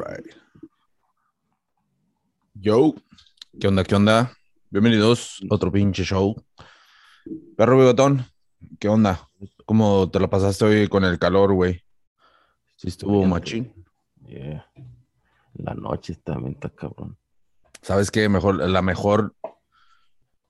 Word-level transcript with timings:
Right. 0.00 0.34
Yo, 2.54 2.94
¿qué 3.60 3.68
onda? 3.68 3.84
¿Qué 3.84 3.94
onda? 3.94 4.32
Bienvenidos 4.70 5.40
a 5.50 5.54
otro 5.54 5.70
pinche 5.70 6.04
show. 6.04 6.34
Perro 7.54 7.76
bigotón, 7.78 8.24
¿qué 8.78 8.88
onda? 8.88 9.28
¿Cómo 9.66 10.10
te 10.10 10.18
lo 10.18 10.30
pasaste 10.30 10.64
hoy 10.64 10.88
con 10.88 11.04
el 11.04 11.18
calor, 11.18 11.52
güey? 11.52 11.84
Sí 12.76 12.88
estuvo 12.88 13.26
machín. 13.26 13.74
Yeah. 14.26 14.66
La 15.54 15.74
noche 15.74 16.14
también 16.14 16.54
está 16.54 16.70
cabrón. 16.70 17.18
¿Sabes 17.82 18.10
qué? 18.10 18.26
Mejor, 18.30 18.56
la 18.56 18.80
mejor, 18.80 19.34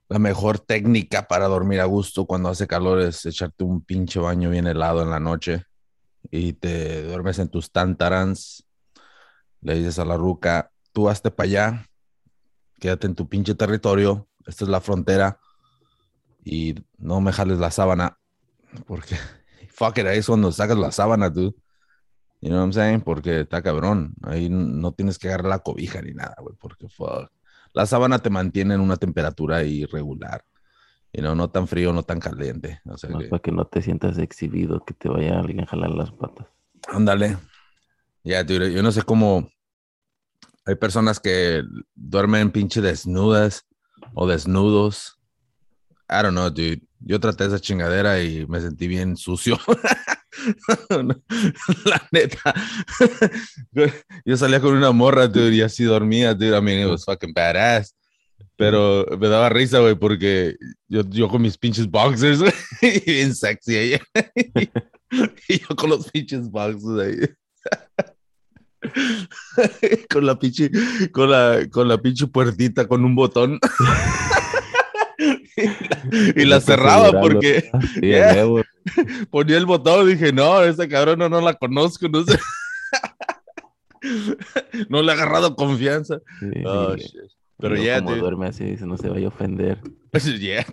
la 0.09 0.21
mejor 0.21 0.61
técnica 0.61 1.27
para 1.27 1.49
dormir 1.49 1.81
a 1.81 1.87
gusto 1.87 2.25
cuando 2.25 2.51
hace 2.51 2.69
calor 2.69 3.01
es 3.01 3.27
echarte 3.27 3.65
un 3.65 3.83
pinche 3.83 4.21
baño 4.21 4.51
bien 4.51 4.69
helado 4.69 5.03
en 5.03 5.11
la 5.11 5.19
noche 5.19 5.65
y 6.31 6.53
te 6.53 7.03
duermes 7.03 7.41
en 7.41 7.49
tus 7.49 7.73
tantarans. 7.73 8.65
Le 9.61 9.75
dices 9.75 9.99
a 9.99 10.05
la 10.05 10.17
ruca, 10.17 10.71
tú 10.93 11.09
hazte 11.09 11.31
para 11.31 11.47
allá, 11.47 11.87
quédate 12.79 13.07
en 13.07 13.15
tu 13.15 13.29
pinche 13.29 13.55
territorio, 13.55 14.29
esta 14.47 14.65
es 14.65 14.71
la 14.71 14.81
frontera 14.81 15.39
y 16.45 16.75
no 16.99 17.21
me 17.21 17.33
jales 17.33 17.59
la 17.59 17.71
sábana 17.71 18.19
porque 18.87 19.17
fuck 19.71 19.99
it, 19.99 20.07
ahí 20.07 20.19
es 20.19 20.27
cuando 20.27 20.53
sacas 20.53 20.79
la 20.79 20.93
sábana, 20.93 21.33
tú. 21.33 21.55
You 22.43 22.49
know 22.49 22.59
what 22.59 22.65
I'm 22.69 22.73
saying? 22.73 23.01
Porque 23.03 23.41
está 23.41 23.61
cabrón. 23.63 24.15
Ahí 24.23 24.49
no 24.49 24.93
tienes 24.93 25.19
que 25.19 25.29
agarrar 25.29 25.49
la 25.51 25.59
cobija 25.59 26.01
ni 26.01 26.13
nada, 26.15 26.35
güey, 26.41 26.55
porque 26.59 26.89
fuck. 26.89 27.31
La 27.75 27.85
sábana 27.85 28.19
te 28.19 28.31
mantiene 28.31 28.75
en 28.75 28.81
una 28.81 28.97
temperatura 28.97 29.63
irregular. 29.63 30.43
You 31.13 31.21
know, 31.21 31.35
no 31.35 31.51
tan 31.51 31.67
frío, 31.69 31.93
no 31.93 32.03
tan 32.03 32.19
caliente. 32.19 32.81
O 32.87 32.97
sea 32.97 33.11
Más 33.11 33.25
que- 33.25 33.29
para 33.29 33.43
que 33.43 33.53
no 33.53 33.67
te 33.67 33.83
sientas 33.83 34.17
exhibido, 34.17 34.85
que 34.85 34.95
te 34.95 35.09
vaya 35.09 35.39
alguien 35.39 35.61
a 35.61 35.67
jalar 35.67 35.91
las 35.91 36.13
patas. 36.13 36.47
Ándale. 36.89 37.37
Ya, 38.23 38.45
dude, 38.45 38.73
yo 38.73 38.83
no 38.83 38.93
sé 38.93 39.03
cómo. 39.03 39.51
Hay 40.67 40.75
personas 40.75 41.19
que 41.19 41.63
duermen 41.95 42.51
pinche 42.51 42.81
desnudas 42.81 43.67
o 44.15 44.27
desnudos. 44.27 45.19
I 46.09 46.23
don't 46.23 46.33
know, 46.33 46.51
dude. 46.51 46.83
Yo 47.01 47.19
traté 47.19 47.47
esa 47.47 47.59
chingadera 47.59 48.23
y 48.23 48.47
me 48.47 48.61
sentí 48.61 48.87
bien 48.87 49.17
sucio. 49.17 49.59
La 50.91 52.09
neta. 52.13 52.55
Yo 54.25 54.37
salía 54.37 54.61
con 54.61 54.75
una 54.75 54.93
morra, 54.93 55.27
dude, 55.27 55.57
y 55.57 55.63
así 55.63 55.85
dormía, 55.85 56.35
dude. 56.35 56.57
I 56.57 56.61
mean, 56.61 56.81
it 56.81 56.91
was 56.91 57.05
fucking 57.05 57.33
badass. 57.33 57.95
Pero 58.57 59.07
me 59.19 59.29
daba 59.29 59.49
risa, 59.49 59.79
güey, 59.79 59.95
porque 59.95 60.55
yo, 60.87 61.03
yo 61.09 61.29
con 61.29 61.41
mis 61.41 61.57
pinches 61.57 61.91
boxers, 61.91 62.41
bien 63.07 63.35
sexy 63.35 63.77
ella. 63.77 64.01
y 65.49 65.61
yo 65.61 65.69
con 65.75 65.89
los 65.89 66.11
pinches 66.11 66.51
boxers 66.51 66.99
ahí. 67.01 67.17
con 70.11 70.25
la 70.27 70.39
pinche, 70.39 70.71
con 71.13 71.31
la, 71.31 71.67
con 71.71 71.87
la 71.89 71.99
pinche 71.99 72.27
puertita 72.27 72.87
con 72.89 73.05
un 73.05 73.15
botón. 73.15 73.59
y 75.57 75.67
la, 75.67 76.43
y 76.43 76.45
la 76.47 76.61
cerraba 76.61 77.21
porque 77.21 77.71
Sí, 77.95 78.01
Yeah. 78.07 78.45
ponía 79.31 79.59
el 79.59 79.67
botón 79.67 80.09
y 80.09 80.13
dije, 80.15 80.33
no, 80.33 80.63
esa 80.63 80.89
cabrón 80.89 81.19
no, 81.19 81.29
no 81.29 81.41
la 81.41 81.55
conozco, 81.55 82.09
no 82.09 82.25
sé. 82.25 82.39
no 84.89 85.03
le 85.03 85.13
he 85.13 85.15
agarrado 85.15 85.55
confianza. 85.55 86.19
Sí, 86.41 86.47
Oh, 86.65 86.95
sí. 86.97 87.03
shit. 87.03 87.21
Pero 87.59 87.77
ya, 87.77 87.99
como 87.99 88.13
dude. 88.13 88.21
duerme 88.23 88.47
así, 88.49 88.65
dice, 88.65 88.87
no 88.87 88.97
se 88.97 89.11
vaya 89.11 89.27
a 89.27 89.29
ofender. 89.29 89.83
Yeah. 90.39 90.65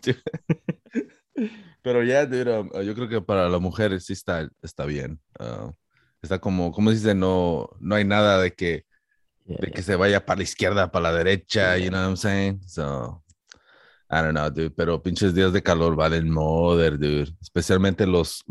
Pero 1.81 2.01
ya, 2.03 2.25
dude, 2.25 2.59
um, 2.59 2.69
yo 2.81 2.95
creo 2.95 3.09
que 3.09 3.19
para 3.21 3.49
la 3.49 3.59
mujer 3.59 3.99
sí 3.99 4.13
está, 4.13 4.49
está 4.61 4.85
bien. 4.85 5.19
Uh, 5.37 5.73
está 6.21 6.39
como, 6.39 6.71
¿cómo 6.71 6.89
se 6.91 6.97
dice? 6.97 7.15
No, 7.15 7.69
no 7.79 7.95
hay 7.95 8.05
nada 8.05 8.41
de 8.41 8.53
que, 8.53 8.85
Yeah, 9.45 9.57
de 9.61 9.71
que 9.71 9.83
se 9.83 9.95
vaya 9.95 10.25
para 10.25 10.37
la 10.39 10.43
izquierda, 10.43 10.91
para 10.91 11.11
la 11.11 11.17
derecha, 11.17 11.77
you 11.77 11.85
Yeah. 11.85 11.89
know 11.89 12.01
what 12.01 12.07
I'm 12.09 12.17
saying? 12.17 12.61
So, 12.67 13.23
I 14.09 14.21
don't 14.21 14.33
know, 14.33 14.49
dude, 14.49 14.71
pero 14.71 15.01
pinches 15.03 15.33
días 15.35 15.53
de 15.53 15.63
calor 15.63 15.95
valen 15.95 16.29
mother, 16.29 16.97
dude. 16.97 17.31
Especialmente 17.41 18.07
los, 18.07 18.43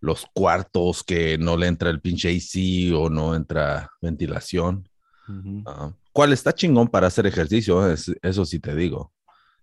los 0.00 0.26
cuartos 0.34 1.02
que 1.04 1.38
no 1.38 1.56
le 1.56 1.66
entra 1.68 1.90
el 1.90 2.00
pinche 2.00 2.30
AC 2.30 2.92
o 2.94 3.10
no 3.10 3.34
entra 3.34 3.90
ventilación. 4.02 4.88
Ujú. 5.28 5.62
Ah, 5.66 5.92
¿Cuál 6.12 6.32
está 6.32 6.52
chingón 6.54 6.88
para 6.88 7.08
hacer 7.08 7.26
ejercicio? 7.26 7.90
Es- 7.90 8.12
eso 8.22 8.44
sí 8.44 8.58
te 8.60 8.74
digo. 8.74 9.12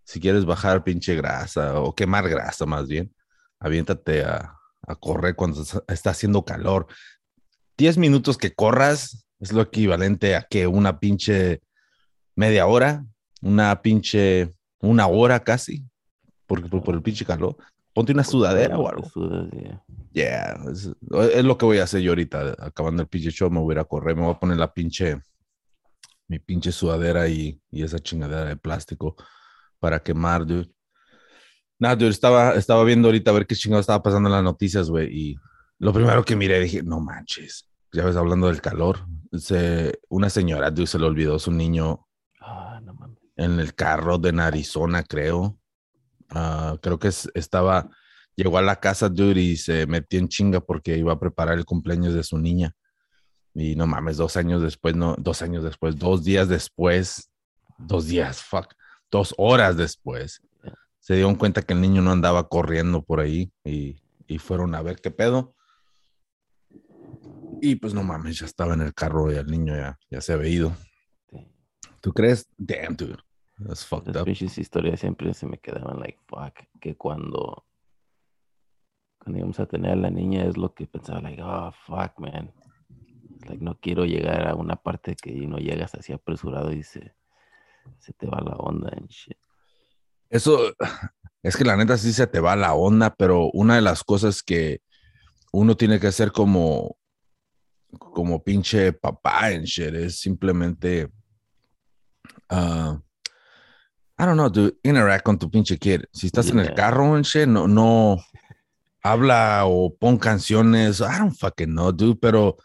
Si 0.05 0.19
quieres 0.19 0.45
bajar 0.45 0.83
pinche 0.83 1.15
grasa 1.15 1.79
o 1.81 1.95
quemar 1.95 2.29
grasa 2.29 2.65
más 2.65 2.87
bien, 2.87 3.13
aviéntate 3.59 4.23
a, 4.23 4.55
a 4.87 4.95
correr 4.95 5.35
cuando 5.35 5.63
está 5.87 6.11
haciendo 6.11 6.43
calor. 6.45 6.87
10 7.77 7.97
minutos 7.97 8.37
que 8.37 8.53
corras 8.53 9.27
es 9.39 9.51
lo 9.51 9.61
equivalente 9.61 10.35
a 10.35 10.43
que 10.43 10.67
una 10.67 10.99
pinche 10.99 11.61
media 12.35 12.65
hora, 12.67 13.05
una 13.41 13.81
pinche 13.81 14.51
una 14.79 15.07
hora 15.07 15.39
casi, 15.39 15.83
por, 16.45 16.69
por, 16.69 16.83
por 16.83 16.95
el 16.95 17.01
pinche 17.01 17.25
calor. 17.25 17.55
Ponte 17.93 18.11
una 18.11 18.23
sudadera 18.23 18.77
o 18.77 18.87
algo. 18.89 19.07
yeah. 20.11 20.59
Es, 20.71 20.89
es 21.33 21.45
lo 21.45 21.57
que 21.57 21.65
voy 21.65 21.77
a 21.77 21.83
hacer 21.83 22.01
yo 22.01 22.11
ahorita. 22.11 22.55
Acabando 22.59 23.01
el 23.01 23.07
pinche 23.07 23.31
show, 23.31 23.49
me 23.49 23.59
voy 23.59 23.73
a 23.73 23.75
ir 23.75 23.79
a 23.79 23.85
correr, 23.85 24.15
me 24.15 24.23
voy 24.23 24.31
a 24.33 24.39
poner 24.39 24.57
la 24.57 24.73
pinche, 24.73 25.21
mi 26.27 26.39
pinche 26.39 26.71
sudadera 26.71 27.27
y, 27.27 27.61
y 27.71 27.83
esa 27.83 27.99
chingadera 27.99 28.45
de 28.45 28.57
plástico 28.57 29.15
para 29.79 30.01
quemar, 30.01 30.45
dude. 30.45 30.69
Nada, 31.79 31.95
dude, 31.95 32.09
estaba, 32.09 32.55
estaba 32.55 32.83
viendo 32.83 33.07
ahorita 33.07 33.31
a 33.31 33.33
ver 33.33 33.45
qué 33.45 33.55
chingado 33.55 33.81
estaba 33.81 34.01
pasando 34.01 34.27
en 34.29 34.35
las 34.35 34.43
noticias, 34.43 34.89
güey, 34.89 35.09
y 35.11 35.35
lo 35.83 35.93
primero 35.93 36.23
que 36.23 36.35
miré 36.35 36.59
dije, 36.59 36.81
no 36.83 36.99
manches, 36.99 37.69
ya 37.91 38.05
ves, 38.05 38.15
hablando 38.15 38.47
del 38.47 38.61
calor, 38.61 39.05
se, 39.33 39.99
una 40.09 40.29
señora, 40.29 40.71
dude, 40.71 40.87
se 40.87 40.97
le 40.99 41.05
olvidó 41.05 41.37
su 41.39 41.51
niño 41.51 42.07
Ah, 42.39 42.79
no 42.83 42.93
mames. 42.93 43.19
en 43.35 43.59
el 43.59 43.75
carro 43.75 44.17
de 44.17 44.29
Arizona, 44.41 45.03
creo. 45.03 45.57
Ah, 46.29 46.77
creo 46.81 46.97
que 46.99 47.09
es- 47.09 47.29
estaba, 47.35 47.89
llegó 48.35 48.57
a 48.57 48.61
la 48.61 48.77
casa, 48.79 49.09
dude, 49.09 49.41
y 49.41 49.57
se 49.57 49.85
metió 49.85 50.19
en 50.19 50.27
chinga 50.29 50.59
porque 50.61 50.97
iba 50.97 51.13
a 51.13 51.19
preparar 51.19 51.57
el 51.57 51.65
cumpleaños 51.65 52.13
de 52.13 52.23
su 52.23 52.37
niña. 52.37 52.75
Y 53.53 53.75
no 53.75 53.85
mames, 53.85 54.17
dos 54.17 54.35
años 54.37 54.61
después, 54.61 54.95
no, 54.95 55.15
dos 55.19 55.41
años 55.43 55.63
después, 55.63 55.97
dos 55.97 56.23
días 56.23 56.47
después, 56.49 57.29
dos 57.77 58.07
días, 58.07 58.41
fuck, 58.41 58.73
dos 59.11 59.35
horas 59.37 59.77
después, 59.77 60.41
se 60.99 61.15
dieron 61.15 61.35
cuenta 61.35 61.61
que 61.61 61.73
el 61.73 61.81
niño 61.81 62.01
no 62.01 62.11
andaba 62.11 62.47
corriendo 62.47 63.03
por 63.03 63.19
ahí 63.19 63.51
y, 63.63 64.01
y 64.25 64.37
fueron 64.39 64.73
a 64.73 64.81
ver 64.81 65.01
qué 65.01 65.11
pedo. 65.11 65.53
Y 67.65 67.77
pues 67.77 67.93
no 67.93 68.03
mames, 68.03 68.39
ya 68.39 68.45
estaba 68.45 68.73
en 68.73 68.81
el 68.81 68.93
carro 68.93 69.31
y 69.31 69.35
el 69.37 69.47
niño 69.47 69.73
ya, 69.73 69.97
ya 70.11 70.19
se 70.19 70.33
había 70.33 70.49
ido. 70.49 70.75
Sí. 71.29 71.47
¿Tú 72.01 72.11
crees? 72.11 72.45
Damn, 72.57 72.97
dude. 72.97 73.23
That's 73.57 73.85
fucked 73.85 74.13
Las 74.13 74.23
up. 74.23 74.27
historias 74.27 74.99
siempre 74.99 75.33
se 75.33 75.47
me 75.47 75.57
quedaban 75.59 75.97
like, 76.01 76.19
fuck, 76.27 76.59
que 76.81 76.97
cuando, 76.97 77.65
cuando 79.17 79.39
íbamos 79.39 79.61
a 79.61 79.65
tener 79.65 79.91
a 79.91 79.95
la 79.95 80.09
niña 80.09 80.43
es 80.43 80.57
lo 80.57 80.73
que 80.73 80.87
pensaba, 80.87 81.21
like, 81.21 81.41
oh, 81.41 81.71
fuck, 81.85 82.19
man. 82.19 82.53
Like, 83.47 83.63
no 83.63 83.79
quiero 83.79 84.03
llegar 84.03 84.45
a 84.45 84.55
una 84.55 84.75
parte 84.75 85.15
que 85.15 85.31
no 85.31 85.57
llegas 85.57 85.95
así 85.95 86.11
apresurado 86.11 86.73
y 86.73 86.83
se, 86.83 87.15
se 87.97 88.11
te 88.11 88.27
va 88.27 88.41
la 88.41 88.57
onda 88.57 88.89
and 88.89 89.07
shit. 89.07 89.37
Eso 90.29 90.73
es 91.41 91.55
que 91.55 91.63
la 91.63 91.77
neta 91.77 91.97
sí 91.97 92.11
se 92.11 92.27
te 92.27 92.41
va 92.41 92.57
la 92.57 92.73
onda, 92.73 93.15
pero 93.15 93.49
una 93.53 93.75
de 93.75 93.81
las 93.81 94.03
cosas 94.03 94.43
que 94.43 94.81
uno 95.53 95.77
tiene 95.77 96.01
que 96.01 96.07
hacer 96.07 96.33
como, 96.33 96.97
como 97.99 98.43
pinche 98.43 98.93
papá 98.93 99.51
en 99.51 99.63
shit 99.63 99.93
es 99.93 100.19
simplemente, 100.19 101.09
ah, 102.49 102.99
I 104.17 104.25
don't 104.25 104.35
know, 104.35 104.49
dude, 104.49 104.77
interact 104.83 105.23
con 105.23 105.37
tu 105.39 105.49
pinche 105.49 105.77
kid. 105.77 106.01
Si 106.11 106.27
estás 106.27 106.49
en 106.49 106.59
el 106.59 106.67
Yeah. 106.67 106.75
carro 106.75 107.17
en 107.17 107.23
shit, 107.23 107.47
no, 107.47 107.67
no 107.67 108.17
habla 109.03 109.63
o 109.65 109.93
pon 109.95 110.17
canciones. 110.17 111.01
I 111.01 111.19
don't 111.19 111.35
fucking 111.35 111.71
know, 111.71 111.91
dude, 111.91 112.17
pero 112.21 112.57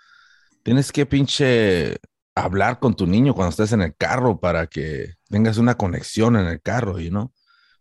tienes 0.63 0.93
que 0.93 1.07
pinche 1.07 1.97
hablar 2.35 2.79
con 2.79 2.95
tu 2.95 3.07
niño 3.07 3.35
cuando 3.35 3.51
estés 3.51 3.73
en 3.73 3.83
el 3.83 3.97
carro 3.97 4.39
para 4.39 4.67
que 4.67 5.15
tengas 5.29 5.59
una 5.59 5.77
conexión 5.77 6.37
en 6.37 6.47
el 6.47 6.61
carro, 6.61 7.01
you 7.01 7.11
know? 7.11 7.33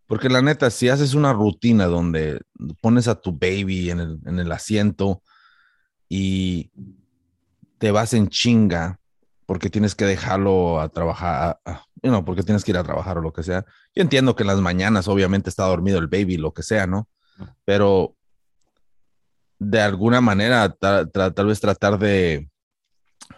Porque 0.08 0.30
la 0.30 0.42
neta, 0.42 0.70
si 0.70 0.88
haces 0.88 1.14
una 1.14 1.34
rutina 1.34 1.86
donde 1.86 2.40
pones 2.82 3.08
a 3.10 3.20
tu 3.20 3.34
baby 3.34 3.92
en 3.92 4.00
el, 4.00 4.20
en 4.26 4.40
el 4.40 4.52
asiento 4.52 5.22
y 6.08 6.72
te 7.78 7.92
vas 7.92 8.14
en 8.14 8.28
chinga 8.30 9.00
porque 9.46 9.70
tienes 9.70 9.96
que 9.96 10.06
dejarlo 10.06 10.80
a 10.82 10.90
trabajar, 10.90 11.60
you 12.04 12.10
know, 12.10 12.24
porque 12.26 12.44
tienes 12.44 12.64
que 12.64 12.72
ir 12.72 12.78
a 12.78 12.84
trabajar 12.84 13.18
o 13.18 13.22
lo 13.22 13.32
que 13.32 13.44
sea. 13.44 13.66
Yo 13.96 14.02
entiendo 14.02 14.36
que 14.36 14.44
en 14.44 14.48
las 14.48 14.60
mañanas 14.60 15.08
obviamente 15.08 15.50
está 15.50 15.64
dormido 15.66 16.00
el 16.00 16.08
baby, 16.08 16.38
lo 16.38 16.54
que 16.54 16.64
sea, 16.64 16.86
¿no? 16.88 17.08
Pero 17.64 18.16
de 19.60 19.80
alguna 19.82 20.22
manera, 20.22 20.70
ta- 20.70 21.06
tal 21.08 21.46
vez 21.46 21.60
tratar 21.60 21.98
de 21.98 22.50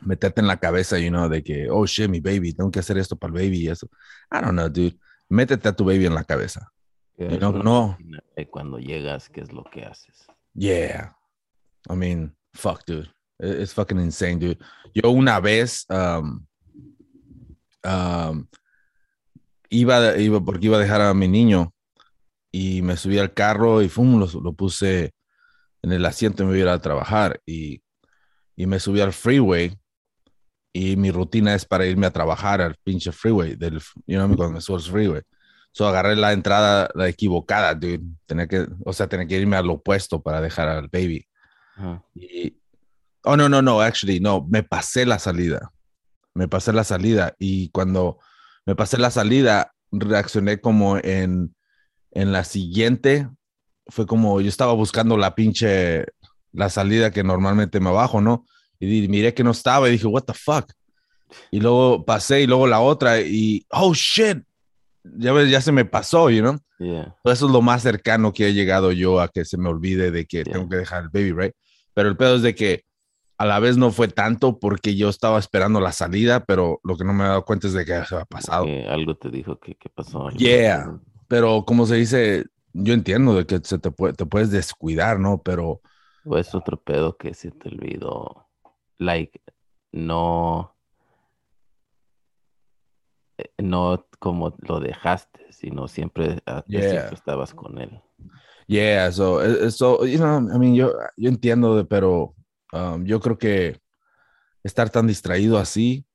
meterte 0.02 0.42
en 0.42 0.48
la 0.48 0.58
cabeza, 0.58 0.98
you 1.00 1.10
know, 1.10 1.30
de 1.30 1.44
que, 1.44 1.70
oh 1.70 1.86
shit, 1.86 2.10
mi 2.10 2.20
baby, 2.20 2.54
tengo 2.54 2.72
que 2.72 2.80
hacer 2.80 2.98
esto 2.98 3.16
para 3.16 3.34
el 3.34 3.40
baby 3.42 3.60
y 3.64 3.68
eso. 3.70 3.88
I 4.32 4.42
don't 4.42 4.52
know, 4.52 4.68
dude. 4.70 4.98
Métete 5.30 5.70
a 5.70 5.74
tu 5.76 5.86
baby 5.86 6.06
en 6.08 6.16
la 6.16 6.24
cabeza. 6.24 6.72
You 7.18 7.38
know, 7.38 7.52
no. 7.52 7.98
cuando 8.50 8.80
llegas, 8.80 9.30
¿qué 9.30 9.42
es 9.42 9.52
lo 9.52 9.64
que 9.66 9.84
haces? 9.84 10.26
Yeah. 10.54 11.16
I 11.90 11.96
mean, 11.96 12.36
fuck, 12.54 12.82
dude. 12.88 13.10
Es 13.40 13.74
fucking 13.74 14.00
insane, 14.00 14.36
dude. 14.36 14.58
Yo 14.94 15.10
una 15.10 15.40
vez 15.40 15.86
um, 15.90 16.46
um, 17.84 18.48
iba, 19.70 20.18
iba, 20.18 20.44
porque 20.44 20.66
iba 20.66 20.78
a 20.78 20.82
dejar 20.82 21.02
a 21.02 21.14
mi 21.14 21.28
niño 21.28 21.74
y 22.52 22.82
me 22.82 22.98
subí 22.98 23.18
al 23.18 23.34
carro 23.34 23.82
y 23.82 23.90
fum, 23.90 24.20
lo, 24.20 24.28
lo 24.42 24.54
puse 24.54 25.14
en 25.82 25.92
el 25.92 26.06
asiento 26.06 26.44
y 26.44 26.48
me 26.48 26.60
iba 26.60 26.74
a 26.74 26.82
trabajar 26.82 27.42
y, 27.46 27.82
y 28.56 28.66
me 28.66 28.80
subí 28.80 29.00
al 29.00 29.14
freeway 29.14 29.74
y 30.74 30.96
mi 30.98 31.12
rutina 31.12 31.56
es 31.56 31.66
para 31.66 31.86
irme 31.86 32.08
a 32.08 32.12
trabajar 32.12 32.62
al 32.62 32.76
pinche 32.84 33.12
freeway 33.12 33.56
del, 33.56 33.80
you 34.06 34.18
know, 34.18 34.28
cuando 34.36 34.52
me 34.52 34.62
subo 34.62 34.78
al 34.78 34.84
freeway. 34.84 35.22
So 35.72 35.88
agarré 35.88 36.16
la 36.16 36.34
entrada 36.34 36.90
la 36.96 37.08
equivocada, 37.08 37.74
dude. 37.74 38.02
Tenía 38.26 38.48
que, 38.48 38.68
o 38.86 38.94
sea, 38.94 39.08
tenía 39.08 39.28
que 39.28 39.38
irme 39.38 39.56
al 39.56 39.70
opuesto 39.70 40.22
para 40.22 40.42
dejar 40.42 40.68
al 40.68 40.88
baby. 40.88 41.26
Y, 42.16 42.56
oh, 43.24 43.38
no, 43.38 43.50
no, 43.50 43.62
no, 43.62 43.82
actually, 43.82 44.20
no, 44.20 44.46
me 44.50 44.64
pasé 44.64 45.06
la 45.06 45.20
salida. 45.20 45.72
Me 46.34 46.48
pasé 46.48 46.74
la 46.74 46.84
salida 46.84 47.36
y 47.40 47.70
cuando 47.70 48.20
me 48.66 48.76
pasé 48.76 48.98
la 48.98 49.12
salida, 49.12 49.74
reaccioné 49.92 50.62
como 50.62 50.98
en, 50.98 51.56
en 52.12 52.32
la 52.32 52.44
siguiente. 52.44 53.28
Fue 53.88 54.06
como 54.06 54.40
yo 54.40 54.48
estaba 54.48 54.74
buscando 54.74 55.18
la 55.18 55.34
pinche, 55.36 56.06
la 56.52 56.70
salida 56.70 57.12
que 57.12 57.24
normalmente 57.24 57.80
me 57.80 57.92
bajo, 57.92 58.22
¿no? 58.22 58.46
Y 58.80 59.08
miré 59.08 59.34
que 59.34 59.44
no 59.44 59.52
estaba 59.52 59.90
y 59.90 59.94
dije, 59.94 60.06
what 60.06 60.24
the 60.24 60.34
fuck. 60.34 60.72
Y 61.52 61.60
luego 61.60 62.06
pasé 62.06 62.42
y 62.42 62.48
luego 62.48 62.68
la 62.68 62.80
otra 62.80 63.20
y, 63.22 63.66
oh 63.72 63.94
shit, 63.94 64.44
ya 65.04 65.44
ya 65.44 65.62
se 65.62 65.72
me 65.72 65.86
pasó, 65.86 66.30
you 66.30 66.42
know? 66.42 66.58
Eso 67.26 67.46
es 67.48 67.52
lo 67.52 67.62
más 67.62 67.82
cercano 67.82 68.32
que 68.32 68.48
he 68.48 68.54
llegado 68.54 68.92
yo 68.92 69.20
a 69.20 69.28
que 69.28 69.46
se 69.46 69.58
me 69.58 69.70
olvide 69.70 70.12
de 70.12 70.26
que 70.26 70.44
tengo 70.44 70.70
que 70.70 70.78
dejar 70.78 71.04
el 71.04 71.10
baby, 71.10 71.32
right? 71.34 71.56
Pero 71.94 72.10
el 72.10 72.16
pedo 72.18 72.36
es 72.36 72.42
de 72.42 72.56
que 72.56 72.86
a 73.40 73.46
la 73.46 73.60
vez 73.60 73.78
no 73.78 73.92
fue 73.92 74.10
tanto 74.10 74.60
porque 74.60 74.98
yo 74.98 75.08
estaba 75.08 75.40
esperando 75.40 75.80
la 75.80 75.94
salida, 75.94 76.44
pero 76.44 76.82
lo 76.84 76.98
que 76.98 77.06
no 77.06 77.14
me 77.14 77.24
he 77.24 77.28
dado 77.28 77.46
cuenta 77.46 77.68
es 77.68 77.74
de 77.74 77.86
que 77.86 78.04
se 78.04 78.18
ha 78.18 78.26
pasado. 78.26 78.66
algo 78.90 79.16
te 79.16 79.30
dijo 79.30 79.58
que, 79.58 79.76
que 79.76 79.88
pasó. 79.88 80.30
Yeah, 80.32 81.00
pero 81.30 81.64
como 81.64 81.86
se 81.86 81.96
dice, 81.96 82.44
yo 82.74 82.94
entiendo 82.94 83.34
de 83.34 83.46
que 83.46 83.62
se 83.64 83.80
te, 83.80 83.92
puede, 83.92 84.14
te 84.14 84.26
puedes 84.26 84.52
descuidar, 84.52 85.22
¿no? 85.22 85.42
Pero... 85.42 85.80
O 86.26 86.38
es 86.38 86.54
otro 86.54 86.82
pedo 86.82 87.16
que 87.16 87.34
se 87.34 87.52
te 87.52 87.70
olvidó, 87.70 88.50
like, 88.98 89.42
no 89.94 90.76
eh, 93.38 93.50
no 93.64 94.06
como 94.20 94.54
lo 94.60 94.82
dejaste, 94.82 95.48
sino 95.54 95.88
siempre, 95.88 96.40
ah, 96.46 96.66
siempre 96.68 97.14
estabas 97.14 97.54
con 97.54 97.80
él. 97.80 98.02
Yeah, 98.68 99.08
eso, 99.08 99.42
eso, 99.42 100.06
you 100.06 100.18
know, 100.18 100.40
I 100.54 100.60
mean, 100.60 100.76
yo, 100.76 100.92
yo 101.16 101.30
entiendo, 101.30 101.88
pero 101.88 102.36
um, 102.74 103.04
yo 103.06 103.20
creo 103.20 103.38
que 103.38 103.82
estar 104.64 104.90
tan 104.90 105.08
distraído 105.08 105.58
así 105.58 106.06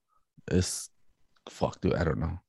es, 0.47 0.93
fuck, 1.47 1.81
dude, 1.81 1.97
I 1.97 2.05
don't 2.05 2.17
know. 2.17 2.41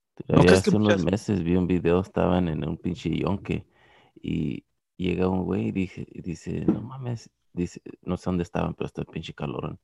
hace 0.50 0.76
unos 0.76 1.04
meses 1.04 1.44
vi 1.44 1.56
un 1.56 1.68
video, 1.68 2.02
estaban 2.02 2.48
en 2.48 2.68
un 2.68 2.78
pinche 2.78 3.10
yonque 3.10 3.66
y 4.16 4.66
llega 4.98 5.28
un 5.28 5.44
güey 5.44 5.68
y 5.68 5.72
dice, 5.72 6.08
dice, 6.12 6.66
no 6.66 6.82
mames, 6.82 7.30
dice, 7.54 7.82
no 8.02 8.18
sé 8.18 8.26
dónde 8.26 8.44
estaban, 8.44 8.74
pero 8.74 8.88
está 8.88 9.02
el 9.02 9.08
pinche 9.08 9.34
calorón. 9.34 9.80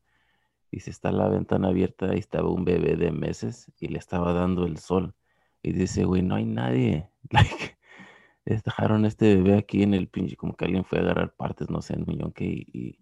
Dice, 0.72 0.90
está 0.90 1.12
la 1.12 1.28
ventana 1.28 1.68
abierta, 1.68 2.16
y 2.16 2.20
estaba 2.20 2.50
un 2.50 2.64
bebé 2.64 2.96
de 2.96 3.12
meses 3.12 3.70
y 3.78 3.90
le 3.90 4.00
estaba 4.00 4.32
dando 4.34 4.66
el 4.66 4.78
sol. 4.78 5.14
Y 5.62 5.74
dice, 5.74 6.06
güey, 6.06 6.22
no 6.22 6.36
hay 6.36 6.46
nadie. 6.46 7.10
Like, 7.30 7.78
dejaron 8.46 9.06
este 9.06 9.36
bebé 9.36 9.58
aquí 9.58 9.84
en 9.84 9.94
el 9.94 10.08
pinche, 10.08 10.36
como 10.36 10.56
que 10.56 10.66
alguien 10.66 10.86
fue 10.86 11.00
a 11.00 11.02
agarrar 11.02 11.36
partes, 11.36 11.70
no 11.70 11.82
sé, 11.82 11.94
en 11.96 12.06
millón 12.08 12.32
que, 12.32 12.46
y, 12.46 12.66
y, 12.74 13.00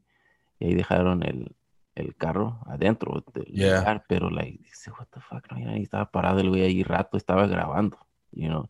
ahí 0.65 0.73
dejaron 0.73 1.23
el, 1.23 1.55
el 1.95 2.15
carro 2.15 2.59
adentro 2.65 3.23
del 3.33 3.53
lugar, 3.53 4.05
pero 4.07 4.29
like, 4.29 4.63
dice, 4.63 4.91
what 4.91 5.07
the 5.11 5.21
fuck, 5.21 5.51
no, 5.51 5.69
ahí 5.71 5.83
estaba 5.83 6.11
parado 6.11 6.39
el 6.39 6.49
güey 6.49 6.63
ahí 6.63 6.83
rato, 6.83 7.17
estaba 7.17 7.47
grabando, 7.47 7.97
you 8.31 8.47
know. 8.47 8.69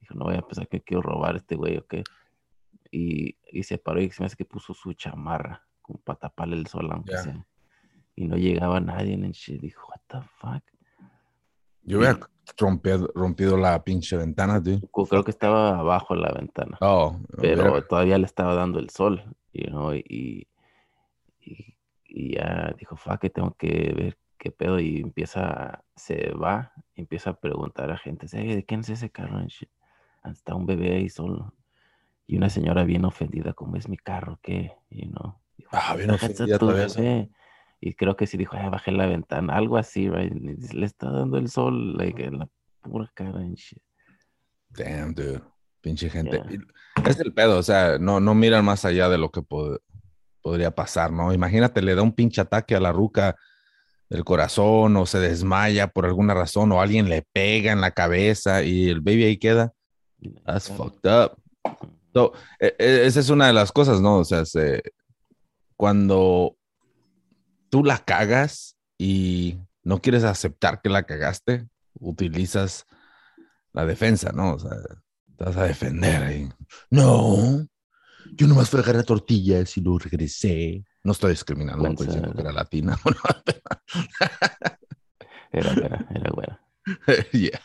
Dijo, 0.00 0.14
no 0.14 0.26
voy 0.26 0.36
a 0.36 0.42
pensar 0.42 0.68
que 0.68 0.82
quiero 0.82 1.02
robar 1.02 1.34
a 1.34 1.38
este 1.38 1.56
güey, 1.56 1.78
ok. 1.78 1.94
Y, 2.90 3.36
y 3.50 3.62
se 3.64 3.78
paró 3.78 4.00
y 4.00 4.10
se 4.10 4.22
me 4.22 4.26
hace 4.26 4.36
que 4.36 4.44
puso 4.44 4.72
su 4.74 4.92
chamarra, 4.92 5.66
como 5.82 5.98
para 6.00 6.18
taparle 6.18 6.56
el 6.56 6.66
sol, 6.66 6.88
aunque 6.92 7.16
sea 7.16 7.46
y 8.16 8.26
no 8.26 8.36
llegaba 8.36 8.80
nadie 8.80 9.12
en 9.12 9.30
shit. 9.30 9.60
Dijo, 9.60 9.86
what 9.88 10.00
the 10.08 10.28
fuck. 10.38 10.64
Yo 11.82 11.98
había 11.98 12.18
rompido, 12.58 13.08
rompido 13.14 13.56
la 13.56 13.84
pinche 13.84 14.16
ventana, 14.16 14.60
tío. 14.60 14.80
Creo 15.08 15.22
que 15.22 15.30
estaba 15.30 15.78
abajo 15.78 16.16
la 16.16 16.32
ventana. 16.32 16.78
Oh, 16.80 17.20
pero 17.40 17.84
todavía 17.84 18.18
le 18.18 18.26
estaba 18.26 18.54
dando 18.54 18.80
el 18.80 18.90
sol, 18.90 19.22
you 19.52 19.66
know, 19.66 19.94
y, 19.94 20.48
y, 22.16 22.36
ya 22.36 22.74
dijo, 22.78 22.96
fuck, 22.96 23.18
que 23.18 23.30
tengo 23.30 23.54
que 23.58 23.92
ver 23.94 24.18
qué 24.38 24.50
pedo. 24.50 24.80
Y 24.80 25.00
empieza, 25.00 25.84
se 25.94 26.30
va, 26.32 26.72
empieza 26.94 27.30
a 27.30 27.40
preguntar 27.40 27.90
a 27.90 27.98
gente, 27.98 28.26
¿de 28.26 28.64
quién 28.64 28.80
es 28.80 28.88
ese 28.88 29.10
carro? 29.10 29.46
Hasta 30.22 30.54
un 30.54 30.64
bebé 30.64 30.96
ahí 30.96 31.08
solo. 31.10 31.54
Y 32.26 32.38
una 32.38 32.48
señora 32.48 32.84
bien 32.84 33.04
ofendida, 33.04 33.52
como 33.52 33.76
es 33.76 33.88
mi 33.88 33.98
carro, 33.98 34.40
¿qué? 34.42 34.72
You 34.90 35.10
know. 35.10 35.38
ah, 35.70 35.94
bien 35.94 36.10
ofendida 36.10 36.58
todavía. 36.58 37.28
Y 37.80 37.94
creo 37.94 38.16
que 38.16 38.26
sí 38.26 38.38
dijo, 38.38 38.56
ay, 38.56 38.70
bajé 38.70 38.90
la 38.90 39.06
ventana, 39.06 39.54
algo 39.54 39.76
así, 39.76 40.08
right? 40.08 40.32
Le 40.32 40.86
está 40.86 41.10
dando 41.10 41.36
el 41.36 41.48
sol, 41.48 41.96
like, 41.98 42.24
en 42.24 42.38
la 42.38 42.48
pura 42.80 43.10
cara 43.14 43.42
en 43.42 43.54
shit. 43.54 43.82
Damn, 44.70 45.14
dude. 45.14 45.42
Pinche 45.82 46.08
gente. 46.08 46.42
Es 47.04 47.20
el 47.20 47.32
pedo, 47.32 47.58
o 47.58 47.62
sea, 47.62 47.98
no, 47.98 48.18
no 48.18 48.34
miran 48.34 48.64
más 48.64 48.84
allá 48.84 49.08
de 49.08 49.18
lo 49.18 49.30
que 49.30 49.42
podría 50.46 50.70
pasar, 50.70 51.10
¿no? 51.10 51.32
Imagínate, 51.32 51.82
le 51.82 51.96
da 51.96 52.02
un 52.02 52.12
pinche 52.12 52.40
ataque 52.40 52.76
a 52.76 52.80
la 52.80 52.92
ruca 52.92 53.34
del 54.08 54.22
corazón 54.22 54.96
o 54.96 55.04
se 55.04 55.18
desmaya 55.18 55.88
por 55.88 56.06
alguna 56.06 56.34
razón 56.34 56.70
o 56.70 56.80
alguien 56.80 57.08
le 57.08 57.22
pega 57.32 57.72
en 57.72 57.80
la 57.80 57.90
cabeza 57.90 58.62
y 58.62 58.88
el 58.88 59.00
baby 59.00 59.24
ahí 59.24 59.38
queda. 59.38 59.72
That's 60.44 60.68
fucked 60.68 61.10
up. 61.10 61.36
So, 62.14 62.32
e, 62.60 62.76
e, 62.78 63.06
esa 63.06 63.18
es 63.18 63.28
una 63.28 63.48
de 63.48 63.54
las 63.54 63.72
cosas, 63.72 64.00
¿no? 64.00 64.18
O 64.18 64.24
sea, 64.24 64.44
cuando 65.76 66.56
tú 67.68 67.82
la 67.82 67.98
cagas 67.98 68.76
y 68.96 69.58
no 69.82 70.00
quieres 70.00 70.22
aceptar 70.22 70.80
que 70.80 70.90
la 70.90 71.02
cagaste, 71.02 71.66
utilizas 71.98 72.86
la 73.72 73.84
defensa, 73.84 74.30
¿no? 74.30 74.54
O 74.54 74.58
sea, 74.60 74.76
te 75.36 75.44
vas 75.44 75.56
a 75.56 75.64
defender 75.64 76.22
ahí. 76.22 76.48
No, 76.88 77.66
yo 78.34 78.46
nomás 78.46 78.70
fui 78.70 78.80
a 78.80 78.82
agarrar 78.82 79.04
tortillas 79.04 79.76
y 79.76 79.80
lo 79.80 79.98
regresé. 79.98 80.84
No 81.02 81.12
estoy 81.12 81.30
discriminando, 81.30 81.88
estoy 81.88 82.06
diciendo 82.06 82.32
que 82.32 82.40
era 82.40 82.52
latina. 82.52 82.98
era 85.52 85.72
buena, 85.74 86.08
era 86.14 86.30
buena. 86.30 86.60
yeah. 87.32 87.60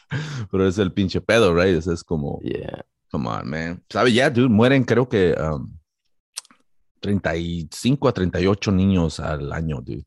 Pero 0.52 0.68
es 0.68 0.78
el 0.78 0.92
pinche 0.94 1.22
pedo, 1.22 1.54
right? 1.54 1.78
Eso 1.78 1.94
es 1.94 2.04
como, 2.04 2.40
yeah. 2.42 2.86
come 3.10 3.30
on, 3.30 3.50
man. 3.50 3.84
¿Sabe? 3.90 4.14
Ya, 4.14 4.30
dude, 4.30 4.50
mueren 4.50 4.84
creo 4.84 5.08
que 5.08 5.34
um, 5.34 5.78
35 7.00 8.08
a 8.08 8.14
38 8.14 8.72
niños 8.72 9.20
al 9.20 9.52
año, 9.52 9.82
dude. 9.82 10.06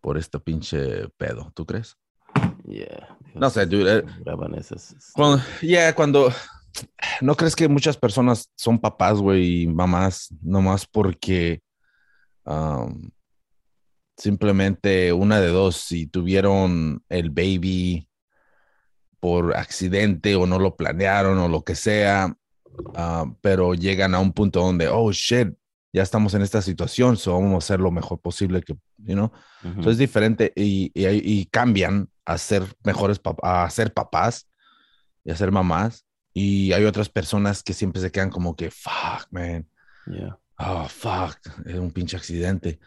Por 0.00 0.18
este 0.18 0.38
pinche 0.38 1.08
pedo, 1.16 1.50
¿tú 1.54 1.66
crees? 1.66 1.96
Yeah. 2.64 3.16
No 3.34 3.50
sé, 3.50 3.66
dude. 3.66 3.98
Eh, 3.98 4.04
cuando, 5.14 5.42
yeah, 5.60 5.94
cuando. 5.94 6.32
¿No 7.20 7.34
crees 7.34 7.56
que 7.56 7.68
muchas 7.68 7.96
personas 7.96 8.50
son 8.56 8.78
papás, 8.78 9.18
güey, 9.18 9.62
y 9.62 9.66
mamás, 9.66 10.28
nomás 10.42 10.86
porque 10.86 11.62
um, 12.44 13.10
simplemente 14.16 15.12
una 15.12 15.40
de 15.40 15.48
dos, 15.48 15.76
si 15.76 16.06
tuvieron 16.06 17.02
el 17.08 17.30
baby 17.30 18.08
por 19.20 19.56
accidente 19.56 20.36
o 20.36 20.46
no 20.46 20.58
lo 20.58 20.76
planearon 20.76 21.38
o 21.38 21.48
lo 21.48 21.64
que 21.64 21.74
sea, 21.74 22.36
uh, 22.78 23.34
pero 23.40 23.74
llegan 23.74 24.14
a 24.14 24.20
un 24.20 24.32
punto 24.32 24.60
donde, 24.60 24.88
oh 24.88 25.12
shit, 25.12 25.48
ya 25.92 26.02
estamos 26.02 26.34
en 26.34 26.42
esta 26.42 26.60
situación, 26.60 27.16
so 27.16 27.32
vamos 27.32 27.54
a 27.54 27.58
hacer 27.58 27.80
lo 27.80 27.90
mejor 27.90 28.20
posible 28.20 28.62
que, 28.62 28.74
you 28.98 29.14
know, 29.14 29.32
es 29.86 29.96
diferente 29.96 30.52
y, 30.54 30.92
y, 30.94 31.46
cambian 31.46 32.10
a 32.26 32.36
ser 32.36 32.64
mejores, 32.84 33.18
a 33.42 33.68
ser 33.70 33.94
papás 33.94 34.46
y 35.24 35.30
a 35.30 35.36
ser 35.36 35.50
mamás. 35.50 36.05
Y 36.38 36.74
hay 36.74 36.84
otras 36.84 37.08
personas 37.08 37.62
que 37.62 37.72
siempre 37.72 38.02
se 38.02 38.12
quedan 38.12 38.28
como 38.28 38.54
que, 38.54 38.70
fuck, 38.70 39.26
man. 39.30 39.66
Yeah. 40.04 40.38
Oh, 40.58 40.86
fuck, 40.86 41.38
es 41.64 41.76
un 41.76 41.90
pinche 41.90 42.14
accidente. 42.14 42.78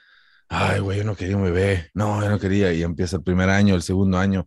Ay, 0.48 0.80
güey, 0.80 1.00
yo 1.00 1.04
no 1.04 1.16
quería 1.16 1.36
un 1.36 1.46
bebé. 1.46 1.90
No, 1.96 2.22
yo 2.22 2.30
no 2.30 2.38
quería. 2.38 2.72
Y 2.72 2.84
empieza 2.84 3.16
el 3.16 3.24
primer 3.24 3.50
año, 3.50 3.74
el 3.74 3.82
segundo 3.82 4.20
año. 4.20 4.46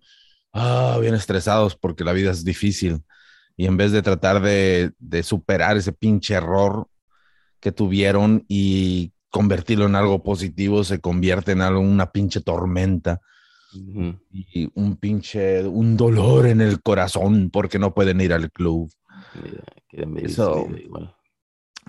Ah, 0.52 0.99
bien 1.00 1.14
estresados 1.14 1.75
porque 1.75 2.04
la 2.04 2.12
vida 2.12 2.30
es 2.30 2.44
difícil. 2.44 3.02
Y 3.56 3.66
en 3.66 3.76
vez 3.76 3.90
de 3.90 4.02
tratar 4.02 4.40
de, 4.40 4.92
de 5.00 5.25
superar 5.25 5.76
ese 5.76 5.92
pinche 5.92 6.35
error, 6.35 6.87
que 7.59 7.73
tuvieron 7.73 8.44
y 8.47 9.14
convertirlo 9.30 9.87
en 9.87 9.97
algo 9.97 10.23
positivo 10.23 10.85
se 10.85 11.00
convierte 11.00 11.50
en 11.50 11.62
algo, 11.62 11.80
una 11.80 12.12
pinche 12.12 12.40
tormenta 12.40 13.21
y 13.75 14.71
un 14.75 14.97
pinche, 14.97 15.64
un 15.67 15.97
dolor 15.97 16.47
en 16.47 16.61
el 16.61 16.83
corazón 16.83 17.50
porque 17.50 17.79
no 17.79 17.95
pueden 17.95 18.21
ir 18.21 18.33
al 18.33 18.50
club. 18.50 18.91
Yeah, 19.91 20.29
so, 20.29 20.69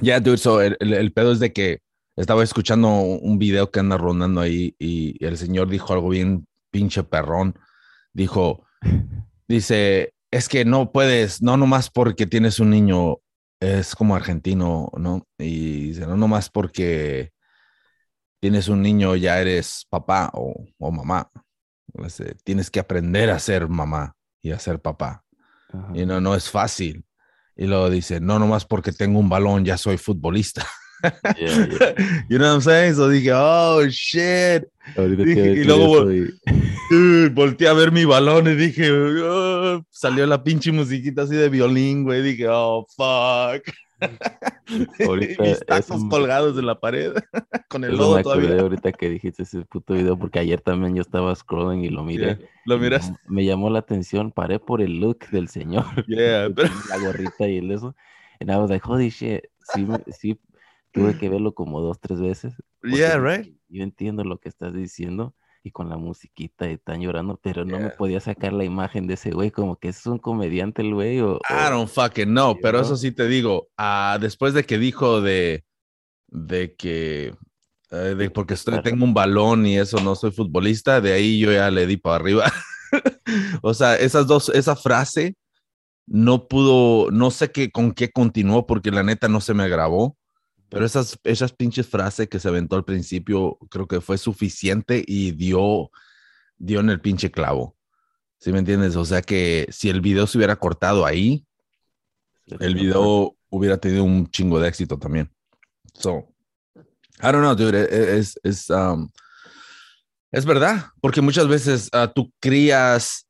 yeah 0.02 0.20
dude, 0.20 0.38
so 0.38 0.62
el, 0.62 0.78
el, 0.80 1.12
pedo 1.14 1.32
es 1.32 1.40
de 1.40 1.54
que 1.54 1.80
estaba 2.16 2.44
escuchando 2.44 2.90
un 2.90 3.38
video 3.40 3.72
que 3.72 3.80
anda 3.80 3.98
rondando 3.98 4.42
ahí 4.42 4.76
y 4.80 5.24
el 5.24 5.38
señor 5.38 5.70
dijo 5.70 5.94
algo 5.94 6.10
bien 6.10 6.48
pinche 6.72 7.04
perrón. 7.04 7.58
Dijo, 8.14 8.66
dice, 9.48 10.14
es 10.32 10.50
que 10.50 10.66
no 10.66 10.92
puedes, 10.92 11.42
no 11.42 11.58
nomás 11.58 11.90
porque 11.90 12.26
tienes 12.26 12.60
un 12.60 12.70
niño, 12.70 13.20
es 13.60 13.96
como 13.96 14.16
argentino, 14.16 14.92
¿no? 14.98 15.26
Y 15.38 15.88
dice, 15.88 16.08
no 16.08 16.18
nomás 16.18 16.50
porque 16.50 17.32
tienes 18.42 18.68
un 18.68 18.82
niño 18.82 19.16
ya 19.16 19.40
eres 19.40 19.86
papá 19.90 20.30
o, 20.34 20.66
o 20.78 20.92
mamá. 20.92 21.30
Tienes 22.44 22.70
que 22.70 22.80
aprender 22.80 23.30
a 23.30 23.40
ser 23.40 23.68
mamá 23.68 24.16
y 24.42 24.52
a 24.52 24.60
ser 24.60 24.80
papá. 24.80 25.24
Y 25.94 26.06
no, 26.06 26.22
no 26.22 26.36
es 26.36 26.50
fácil. 26.50 27.04
Y 27.56 27.66
luego 27.66 27.90
dice, 27.90 28.20
no 28.20 28.40
nomás 28.40 28.66
porque 28.66 28.92
tengo 28.92 29.20
un 29.20 29.30
balón 29.30 29.66
ya 29.66 29.78
soy 29.78 29.98
futbolista. 29.98 30.66
Yeah, 31.38 31.68
you 32.30 32.38
know 32.38 32.48
what 32.48 32.54
I'm 32.54 32.62
saying? 32.62 32.96
So 32.96 33.10
dije, 33.10 33.32
oh 33.34 33.86
shit. 33.90 34.64
y 34.96 35.64
luego 35.66 36.06
volteé 37.34 37.68
a 37.68 37.74
ver 37.74 37.92
mi 37.92 38.06
balón 38.06 38.48
y 38.48 38.56
dije, 38.56 38.90
oh", 38.92 39.84
salió 39.90 40.26
la 40.26 40.44
pinche 40.44 40.72
musiquita 40.72 41.24
así 41.24 41.36
de 41.36 41.50
violín, 41.50 42.04
güey. 42.04 42.22
Dije, 42.22 42.48
oh 42.48 42.86
fuck. 42.96 43.64
Ahorita, 45.08 45.44
mis 45.44 45.60
tacos 45.66 46.04
colgados 46.10 46.58
en 46.58 46.66
la 46.66 46.80
pared 46.80 47.14
con 47.70 47.84
el 47.84 47.98
lodo 47.98 48.22
todavía. 48.22 48.60
Ahorita 48.60 48.92
que 48.92 49.10
dijiste 49.10 49.44
ese 49.44 49.62
puto 49.66 49.94
video, 49.94 50.18
porque 50.18 50.40
ayer 50.40 50.62
también 50.62 50.96
yo 50.96 51.02
estaba 51.02 51.36
scrolling 51.36 51.84
y 51.84 51.90
lo 51.90 52.04
miré. 52.04 52.40
¿Lo 52.66 52.78
miras? 52.78 53.12
Me 53.28 53.46
llamó 53.46 53.70
la 53.70 53.80
atención, 53.80 54.32
paré 54.32 54.60
por 54.60 54.82
el 54.82 55.00
look 55.00 55.30
del 55.32 55.48
señor. 55.50 55.86
Yeah, 56.08 56.50
La 56.90 56.98
gorrita 57.00 57.48
y 57.48 57.58
el 57.58 57.72
eso. 57.72 57.96
And 58.40 58.52
I 58.52 58.56
was 58.58 58.70
like, 58.70 58.86
holy 58.86 59.10
shit. 59.10 59.46
Sí, 59.74 59.88
sí 60.12 60.40
Tuve 60.92 61.18
que 61.18 61.28
verlo 61.28 61.56
como 61.56 61.82
dos, 61.82 62.00
tres 62.00 62.22
veces. 62.22 62.54
Yeah, 62.84 63.18
right. 63.18 63.56
Yo 63.68 63.84
entiendo 63.84 64.24
lo 64.24 64.40
que 64.40 64.50
estás 64.50 64.74
diciendo 64.74 65.34
y 65.64 65.72
con 65.72 65.90
la 65.90 65.98
musiquita 65.98 66.70
y 66.70 66.74
están 66.74 67.02
llorando, 67.02 67.40
pero 67.42 67.64
no 67.64 67.80
me 67.80 67.90
podía 67.90 68.20
sacar 68.20 68.52
la 68.52 68.66
imagen 68.66 69.08
de 69.08 69.14
ese 69.14 69.32
güey, 69.32 69.50
como 69.50 69.78
que 69.78 69.88
es 69.90 70.06
un 70.06 70.18
comediante 70.18 70.82
el 70.82 70.94
güey. 70.94 71.22
O, 71.22 71.40
I 71.50 71.70
don't 71.70 71.90
fucking 71.90 72.28
know, 72.28 72.58
pero 72.62 72.82
eso 72.82 72.98
sí 72.98 73.12
te 73.12 73.28
digo, 73.28 73.70
uh, 73.80 74.20
después 74.20 74.54
de 74.54 74.66
que 74.66 74.78
dijo 74.78 75.22
de, 75.22 75.64
de 76.28 76.76
que, 76.76 77.34
uh, 77.92 77.96
de 77.96 78.30
porque 78.30 78.56
estoy, 78.56 78.82
tengo 78.82 79.06
un 79.06 79.14
balón 79.14 79.66
y 79.66 79.78
eso 79.78 80.02
no 80.02 80.16
soy 80.16 80.32
futbolista, 80.32 81.00
de 81.00 81.14
ahí 81.14 81.40
yo 81.40 81.52
ya 81.52 81.72
le 81.72 81.88
di 81.88 81.96
para 81.96 82.18
arriba. 82.18 82.52
o 83.62 83.74
sea, 83.74 83.96
esas 83.96 84.28
dos, 84.28 84.50
esa 84.50 84.76
frase 84.76 85.36
no 86.06 86.50
pudo, 86.50 87.10
no 87.10 87.32
sé 87.32 87.52
qué, 87.52 87.72
con 87.72 87.94
qué 87.94 88.12
continuó 88.12 88.68
porque 88.68 88.92
la 88.92 89.04
neta 89.04 89.30
no 89.30 89.40
se 89.40 89.54
me 89.54 89.70
grabó 89.70 90.18
pero 90.74 90.88
esas, 90.88 91.20
esas 91.24 91.54
pinches 91.54 91.88
frases 91.88 92.28
que 92.28 92.40
se 92.40 92.48
aventó 92.48 92.76
al 92.76 92.84
principio, 92.84 93.60
creo 93.70 93.88
que 93.88 94.02
fue 94.02 94.18
suficiente 94.18 95.04
y 95.06 95.30
dio, 95.30 95.92
dio 96.58 96.80
en 96.80 96.90
el 96.90 97.00
pinche 97.00 97.30
clavo. 97.30 97.78
¿Sí 98.40 98.52
me 98.52 98.58
entiendes? 98.58 98.96
O 98.96 99.06
sea 99.06 99.22
que 99.22 99.68
si 99.70 99.90
el 99.90 100.02
video 100.02 100.26
se 100.26 100.40
hubiera 100.40 100.56
cortado 100.56 101.06
ahí, 101.06 101.46
el 102.60 102.74
video 102.74 103.38
hubiera 103.50 103.78
tenido 103.78 104.04
un 104.04 104.28
chingo 104.32 104.60
de 104.60 104.68
éxito 104.68 104.98
también. 104.98 105.32
So, 105.94 106.28
I 107.20 107.32
don't 107.32 107.42
know, 107.42 107.56
dude. 107.56 107.78
E, 107.78 108.18
es, 108.18 108.40
es, 108.44 108.68
um, 108.72 109.12
es 110.32 110.44
verdad, 110.44 110.88
porque 111.02 111.22
muchas 111.22 111.48
veces 111.48 111.92
uh, 111.94 112.12
tú 112.12 112.34
crías, 112.40 113.28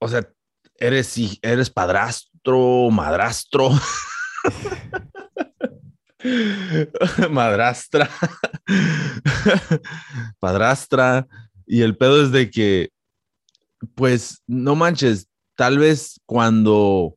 o 0.00 0.08
sea, 0.08 0.28
eres, 0.74 1.14
eres 1.42 1.70
padrastro, 1.70 2.90
madrastro. 2.90 3.70
madrastra, 7.30 8.10
padrastra, 10.40 11.26
y 11.66 11.82
el 11.82 11.96
pedo 11.96 12.22
es 12.22 12.32
de 12.32 12.50
que, 12.50 12.90
pues, 13.94 14.42
no 14.46 14.74
manches, 14.74 15.28
tal 15.54 15.78
vez 15.78 16.20
cuando, 16.26 17.16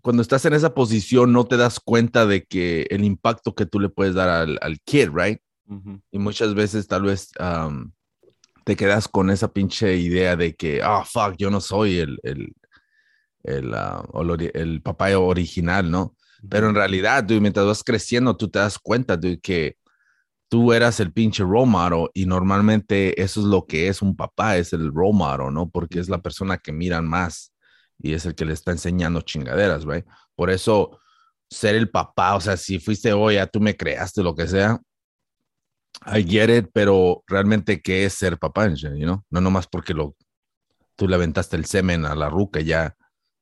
cuando 0.00 0.22
estás 0.22 0.44
en 0.46 0.54
esa 0.54 0.74
posición 0.74 1.32
no 1.32 1.44
te 1.44 1.56
das 1.56 1.80
cuenta 1.80 2.26
de 2.26 2.44
que 2.44 2.86
el 2.90 3.04
impacto 3.04 3.54
que 3.54 3.66
tú 3.66 3.80
le 3.80 3.88
puedes 3.88 4.14
dar 4.14 4.28
al, 4.28 4.58
al 4.62 4.80
kid, 4.80 5.10
right? 5.12 5.40
Y 6.10 6.18
muchas 6.18 6.54
veces 6.54 6.88
tal 6.88 7.02
vez 7.02 7.30
te 8.64 8.76
quedas 8.76 9.06
con 9.06 9.30
esa 9.30 9.52
pinche 9.52 9.96
idea 9.96 10.34
de 10.34 10.54
que, 10.54 10.82
ah, 10.82 11.04
fuck, 11.04 11.36
yo 11.38 11.48
no 11.48 11.60
soy 11.60 11.98
el, 11.98 12.18
el, 12.24 12.52
el, 13.44 13.74
ah, 13.74 14.04
el 14.54 14.82
papá 14.82 15.16
original, 15.16 15.90
¿no? 15.90 16.16
Pero 16.48 16.68
en 16.68 16.74
realidad, 16.74 17.24
mientras 17.28 17.66
vas 17.66 17.84
creciendo, 17.84 18.36
tú 18.36 18.48
te 18.48 18.58
das 18.58 18.78
cuenta 18.78 19.16
de 19.16 19.38
que 19.38 19.76
tú 20.48 20.72
eras 20.72 20.98
el 21.00 21.12
pinche 21.12 21.44
role 21.44 22.08
y 22.12 22.26
normalmente 22.26 23.20
eso 23.22 23.40
es 23.40 23.46
lo 23.46 23.66
que 23.66 23.88
es 23.88 24.02
un 24.02 24.16
papá, 24.16 24.56
es 24.56 24.72
el 24.72 24.92
role 24.92 25.52
¿no? 25.52 25.70
Porque 25.70 26.00
es 26.00 26.08
la 26.08 26.22
persona 26.22 26.58
que 26.58 26.72
miran 26.72 27.06
más 27.06 27.52
y 27.98 28.14
es 28.14 28.26
el 28.26 28.34
que 28.34 28.44
le 28.44 28.52
está 28.54 28.72
enseñando 28.72 29.20
chingaderas, 29.20 29.84
¿right? 29.84 30.04
Por 30.34 30.50
eso 30.50 30.98
ser 31.48 31.76
el 31.76 31.90
papá, 31.90 32.34
o 32.34 32.40
sea, 32.40 32.56
si 32.56 32.78
fuiste 32.78 33.12
hoy, 33.12 33.34
ya 33.34 33.46
tú 33.46 33.60
me 33.60 33.76
creaste, 33.76 34.22
lo 34.22 34.34
que 34.34 34.48
sea, 34.48 34.80
I 36.06 36.24
get 36.24 36.48
it, 36.48 36.70
pero 36.72 37.22
realmente, 37.26 37.80
¿qué 37.82 38.04
es 38.04 38.14
ser 38.14 38.38
papá, 38.38 38.68
you 38.68 39.04
know? 39.04 39.22
No 39.30 39.40
nomás 39.40 39.66
porque 39.66 39.92
lo, 39.92 40.16
tú 40.96 41.06
le 41.06 41.14
aventaste 41.14 41.56
el 41.56 41.66
semen 41.66 42.06
a 42.06 42.14
la 42.14 42.28
ruca, 42.28 42.60
ya, 42.60 42.96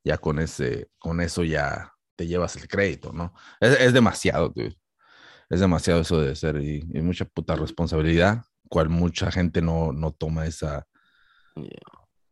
ya 0.04 0.18
con 0.18 0.38
ese, 0.40 0.88
con 0.98 1.20
eso 1.20 1.44
ya 1.44 1.92
te 2.18 2.26
llevas 2.26 2.56
el 2.56 2.66
crédito, 2.66 3.12
¿no? 3.12 3.32
Es, 3.60 3.92
demasiado, 3.92 4.48
dude. 4.48 4.76
Es 5.48 5.60
demasiado 5.60 6.00
eso 6.00 6.20
de 6.20 6.34
ser 6.34 6.60
y, 6.60 6.82
mucha 7.00 7.24
puta 7.24 7.54
responsabilidad, 7.54 8.44
cual 8.68 8.88
mucha 8.88 9.30
gente 9.30 9.62
no, 9.62 9.92
no 9.92 10.10
toma 10.10 10.44
esa, 10.44 10.88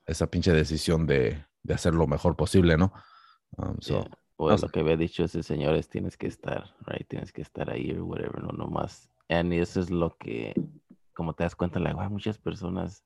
esa 0.05 0.27
pinche 0.27 0.53
decisión 0.53 1.07
de, 1.07 1.47
de, 1.63 1.75
hacer 1.75 1.95
lo 1.95 2.09
mejor 2.09 2.35
posible, 2.35 2.77
¿no? 2.77 2.93
Um, 3.59 3.77
Bueno, 4.37 4.59
lo 4.61 4.69
que 4.69 4.81
había 4.81 4.97
dicho 4.97 5.23
ese 5.23 5.45
señor 5.45 5.77
es 5.77 5.89
tienes 5.89 6.17
que 6.17 6.27
estar, 6.27 6.75
right? 6.87 7.07
Tienes 7.07 7.33
que 7.33 7.43
estar 7.43 7.71
ahí 7.71 7.93
o 7.93 8.05
whatever, 8.05 8.43
no 8.43 8.49
nomás. 8.49 9.09
Y 9.29 9.59
eso 9.59 9.81
es 9.81 9.89
lo 9.89 10.17
que, 10.19 10.53
como 11.15 11.33
te 11.33 11.45
das 11.45 11.55
cuenta, 11.55 11.79
la 11.79 11.93
like, 11.93 12.09
muchas 12.09 12.39
personas 12.39 13.05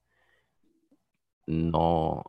no, 1.46 2.24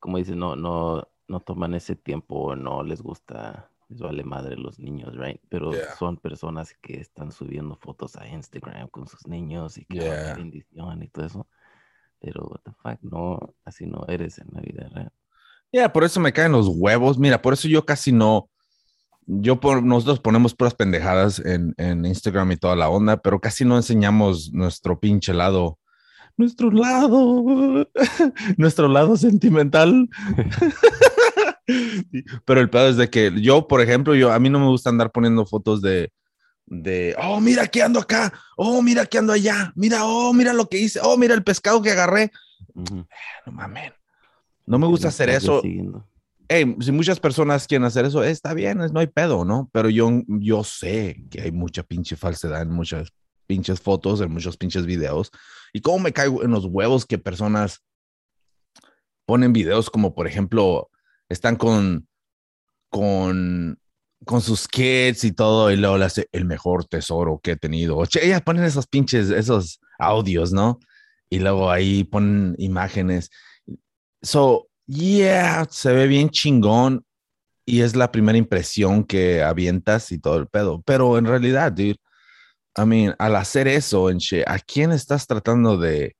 como 0.00 0.18
dices, 0.18 0.36
no, 0.36 0.54
no, 0.54 1.08
no 1.28 1.40
toman 1.40 1.74
ese 1.74 1.96
tiempo, 1.96 2.54
no 2.56 2.82
les 2.82 3.02
gusta, 3.02 3.70
les 3.88 4.00
vale 4.00 4.24
madre 4.24 4.56
los 4.56 4.78
niños, 4.78 5.16
right? 5.16 5.40
Pero 5.48 5.72
son 5.98 6.16
personas 6.16 6.74
que 6.80 7.00
están 7.00 7.32
subiendo 7.32 7.76
fotos 7.76 8.16
a 8.16 8.26
Instagram 8.28 8.88
con 8.88 9.06
sus 9.06 9.26
niños 9.26 9.78
y 9.78 9.84
que 9.84 10.00
yeah. 10.00 10.34
bendición 10.34 11.02
y 11.02 11.08
todo 11.08 11.26
eso. 11.26 11.46
Pero, 12.20 12.44
what 12.46 12.60
the 12.64 12.72
fuck, 12.82 12.98
no, 13.02 13.54
así 13.64 13.86
no 13.86 14.04
eres 14.08 14.38
en 14.38 14.48
la 14.52 14.60
vida 14.60 14.88
real. 14.92 15.12
Yeah, 15.70 15.92
por 15.92 16.04
eso 16.04 16.20
me 16.20 16.32
caen 16.32 16.52
los 16.52 16.68
huevos. 16.68 17.18
Mira, 17.18 17.42
por 17.42 17.52
eso 17.52 17.68
yo 17.68 17.84
casi 17.84 18.12
no. 18.12 18.48
Yo 19.26 19.58
por, 19.58 19.82
nosotros 19.82 20.20
ponemos 20.20 20.54
puras 20.54 20.74
pendejadas 20.74 21.40
en, 21.40 21.74
en 21.76 22.06
Instagram 22.06 22.52
y 22.52 22.56
toda 22.56 22.76
la 22.76 22.88
onda, 22.88 23.16
pero 23.16 23.40
casi 23.40 23.64
no 23.64 23.76
enseñamos 23.76 24.52
nuestro 24.52 25.00
pinche 25.00 25.34
lado 25.34 25.78
nuestro 26.36 26.70
lado, 26.70 27.88
nuestro 28.56 28.88
lado 28.88 29.16
sentimental. 29.16 30.08
Pero 32.44 32.60
el 32.60 32.70
pedo 32.70 32.88
es 32.88 32.96
de 32.96 33.10
que 33.10 33.32
yo, 33.40 33.66
por 33.66 33.80
ejemplo, 33.80 34.14
yo 34.14 34.32
a 34.32 34.38
mí 34.38 34.48
no 34.48 34.60
me 34.60 34.66
gusta 34.66 34.90
andar 34.90 35.10
poniendo 35.10 35.44
fotos 35.46 35.82
de, 35.82 36.12
de, 36.66 37.16
oh, 37.20 37.40
mira 37.40 37.66
que 37.66 37.82
ando 37.82 38.00
acá, 38.00 38.32
oh, 38.56 38.82
mira 38.82 39.06
que 39.06 39.18
ando 39.18 39.32
allá, 39.32 39.72
mira, 39.74 40.04
oh, 40.04 40.32
mira 40.32 40.52
lo 40.52 40.68
que 40.68 40.78
hice, 40.78 41.00
oh, 41.02 41.16
mira 41.16 41.34
el 41.34 41.42
pescado 41.42 41.82
que 41.82 41.90
agarré. 41.90 42.30
No 42.74 43.52
mames, 43.52 43.92
no 44.66 44.78
me 44.78 44.86
gusta 44.86 45.08
hacer 45.08 45.30
eso. 45.30 45.62
Hey, 46.48 46.76
si 46.80 46.92
muchas 46.92 47.18
personas 47.18 47.66
quieren 47.66 47.84
hacer 47.84 48.04
eso, 48.04 48.22
está 48.22 48.54
bien, 48.54 48.78
no 48.78 49.00
hay 49.00 49.08
pedo, 49.08 49.44
¿no? 49.44 49.68
Pero 49.72 49.90
yo, 49.90 50.08
yo 50.28 50.62
sé 50.62 51.24
que 51.30 51.40
hay 51.40 51.50
mucha 51.50 51.82
pinche 51.82 52.14
falsedad 52.14 52.62
en 52.62 52.70
muchas 52.70 53.12
pinches 53.46 53.80
fotos, 53.80 54.20
en 54.20 54.30
muchos 54.30 54.56
pinches 54.56 54.86
videos. 54.86 55.32
Y 55.72 55.80
cómo 55.80 55.98
me 55.98 56.12
caigo 56.12 56.42
en 56.42 56.50
los 56.50 56.64
huevos 56.64 57.06
que 57.06 57.18
personas 57.18 57.82
ponen 59.26 59.52
videos 59.52 59.90
como, 59.90 60.14
por 60.14 60.26
ejemplo, 60.26 60.90
están 61.28 61.56
con, 61.56 62.08
con, 62.88 63.78
con 64.24 64.40
sus 64.40 64.68
kids 64.68 65.24
y 65.24 65.32
todo, 65.32 65.70
y 65.70 65.76
luego 65.76 65.98
le 65.98 66.04
hace 66.04 66.28
el 66.32 66.44
mejor 66.44 66.84
tesoro 66.84 67.40
que 67.42 67.52
he 67.52 67.56
tenido. 67.56 67.96
Oye, 67.96 68.24
ellas 68.24 68.42
ponen 68.42 68.64
esos 68.64 68.86
pinches, 68.86 69.30
esos 69.30 69.80
audios, 69.98 70.52
¿no? 70.52 70.78
Y 71.28 71.40
luego 71.40 71.70
ahí 71.70 72.04
ponen 72.04 72.54
imágenes. 72.58 73.30
So, 74.22 74.68
yeah, 74.86 75.66
se 75.68 75.92
ve 75.92 76.06
bien 76.06 76.30
chingón 76.30 77.04
y 77.64 77.80
es 77.80 77.96
la 77.96 78.12
primera 78.12 78.38
impresión 78.38 79.04
que 79.04 79.42
avientas 79.42 80.12
y 80.12 80.18
todo 80.18 80.36
el 80.38 80.46
pedo. 80.46 80.82
Pero 80.82 81.18
en 81.18 81.26
realidad, 81.26 81.72
dude, 81.72 81.98
I 82.76 82.84
mean, 82.84 83.14
al 83.18 83.36
hacer 83.36 83.68
eso, 83.68 84.08
¿a 84.08 84.58
quién 84.58 84.92
estás 84.92 85.26
tratando 85.26 85.78
de, 85.78 86.16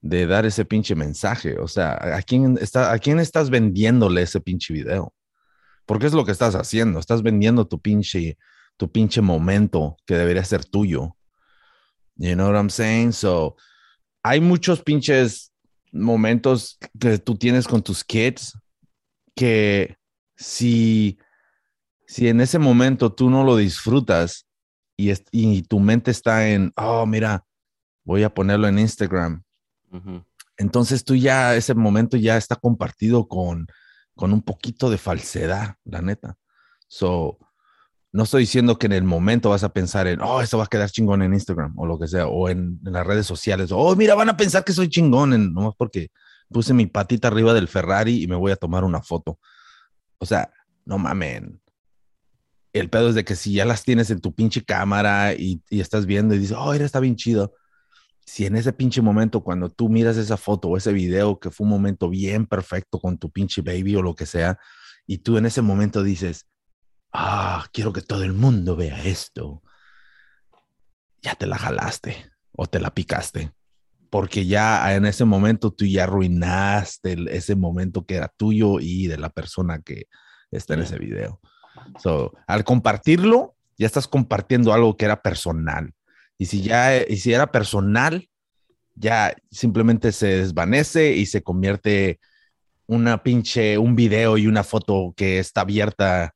de 0.00 0.26
dar 0.26 0.46
ese 0.46 0.64
pinche 0.64 0.94
mensaje? 0.94 1.58
O 1.58 1.68
sea, 1.68 2.16
¿a 2.16 2.22
quién, 2.22 2.58
está, 2.60 2.92
¿a 2.92 2.98
quién 2.98 3.20
estás 3.20 3.50
vendiéndole 3.50 4.22
ese 4.22 4.40
pinche 4.40 4.72
video? 4.72 5.12
Porque 5.84 6.06
es 6.06 6.14
lo 6.14 6.24
que 6.24 6.32
estás 6.32 6.54
haciendo. 6.54 6.98
Estás 6.98 7.22
vendiendo 7.22 7.66
tu 7.66 7.80
pinche, 7.80 8.38
tu 8.76 8.90
pinche 8.90 9.20
momento 9.20 9.96
que 10.06 10.14
debería 10.14 10.44
ser 10.44 10.64
tuyo. 10.64 11.16
You 12.16 12.34
know 12.34 12.48
what 12.48 12.56
I'm 12.56 12.70
saying? 12.70 13.12
So, 13.12 13.56
hay 14.22 14.40
muchos 14.40 14.82
pinches 14.82 15.52
momentos 15.92 16.78
que 16.98 17.18
tú 17.18 17.34
tienes 17.36 17.66
con 17.66 17.82
tus 17.82 18.04
kids 18.04 18.56
que 19.34 19.96
si, 20.36 21.18
si 22.06 22.28
en 22.28 22.40
ese 22.40 22.58
momento 22.58 23.12
tú 23.12 23.28
no 23.28 23.44
lo 23.44 23.56
disfrutas 23.56 24.46
y, 25.08 25.14
y 25.32 25.62
tu 25.62 25.80
mente 25.80 26.10
está 26.10 26.48
en, 26.48 26.72
oh, 26.76 27.06
mira, 27.06 27.44
voy 28.04 28.22
a 28.22 28.34
ponerlo 28.34 28.68
en 28.68 28.78
Instagram. 28.78 29.42
Entonces 30.56 31.04
tú 31.04 31.14
ya, 31.16 31.54
ese 31.56 31.74
momento 31.74 32.16
ya 32.16 32.36
está 32.36 32.56
compartido 32.56 33.28
con, 33.28 33.66
con 34.14 34.32
un 34.32 34.42
poquito 34.42 34.90
de 34.90 34.98
falsedad, 34.98 35.76
la 35.84 36.02
neta. 36.02 36.36
So, 36.88 37.38
no 38.12 38.24
estoy 38.24 38.42
diciendo 38.42 38.78
que 38.78 38.86
en 38.86 38.92
el 38.92 39.04
momento 39.04 39.50
vas 39.50 39.64
a 39.64 39.72
pensar 39.72 40.06
en, 40.06 40.20
oh, 40.20 40.40
esto 40.40 40.58
va 40.58 40.64
a 40.64 40.68
quedar 40.68 40.90
chingón 40.90 41.22
en 41.22 41.32
Instagram 41.32 41.78
o 41.78 41.86
lo 41.86 41.98
que 41.98 42.08
sea, 42.08 42.26
o 42.26 42.48
en, 42.48 42.80
las 42.82 43.06
redes 43.06 43.26
sociales, 43.26 43.70
oh, 43.72 43.94
mira, 43.94 44.14
van 44.14 44.28
a 44.28 44.36
pensar 44.36 44.64
que 44.64 44.72
soy 44.72 44.88
chingón, 44.88 45.32
en, 45.32 45.54
nomás 45.54 45.74
porque 45.76 46.08
puse 46.48 46.74
mi 46.74 46.86
patita 46.86 47.28
arriba 47.28 47.54
del 47.54 47.68
Ferrari 47.68 48.22
y 48.22 48.26
me 48.26 48.36
voy 48.36 48.52
a 48.52 48.56
tomar 48.56 48.84
una 48.84 49.00
foto. 49.02 49.38
O 50.18 50.26
sea, 50.26 50.52
no 50.84 50.98
mamen. 50.98 51.60
El 52.72 52.88
pedo 52.88 53.08
es 53.08 53.14
de 53.14 53.24
que 53.24 53.36
si 53.36 53.54
ya 53.54 53.64
las 53.64 53.84
tienes 53.84 54.10
en 54.10 54.20
tu 54.20 54.34
pinche 54.34 54.62
cámara 54.62 55.34
y, 55.34 55.62
y 55.68 55.80
estás 55.80 56.06
viendo 56.06 56.34
y 56.34 56.38
dices, 56.38 56.56
oh, 56.58 56.72
mira, 56.72 56.84
está 56.84 57.00
bien 57.00 57.16
chido. 57.16 57.54
Si 58.24 58.46
en 58.46 58.54
ese 58.56 58.72
pinche 58.72 59.02
momento, 59.02 59.42
cuando 59.42 59.70
tú 59.70 59.88
miras 59.88 60.16
esa 60.16 60.36
foto 60.36 60.68
o 60.68 60.76
ese 60.76 60.92
video 60.92 61.40
que 61.40 61.50
fue 61.50 61.64
un 61.64 61.70
momento 61.70 62.08
bien 62.08 62.46
perfecto 62.46 63.00
con 63.00 63.18
tu 63.18 63.30
pinche 63.30 63.62
baby 63.62 63.96
o 63.96 64.02
lo 64.02 64.14
que 64.14 64.26
sea, 64.26 64.58
y 65.06 65.18
tú 65.18 65.36
en 65.36 65.46
ese 65.46 65.62
momento 65.62 66.04
dices, 66.04 66.46
ah, 67.12 67.66
quiero 67.72 67.92
que 67.92 68.02
todo 68.02 68.22
el 68.22 68.32
mundo 68.32 68.76
vea 68.76 69.02
esto, 69.02 69.62
ya 71.22 71.34
te 71.34 71.46
la 71.46 71.58
jalaste 71.58 72.30
o 72.52 72.66
te 72.66 72.80
la 72.80 72.94
picaste. 72.94 73.52
Porque 74.10 74.46
ya 74.46 74.94
en 74.94 75.06
ese 75.06 75.24
momento 75.24 75.72
tú 75.72 75.84
ya 75.84 76.04
arruinaste 76.04 77.16
ese 77.30 77.54
momento 77.54 78.04
que 78.06 78.16
era 78.16 78.28
tuyo 78.28 78.80
y 78.80 79.06
de 79.06 79.18
la 79.18 79.30
persona 79.30 79.80
que 79.80 80.06
está 80.50 80.74
en 80.74 80.80
ese 80.80 80.98
video. 80.98 81.40
So, 81.98 82.32
al 82.46 82.64
compartirlo, 82.64 83.54
ya 83.78 83.86
estás 83.86 84.08
compartiendo 84.08 84.72
algo 84.72 84.96
que 84.96 85.04
era 85.04 85.22
personal. 85.22 85.92
Y 86.38 86.46
si 86.46 86.62
ya, 86.62 86.96
y 87.06 87.16
si 87.16 87.32
era 87.32 87.52
personal, 87.52 88.28
ya 88.94 89.34
simplemente 89.50 90.12
se 90.12 90.38
desvanece 90.38 91.12
y 91.12 91.26
se 91.26 91.42
convierte 91.42 92.20
una 92.86 93.22
pinche, 93.22 93.78
un 93.78 93.94
video 93.94 94.36
y 94.36 94.46
una 94.46 94.64
foto 94.64 95.14
que 95.16 95.38
está 95.38 95.62
abierta 95.62 96.34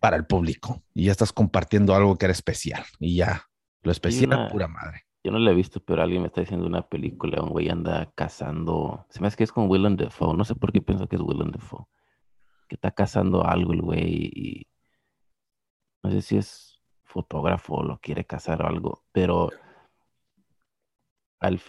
para 0.00 0.16
el 0.16 0.26
público. 0.26 0.82
Y 0.92 1.04
ya 1.04 1.12
estás 1.12 1.32
compartiendo 1.32 1.94
algo 1.94 2.16
que 2.16 2.26
era 2.26 2.32
especial. 2.32 2.84
Y 2.98 3.16
ya 3.16 3.44
lo 3.82 3.92
especial 3.92 4.48
pura 4.50 4.68
madre. 4.68 5.02
Yo 5.22 5.30
no 5.30 5.38
lo 5.38 5.50
he 5.50 5.54
visto, 5.54 5.80
pero 5.80 6.02
alguien 6.02 6.20
me 6.20 6.28
está 6.28 6.42
diciendo 6.42 6.66
una 6.66 6.86
película, 6.86 7.40
un 7.40 7.48
güey 7.48 7.70
anda 7.70 8.12
cazando, 8.14 9.06
se 9.08 9.20
me 9.20 9.28
hace 9.28 9.38
que 9.38 9.44
es 9.44 9.52
con 9.52 9.70
Willem 9.70 9.96
Dafoe, 9.96 10.36
no 10.36 10.44
sé 10.44 10.54
por 10.54 10.70
qué 10.70 10.82
pienso 10.82 11.08
que 11.08 11.16
es 11.16 11.22
Willem 11.22 11.50
Dafoe, 11.50 11.86
que 12.74 12.76
está 12.76 12.90
cazando 12.90 13.44
algo 13.46 13.72
el 13.72 13.82
güey 13.82 14.30
y 14.34 14.66
no 16.02 16.10
sé 16.10 16.22
si 16.22 16.36
es 16.36 16.80
fotógrafo 17.04 17.76
o 17.76 17.82
lo 17.82 17.98
quiere 17.98 18.24
cazar 18.24 18.62
o 18.62 18.66
algo, 18.66 19.04
pero 19.12 19.50
al 21.40 21.60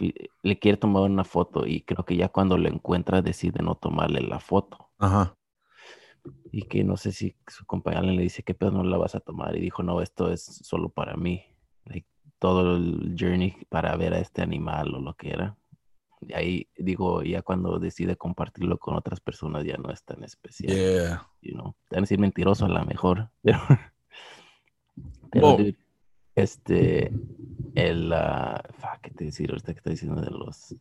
le 0.43 0.59
quiere 0.59 0.77
tomar 0.77 1.03
una 1.03 1.23
foto 1.23 1.65
y 1.67 1.81
creo 1.81 2.05
que 2.05 2.15
ya 2.15 2.29
cuando 2.29 2.57
lo 2.57 2.69
encuentra 2.69 3.21
decide 3.21 3.61
no 3.61 3.75
tomarle 3.75 4.21
la 4.21 4.39
foto. 4.39 4.89
Ajá 4.97 5.35
y 6.51 6.63
que 6.63 6.83
no 6.83 6.97
sé 6.97 7.11
si 7.11 7.35
su 7.47 7.65
compañero 7.65 8.07
le 8.07 8.21
dice, 8.21 8.43
¿qué 8.43 8.53
pedo 8.53 8.71
no 8.71 8.83
la 8.83 8.97
vas 8.97 9.15
a 9.15 9.19
tomar? 9.19 9.55
Y 9.55 9.61
dijo, 9.61 9.83
no, 9.83 10.01
esto 10.01 10.31
es 10.31 10.43
solo 10.43 10.89
para 10.89 11.15
mí. 11.15 11.43
todo 12.39 12.75
el 12.75 13.15
journey 13.17 13.55
para 13.69 13.95
ver 13.95 14.13
a 14.13 14.19
este 14.19 14.41
animal 14.41 14.93
o 14.93 14.99
lo 14.99 15.15
que 15.15 15.29
era. 15.29 15.57
Y 16.27 16.33
ahí 16.33 16.67
digo, 16.77 17.23
ya 17.23 17.41
cuando 17.41 17.79
decide 17.79 18.15
compartirlo 18.15 18.77
con 18.77 18.95
otras 18.95 19.19
personas 19.19 19.63
ya 19.63 19.77
no 19.77 19.91
es 19.91 20.03
tan 20.03 20.23
especial. 20.23 20.73
Yeah. 20.73 21.27
You 21.41 21.53
know? 21.53 21.75
Te 21.89 21.95
van 21.95 22.01
a 22.01 22.05
decir 22.05 22.19
mentiroso 22.19 22.65
a 22.65 22.69
lo 22.69 22.85
mejor, 22.85 23.29
pero... 25.31 25.57
este, 26.35 27.11
el... 27.75 28.11
Uh, 28.11 28.59
¿Qué 29.01 29.11
te 29.11 29.25
decir 29.25 29.51
ahorita 29.51 29.73
que 29.73 29.77
está 29.79 29.89
diciendo 29.91 30.21
de 30.21 30.31
los 30.31 30.75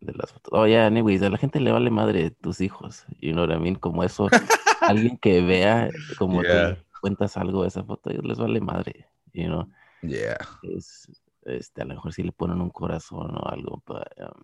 de 0.00 0.12
las 0.12 0.32
fotos. 0.32 0.52
Oh, 0.52 0.66
yeah, 0.66 0.86
anyways, 0.86 1.22
a 1.22 1.30
la 1.30 1.38
gente 1.38 1.60
le 1.60 1.72
vale 1.72 1.90
madre 1.90 2.30
tus 2.30 2.60
hijos. 2.60 3.04
You 3.20 3.32
know 3.32 3.46
what 3.46 3.54
I 3.54 3.58
mean? 3.58 3.76
Como 3.76 4.04
eso, 4.04 4.28
alguien 4.80 5.18
que 5.18 5.42
vea 5.42 5.90
como 6.18 6.42
te 6.42 6.78
cuentas 7.00 7.36
algo 7.36 7.62
de 7.62 7.68
esa 7.68 7.84
foto, 7.84 8.10
a 8.10 8.12
ellos 8.12 8.24
les 8.24 8.38
vale 8.38 8.60
madre. 8.60 9.08
You 9.32 9.46
know? 9.46 9.68
Yeah. 10.02 10.38
Es, 10.62 11.08
este, 11.44 11.82
a 11.82 11.84
lo 11.84 11.94
mejor 11.94 12.12
si 12.12 12.22
le 12.22 12.32
ponen 12.32 12.60
un 12.60 12.70
corazón 12.70 13.36
o 13.36 13.48
algo. 13.48 13.82
Um, 13.88 14.42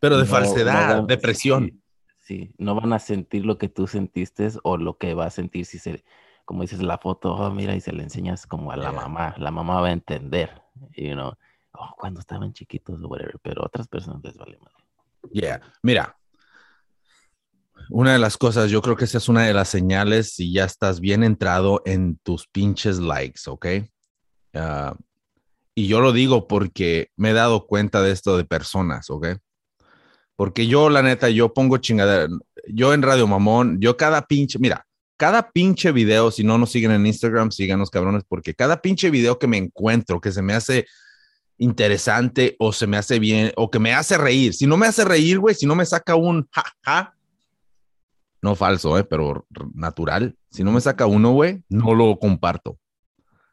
Pero 0.00 0.18
de 0.18 0.24
falsedad, 0.24 1.04
depresión. 1.04 1.82
Sí, 2.20 2.54
no 2.58 2.74
van 2.74 2.92
a 2.92 2.98
sentir 2.98 3.44
lo 3.44 3.58
que 3.58 3.68
tú 3.68 3.86
sentiste 3.86 4.48
o 4.62 4.76
lo 4.76 4.98
que 4.98 5.14
va 5.14 5.26
a 5.26 5.30
sentir 5.30 5.66
si 5.66 5.78
se, 5.78 6.04
como 6.44 6.62
dices, 6.62 6.82
la 6.82 6.98
foto, 6.98 7.34
oh, 7.34 7.50
mira, 7.50 7.74
y 7.74 7.80
se 7.80 7.92
le 7.92 8.02
enseñas 8.02 8.46
como 8.46 8.72
a 8.72 8.76
la 8.76 8.92
mamá. 8.92 9.34
La 9.38 9.50
mamá 9.50 9.80
va 9.80 9.88
a 9.88 9.92
entender, 9.92 10.62
you 10.96 11.12
know 11.12 11.32
oh, 11.72 11.94
cuando 11.96 12.20
estaban 12.20 12.52
chiquitos 12.52 13.02
o 13.02 13.08
whatever, 13.08 13.38
pero 13.42 13.62
a 13.62 13.66
otras 13.66 13.88
personas 13.88 14.22
les 14.22 14.36
vale 14.36 14.58
más. 14.58 14.72
Yeah, 15.32 15.60
mira, 15.82 16.16
una 17.90 18.12
de 18.12 18.18
las 18.18 18.36
cosas, 18.36 18.70
yo 18.70 18.80
creo 18.82 18.96
que 18.96 19.04
esa 19.04 19.18
es 19.18 19.28
una 19.28 19.46
de 19.46 19.54
las 19.54 19.68
señales 19.68 20.34
si 20.34 20.52
ya 20.52 20.64
estás 20.64 21.00
bien 21.00 21.22
entrado 21.22 21.82
en 21.84 22.16
tus 22.18 22.46
pinches 22.46 22.98
likes, 22.98 23.42
¿ok? 23.46 23.66
Ah, 24.54 24.96
y 25.74 25.86
yo 25.86 26.00
lo 26.00 26.12
digo 26.12 26.48
porque 26.48 27.10
me 27.16 27.30
he 27.30 27.34
dado 27.34 27.66
cuenta 27.66 28.02
de 28.02 28.12
esto 28.12 28.36
de 28.36 28.44
personas, 28.44 29.10
¿ok? 29.10 29.28
Porque 30.40 30.66
yo, 30.66 30.88
la 30.88 31.02
neta, 31.02 31.28
yo 31.28 31.52
pongo 31.52 31.76
chingadera. 31.76 32.26
Yo 32.66 32.94
en 32.94 33.02
Radio 33.02 33.26
Mamón, 33.26 33.78
yo 33.78 33.98
cada 33.98 34.26
pinche, 34.26 34.58
mira, 34.58 34.86
cada 35.18 35.50
pinche 35.50 35.92
video, 35.92 36.30
si 36.30 36.44
no 36.44 36.56
nos 36.56 36.70
siguen 36.70 36.92
en 36.92 37.04
Instagram, 37.04 37.50
síganos 37.50 37.90
cabrones, 37.90 38.22
porque 38.26 38.54
cada 38.54 38.80
pinche 38.80 39.10
video 39.10 39.38
que 39.38 39.46
me 39.46 39.58
encuentro, 39.58 40.18
que 40.18 40.32
se 40.32 40.40
me 40.40 40.54
hace 40.54 40.86
interesante 41.58 42.56
o 42.58 42.72
se 42.72 42.86
me 42.86 42.96
hace 42.96 43.18
bien 43.18 43.52
o 43.54 43.70
que 43.70 43.78
me 43.78 43.92
hace 43.92 44.16
reír. 44.16 44.54
Si 44.54 44.66
no 44.66 44.78
me 44.78 44.86
hace 44.86 45.04
reír, 45.04 45.38
güey, 45.40 45.54
si 45.54 45.66
no 45.66 45.74
me 45.74 45.84
saca 45.84 46.14
un 46.14 46.48
ja, 46.50 46.64
ja, 46.86 47.14
no 48.40 48.54
falso, 48.54 48.98
eh, 48.98 49.04
pero 49.04 49.46
natural. 49.74 50.34
Si 50.50 50.64
no 50.64 50.72
me 50.72 50.80
saca 50.80 51.04
uno, 51.04 51.32
güey, 51.32 51.62
no 51.68 51.92
lo 51.94 52.18
comparto. 52.18 52.78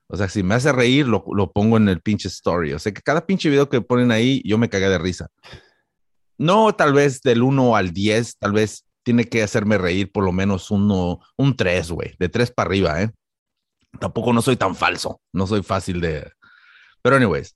O 0.07 0.15
sea, 0.15 0.29
si 0.29 0.41
me 0.41 0.55
hace 0.55 0.71
reír, 0.71 1.05
lo, 1.05 1.25
lo, 1.33 1.51
pongo 1.51 1.75
en 1.75 1.89
el 1.89 1.99
pinche 1.99 2.29
story. 2.29 2.71
O 2.71 2.79
sea, 2.79 2.93
que 2.93 3.01
cada 3.01 3.25
pinche 3.25 3.49
video 3.49 3.67
que 3.67 3.81
ponen 3.81 4.09
ahí, 4.11 4.41
yo 4.45 4.57
me 4.57 4.69
cagué 4.69 4.87
de 4.87 4.99
risa. 4.99 5.29
No, 6.37 6.73
tal 6.75 6.93
vez 6.93 7.21
del 7.21 7.41
1 7.41 7.75
al 7.75 7.91
10, 7.91 8.37
tal 8.37 8.51
vez 8.51 8.85
tiene 9.03 9.25
que 9.25 9.41
hacerme 9.41 9.77
reír 9.77 10.11
por 10.11 10.23
lo 10.23 10.31
menos 10.31 10.69
uno, 10.69 11.19
un 11.35 11.55
3, 11.55 11.91
güey, 11.91 12.15
de 12.19 12.29
3 12.29 12.51
para 12.51 12.67
arriba, 12.67 13.01
¿eh? 13.01 13.11
Tampoco 13.99 14.33
no 14.33 14.41
soy 14.41 14.57
tan 14.57 14.75
falso, 14.75 15.21
no 15.33 15.47
soy 15.47 15.63
fácil 15.63 16.01
de... 16.01 16.31
Pero 17.01 17.15
anyways, 17.15 17.55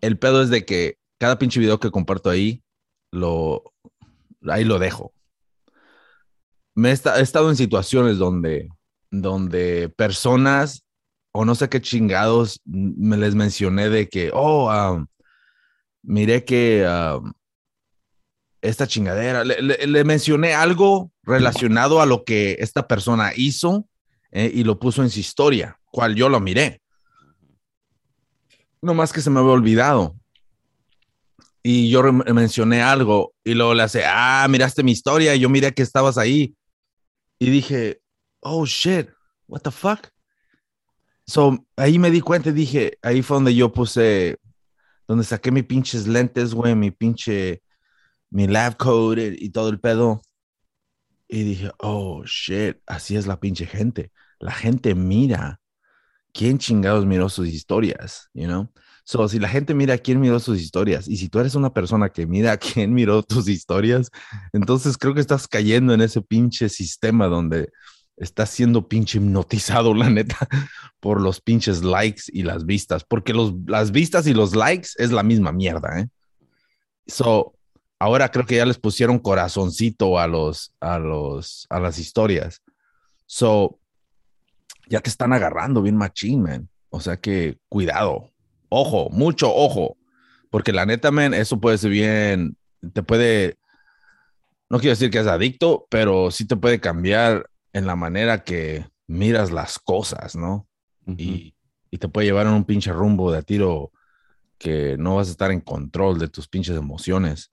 el 0.00 0.18
pedo 0.18 0.42
es 0.42 0.50
de 0.50 0.64
que 0.64 0.98
cada 1.18 1.38
pinche 1.38 1.58
video 1.58 1.80
que 1.80 1.90
comparto 1.90 2.30
ahí, 2.30 2.62
lo, 3.10 3.64
ahí 4.46 4.64
lo 4.64 4.78
dejo. 4.78 5.12
Me 6.74 6.90
he, 6.90 6.92
estado 6.92 7.48
en 7.48 7.56
situaciones 7.56 8.18
donde, 8.18 8.68
donde 9.10 9.88
personas, 9.88 10.84
o 11.32 11.44
no 11.44 11.54
sé 11.54 11.68
qué 11.68 11.80
chingados, 11.80 12.60
me 12.64 13.16
les 13.16 13.34
mencioné 13.34 13.88
de 13.88 14.08
que, 14.08 14.30
oh, 14.32 14.70
um, 14.70 15.06
miré 16.02 16.44
que 16.44 16.86
um, 16.86 17.32
esta 18.60 18.86
chingadera, 18.86 19.44
le, 19.44 20.04
mencioné 20.04 20.54
algo 20.54 21.12
relacionado 21.22 22.00
a 22.00 22.06
lo 22.06 22.24
que 22.24 22.56
esta 22.60 22.88
persona 22.88 23.32
hizo 23.36 23.88
eh, 24.32 24.50
y 24.52 24.64
lo 24.64 24.78
puso 24.78 25.02
en 25.02 25.10
su 25.10 25.20
historia, 25.20 25.78
cual 25.90 26.14
yo 26.14 26.28
lo 26.28 26.40
miré. 26.40 26.80
No 28.82 28.94
más 28.94 29.12
que 29.12 29.20
se 29.20 29.30
me 29.30 29.40
había 29.40 29.52
olvidado. 29.52 30.16
Y 31.62 31.90
yo 31.90 32.02
mencioné 32.12 32.82
algo 32.82 33.34
y 33.44 33.54
luego 33.54 33.74
le 33.74 33.82
hace, 33.82 34.02
ah, 34.06 34.46
miraste 34.48 34.82
mi 34.82 34.92
historia 34.92 35.34
y 35.34 35.40
yo 35.40 35.48
miré 35.48 35.72
que 35.72 35.82
estabas 35.82 36.16
ahí. 36.16 36.54
Y 37.38 37.50
dije, 37.50 38.00
oh 38.40 38.64
shit, 38.64 39.08
what 39.46 39.60
the 39.60 39.70
fuck. 39.70 40.08
So 41.26 41.64
ahí 41.76 41.98
me 41.98 42.10
di 42.10 42.20
cuenta 42.20 42.50
y 42.50 42.52
dije, 42.52 42.98
ahí 43.02 43.22
fue 43.22 43.36
donde 43.36 43.54
yo 43.54 43.72
puse, 43.72 44.38
donde 45.06 45.24
saqué 45.24 45.50
mis 45.50 45.64
pinches 45.64 46.06
lentes, 46.06 46.54
güey, 46.54 46.74
mi 46.74 46.90
pinche, 46.90 47.62
mi 48.30 48.46
lab 48.46 48.76
code 48.76 49.36
y 49.38 49.50
todo 49.50 49.68
el 49.68 49.80
pedo. 49.80 50.22
Y 51.28 51.42
dije, 51.42 51.70
oh 51.78 52.24
shit, 52.24 52.78
así 52.86 53.16
es 53.16 53.26
la 53.26 53.38
pinche 53.38 53.66
gente. 53.66 54.12
La 54.38 54.52
gente 54.52 54.94
mira 54.94 55.60
quién 56.32 56.58
chingados 56.58 57.04
miró 57.06 57.28
sus 57.28 57.48
historias, 57.48 58.30
you 58.32 58.46
know? 58.46 58.70
So, 59.04 59.26
si 59.26 59.38
la 59.38 59.48
gente 59.48 59.72
mira 59.72 59.96
quién 59.96 60.20
miró 60.20 60.38
sus 60.38 60.60
historias 60.60 61.08
y 61.08 61.16
si 61.16 61.30
tú 61.30 61.38
eres 61.38 61.54
una 61.54 61.72
persona 61.72 62.10
que 62.10 62.26
mira 62.26 62.56
quién 62.58 62.92
miró 62.92 63.22
tus 63.22 63.48
historias, 63.48 64.10
entonces 64.52 64.98
creo 64.98 65.14
que 65.14 65.20
estás 65.20 65.48
cayendo 65.48 65.94
en 65.94 66.02
ese 66.02 66.20
pinche 66.20 66.68
sistema 66.68 67.26
donde 67.26 67.70
está 68.18 68.44
siendo 68.44 68.86
pinche 68.86 69.18
hipnotizado, 69.18 69.94
la 69.94 70.10
neta, 70.10 70.46
por 71.00 71.20
los 71.20 71.40
pinches 71.40 71.82
likes 71.82 72.24
y 72.28 72.42
las 72.42 72.66
vistas, 72.66 73.04
porque 73.04 73.32
los, 73.32 73.54
las 73.66 73.92
vistas 73.92 74.26
y 74.26 74.34
los 74.34 74.54
likes 74.54 74.90
es 74.96 75.10
la 75.10 75.22
misma 75.22 75.52
mierda, 75.52 76.00
¿eh? 76.00 76.08
So, 77.06 77.54
ahora 77.98 78.30
creo 78.30 78.46
que 78.46 78.56
ya 78.56 78.66
les 78.66 78.78
pusieron 78.78 79.18
corazoncito 79.18 80.18
a 80.18 80.26
los, 80.26 80.72
a 80.80 80.98
los, 80.98 81.66
a 81.70 81.80
las 81.80 81.98
historias. 81.98 82.62
So, 83.26 83.78
ya 84.88 85.00
te 85.00 85.10
están 85.10 85.32
agarrando 85.32 85.82
bien 85.82 85.96
machín, 85.96 86.42
man. 86.42 86.68
O 86.90 87.00
sea 87.00 87.18
que 87.18 87.58
cuidado, 87.68 88.30
ojo, 88.68 89.10
mucho 89.10 89.54
ojo, 89.54 89.96
porque 90.50 90.72
la 90.72 90.86
neta, 90.86 91.10
man, 91.10 91.34
eso 91.34 91.60
puede 91.60 91.76
ser 91.76 91.90
bien, 91.90 92.56
te 92.94 93.02
puede, 93.02 93.58
no 94.70 94.78
quiero 94.78 94.92
decir 94.92 95.10
que 95.10 95.18
es 95.18 95.26
adicto, 95.26 95.86
pero 95.90 96.30
sí 96.30 96.46
te 96.46 96.56
puede 96.56 96.80
cambiar 96.80 97.50
en 97.74 97.86
la 97.86 97.96
manera 97.96 98.44
que 98.44 98.86
miras 99.06 99.50
las 99.50 99.78
cosas, 99.78 100.34
¿no? 100.34 100.66
y, 101.06 101.54
y, 101.90 101.98
te 101.98 102.08
puede 102.08 102.26
llevar 102.26 102.46
en 102.46 102.52
un 102.52 102.64
pinche 102.64 102.92
rumbo 102.92 103.32
de 103.32 103.38
a 103.38 103.42
tiro 103.42 103.92
que 104.58 104.96
no 104.98 105.16
vas 105.16 105.28
a 105.28 105.30
estar 105.30 105.50
en 105.50 105.60
control 105.60 106.18
de 106.18 106.28
tus 106.28 106.48
pinches 106.48 106.76
emociones. 106.76 107.50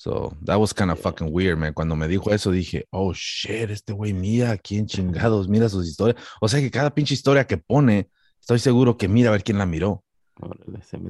So 0.00 0.34
that 0.46 0.58
was 0.58 0.72
kind 0.72 0.90
of 0.90 0.98
fucking 0.98 1.30
weird, 1.30 1.58
man. 1.58 1.74
Cuando 1.74 1.94
me 1.94 2.08
dijo 2.08 2.32
eso 2.32 2.50
dije, 2.50 2.86
oh 2.90 3.12
shit, 3.12 3.68
este 3.68 3.92
güey 3.92 4.14
mira 4.14 4.56
quién 4.56 4.86
chingados, 4.86 5.46
mira 5.46 5.68
sus 5.68 5.86
historias. 5.86 6.16
O 6.40 6.48
sea 6.48 6.58
que 6.58 6.70
cada 6.70 6.94
pinche 6.94 7.12
historia 7.12 7.46
que 7.46 7.58
pone, 7.58 8.08
estoy 8.40 8.60
seguro 8.60 8.96
que 8.96 9.08
mira 9.08 9.28
a 9.28 9.32
ver 9.32 9.44
quién 9.44 9.58
la 9.58 9.66
miró. 9.66 10.02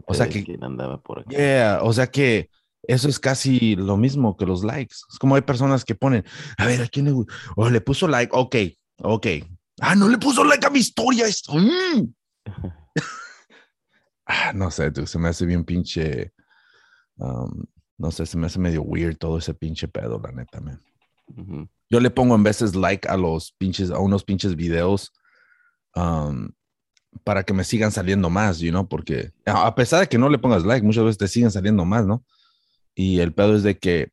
o 0.06 0.12
sea 0.12 0.28
que 0.28 0.58
andaba 0.60 1.00
por 1.00 1.20
aquí. 1.20 1.36
Yeah, 1.36 1.78
o 1.84 1.92
sea 1.92 2.08
que 2.08 2.50
eso 2.82 3.08
es 3.08 3.20
casi 3.20 3.76
lo 3.76 3.96
mismo 3.96 4.36
que 4.36 4.44
los 4.44 4.64
likes. 4.64 4.96
Es 5.08 5.18
como 5.20 5.36
hay 5.36 5.42
personas 5.42 5.84
que 5.84 5.94
ponen, 5.94 6.24
a 6.58 6.66
ver, 6.66 6.82
¿a 6.82 6.88
quién 6.88 7.04
le 7.04 7.12
O 7.54 7.70
le 7.70 7.80
puso 7.80 8.08
like, 8.08 8.32
ok, 8.34 8.56
ok. 9.04 9.26
Ah, 9.80 9.94
no 9.94 10.08
le 10.08 10.18
puso 10.18 10.42
like 10.42 10.66
a 10.66 10.70
mi 10.70 10.80
historia. 10.80 11.28
Esto. 11.28 11.52
Mm. 11.54 12.12
ah, 14.26 14.52
no 14.52 14.68
sé, 14.72 14.90
tú, 14.90 15.06
se 15.06 15.16
me 15.16 15.28
hace 15.28 15.46
bien 15.46 15.64
pinche. 15.64 16.32
Um, 17.18 17.66
no 18.00 18.10
sé, 18.10 18.24
se 18.24 18.38
me 18.38 18.46
hace 18.46 18.58
medio 18.58 18.80
weird 18.82 19.18
todo 19.18 19.36
ese 19.36 19.52
pinche 19.52 19.86
pedo, 19.86 20.18
la 20.24 20.32
neta, 20.32 20.58
man. 20.60 20.80
Yo 21.90 22.00
le 22.00 22.10
pongo 22.10 22.34
en 22.34 22.42
veces 22.42 22.74
like 22.74 23.06
a 23.06 23.16
los 23.16 23.52
pinches, 23.52 23.90
a 23.90 23.98
unos 23.98 24.24
pinches 24.24 24.56
videos 24.56 25.12
um, 25.94 26.50
para 27.22 27.42
que 27.42 27.52
me 27.52 27.62
sigan 27.62 27.92
saliendo 27.92 28.30
más, 28.30 28.58
you 28.58 28.70
know, 28.70 28.88
porque 28.88 29.32
a 29.44 29.74
pesar 29.74 30.00
de 30.00 30.08
que 30.08 30.16
no 30.16 30.30
le 30.30 30.38
pongas 30.38 30.64
like, 30.64 30.84
muchas 30.84 31.04
veces 31.04 31.18
te 31.18 31.28
siguen 31.28 31.50
saliendo 31.50 31.84
más, 31.84 32.06
¿no? 32.06 32.24
Y 32.94 33.20
el 33.20 33.34
pedo 33.34 33.54
es 33.54 33.62
de 33.62 33.78
que, 33.78 34.10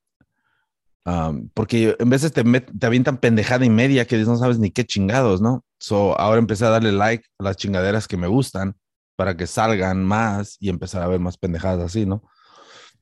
um, 1.06 1.50
porque 1.54 1.96
en 1.98 2.10
veces 2.10 2.34
te, 2.34 2.44
te 2.44 2.86
avientan 2.86 3.18
pendejada 3.18 3.64
y 3.64 3.70
media 3.70 4.06
que 4.06 4.18
no 4.18 4.36
sabes 4.36 4.60
ni 4.60 4.70
qué 4.70 4.86
chingados, 4.86 5.42
¿no? 5.42 5.64
So 5.80 6.20
ahora 6.20 6.40
empecé 6.40 6.66
a 6.66 6.72
darle 6.72 6.92
like 6.92 7.26
a 7.40 7.44
las 7.44 7.56
chingaderas 7.56 8.08
que 8.08 8.18
me 8.18 8.28
gustan 8.28 8.76
para 9.16 9.38
que 9.38 9.48
salgan 9.48 10.04
más 10.04 10.58
y 10.60 10.68
empezar 10.68 11.04
a 11.04 11.08
ver 11.08 11.22
más 11.22 11.38
pendejadas 11.38 11.86
así, 11.86 12.06
¿no? 12.06 12.22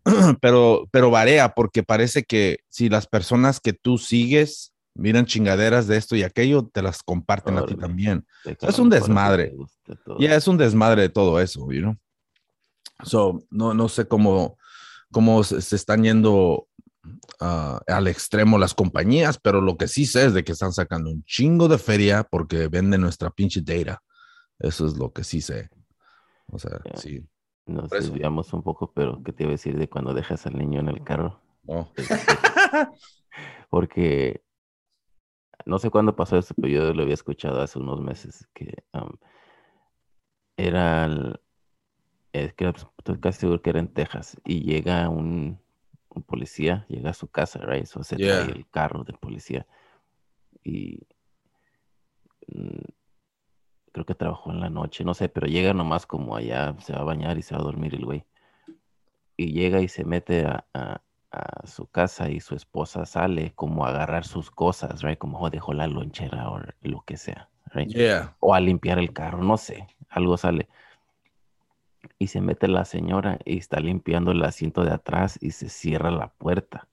pero, 0.42 0.88
pero 0.92 1.10
varía 1.10 1.50
porque 1.50 1.84
parece 1.84 2.24
que 2.24 2.60
si 2.70 2.90
las 2.90 3.08
personas 3.08 3.60
que 3.60 3.74
tú 3.74 3.98
sigues 3.98 4.74
miran 4.96 5.26
chingaderas 5.26 5.88
de 5.88 5.98
esto 5.98 6.16
y 6.16 6.24
aquello, 6.24 6.70
te 6.72 6.82
las 6.82 7.04
comparten 7.04 7.58
a 7.58 7.66
ti 7.66 7.76
también. 7.76 8.26
es 8.46 8.80
un 8.80 8.90
desmadre. 8.90 9.54
Ya 10.20 10.36
es 10.36 10.48
un 10.48 10.58
desmadre 10.58 11.04
de 11.04 11.10
todo 11.10 11.40
eso, 11.40 11.70
you 11.72 11.96
So, 13.04 13.44
no, 13.50 13.74
no 13.74 13.90
sé 13.90 14.08
cómo, 14.08 14.58
cómo 15.12 15.44
se, 15.44 15.76
están 15.76 16.04
yendo 16.04 16.70
ah, 17.42 17.82
al 17.88 18.08
extremo 18.08 18.58
las 18.58 18.74
compañías, 18.74 19.38
pero 19.38 19.60
lo 19.60 19.76
que 19.76 19.90
sí 19.90 20.06
sé 20.06 20.28
es 20.28 20.34
de 20.34 20.46
que 20.46 20.54
están 20.54 20.72
sacando 20.72 21.10
un 21.10 21.24
chingo 21.26 21.68
de 21.68 21.78
feria 21.78 22.24
porque 22.24 22.70
venden 22.70 23.02
nuestra 23.02 23.30
pinche 23.32 23.62
data. 23.62 24.02
Eso 24.60 24.88
es 24.88 24.96
lo 24.96 25.12
que 25.12 25.26
sí 25.26 25.42
sé. 25.42 25.70
O 26.48 26.58
sea, 26.58 26.80
sí. 26.96 27.28
Nos 27.66 27.90
desviamos 27.90 28.54
un 28.54 28.62
poco, 28.62 28.92
pero 28.94 29.24
¿qué 29.24 29.34
te 29.34 29.44
iba 29.44 29.50
a 29.50 29.54
decir 29.54 29.78
de 29.78 29.90
cuando 29.90 30.14
dejas 30.14 30.46
al 30.46 30.58
niño 30.58 30.80
en 30.80 30.90
el 30.90 31.04
carro? 31.04 31.42
Oh. 31.66 31.88
Porque 33.70 34.44
no 35.66 35.80
sé 35.80 35.90
cuándo 35.90 36.16
pasó 36.16 36.38
eso, 36.38 36.54
pero 36.56 36.68
yo 36.68 36.94
lo 36.94 37.02
había 37.02 37.16
escuchado 37.16 37.62
hace 37.62 37.80
unos 37.80 38.02
meses 38.02 38.48
que 38.54 38.84
era, 40.58 41.40
es 42.34 42.54
que 42.54 42.68
estoy 42.68 43.20
casi 43.20 43.40
seguro 43.40 43.62
que 43.62 43.72
era 43.72 43.80
en 43.80 43.94
Texas 43.94 44.38
y 44.46 44.62
llega 44.62 45.10
un, 45.10 45.60
policía, 46.28 46.86
llega 46.88 47.10
a 47.10 47.14
su 47.14 47.28
casa, 47.28 47.60
right? 47.60 47.84
Eso 47.84 48.02
se 48.04 48.16
trae 48.16 48.50
el 48.50 48.70
carro 48.70 49.04
del 49.04 49.18
policía 49.18 49.66
y 50.64 51.00
mm, 52.48 52.86
creo 53.96 54.06
que 54.06 54.14
trabajó 54.14 54.52
en 54.52 54.60
la 54.60 54.70
noche, 54.70 55.06
no 55.06 55.14
sé, 55.14 55.30
pero 55.30 55.48
llega 55.48 55.74
nomás 55.74 56.06
como 56.06 56.36
allá, 56.36 56.76
se 56.82 56.92
va 56.92 57.00
a 57.00 57.04
bañar 57.06 57.38
y 57.38 57.42
se 57.42 57.56
va 57.56 57.62
a 57.62 57.64
dormir 57.64 57.96
el 57.96 58.04
güey. 58.04 58.26
Y 59.38 59.54
llega 59.54 59.80
y 59.80 59.88
se 59.88 60.04
mete 60.04 60.46
a, 60.46 61.02
su 61.64 61.88
casa 61.88 62.30
y 62.30 62.42
su 62.42 62.56
esposa 62.56 63.06
sale 63.06 63.54
como 63.56 63.86
a 63.86 63.90
agarrar 63.90 64.26
sus 64.26 64.52
cosas, 64.52 65.02
right? 65.02 65.18
Como 65.18 65.40
oh, 65.40 65.50
dejó 65.50 65.74
la 65.74 65.88
lonchera 65.88 66.50
o 66.50 66.60
lo 66.82 67.02
que 67.06 67.16
sea, 67.16 67.50
right? 67.74 67.90
O 68.40 68.54
a 68.54 68.60
limpiar 68.60 69.00
el 69.00 69.14
carro, 69.14 69.42
no 69.42 69.56
sé, 69.56 69.88
algo 70.10 70.36
sale. 70.36 70.68
Y 72.20 72.28
se 72.28 72.42
mete 72.42 72.68
la 72.68 72.84
señora 72.84 73.40
y 73.46 73.58
está 73.58 73.80
limpiando 73.80 74.32
el 74.32 74.44
asiento 74.44 74.84
de 74.84 74.92
atrás 74.92 75.40
y 75.42 75.52
se 75.52 75.70
cierra 75.70 76.12
la 76.12 76.28
puerta. 76.34 76.90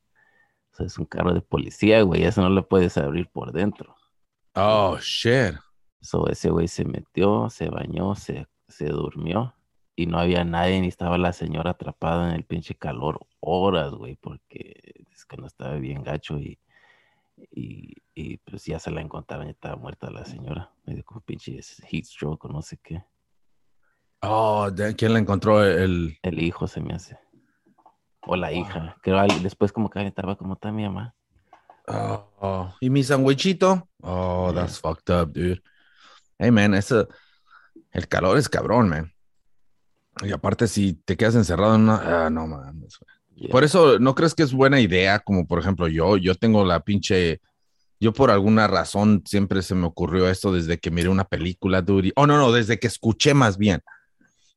O 0.73 0.77
sea, 0.77 0.87
es 0.87 0.99
un 0.99 1.07
carro 1.07 1.35
de 1.35 1.41
policía, 1.41 2.03
güey, 2.03 2.23
eso 2.23 2.43
no 2.43 2.49
lo 2.49 2.69
puedes 2.69 2.97
abrir 2.97 3.29
por 3.29 3.53
dentro. 3.53 3.97
Oh, 4.55 4.99
shit. 5.01 5.57
So 6.03 6.29
ese 6.29 6.51
güey 6.51 6.69
se 6.69 6.85
metió, 6.85 7.49
se 7.49 7.71
bañó, 7.71 8.15
se, 8.17 8.49
se 8.69 8.89
durmió 8.89 9.55
y 9.95 10.07
no 10.07 10.19
había 10.19 10.45
nadie 10.45 10.81
ni 10.81 10.89
estaba 10.89 11.17
la 11.17 11.33
señora 11.33 11.71
atrapada 11.71 12.29
en 12.29 12.35
el 12.35 12.45
pinche 12.45 12.75
calor 12.75 13.25
horas, 13.41 13.93
güey, 13.93 14.17
porque 14.17 15.07
es 15.13 15.25
que 15.25 15.37
no 15.37 15.47
estaba 15.47 15.77
bien 15.77 16.03
gacho 16.03 16.39
y, 16.39 16.59
y, 17.53 17.95
y 18.15 18.39
pues 18.39 18.65
ya 18.65 18.81
se 18.81 18.91
la 18.91 19.01
encontraron 19.01 19.47
y 19.47 19.51
estaba 19.51 19.77
muerta 19.77 20.11
la 20.11 20.25
señora. 20.25 20.73
Me 20.85 20.95
dio 20.95 21.05
como 21.05 21.21
pinche 21.21 21.61
heat 21.89 22.05
stroke 22.05 22.45
o 22.47 22.49
no 22.49 22.63
sé 22.63 22.79
qué. 22.83 23.05
Oh, 24.23 24.69
¿quién 24.97 25.13
la 25.13 25.21
encontró? 25.21 25.65
El... 25.65 26.19
El 26.23 26.43
hijo 26.43 26.67
se 26.67 26.81
me 26.81 26.95
hace. 26.95 27.17
O 28.27 28.35
la 28.35 28.53
hija. 28.53 28.97
Creo 29.03 29.25
después 29.41 29.73
como 29.73 29.89
que 29.89 30.05
estaba 30.05 30.37
como 30.37 30.55
está 30.55 30.73
mi 30.73 30.83
mamá. 30.85 31.15
Oh, 31.87 32.73
¿y 32.81 32.91
mi 32.91 33.03
sandwichito? 33.03 33.89
Oh, 34.03 34.53
that's 34.55 34.81
fucked 34.81 35.13
up, 35.13 35.33
dude. 35.33 35.63
Hey, 36.43 36.51
man, 36.51 36.75
eso, 36.75 37.09
el 37.93 38.09
calor 38.09 38.37
es 38.37 38.49
cabrón, 38.49 38.89
man. 38.89 39.13
Y 40.25 40.33
aparte, 40.33 40.67
si 40.67 40.95
te 40.95 41.17
quedas 41.17 41.37
encerrado 41.37 41.77
en 41.77 41.83
una. 41.83 42.27
Ah, 42.27 42.31
no, 42.31 42.49
man. 42.49 42.85
Por 43.49 43.63
eso, 43.63 44.01
¿no 44.01 44.17
crees 44.17 44.35
que 44.35 44.43
es 44.43 44.53
buena 44.53 44.81
idea? 44.81 45.21
Como 45.21 45.47
por 45.47 45.61
ejemplo, 45.61 45.87
yo, 45.87 46.17
yo 46.17 46.35
tengo 46.35 46.65
la 46.65 46.81
pinche. 46.81 47.41
Yo 48.01 48.13
por 48.13 48.33
alguna 48.33 48.67
razón 48.67 49.23
siempre 49.25 49.63
se 49.63 49.77
me 49.77 49.87
ocurrió 49.87 50.29
esto 50.29 50.53
desde 50.53 50.79
que 50.79 50.91
miré 50.91 51.09
una 51.09 51.25
película, 51.25 51.81
dude. 51.81 52.13
Oh, 52.17 52.27
no, 52.27 52.37
no, 52.37 52.51
desde 52.51 52.81
que 52.81 52.89
escuché 52.89 53.35
más 53.35 53.57
bien. 53.57 53.81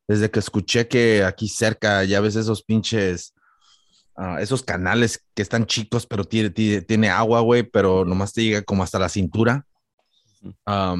Desde 0.08 0.28
que 0.28 0.40
escuché 0.40 0.88
que 0.88 1.22
aquí 1.22 1.48
cerca 1.48 2.02
ya 2.02 2.20
ves 2.20 2.34
esos 2.34 2.64
pinches. 2.64 3.32
Ah, 4.16 4.38
esos 4.40 4.64
canales 4.64 5.24
que 5.34 5.42
están 5.42 5.66
chicos, 5.66 6.04
pero 6.04 6.24
tiene, 6.24 6.50
tiene, 6.50 6.82
tiene 6.82 7.10
agua, 7.10 7.42
güey, 7.42 7.62
pero 7.62 8.04
nomás 8.04 8.32
te 8.32 8.42
llega 8.42 8.62
como 8.62 8.82
hasta 8.82 8.98
la 8.98 9.08
cintura 9.08 9.64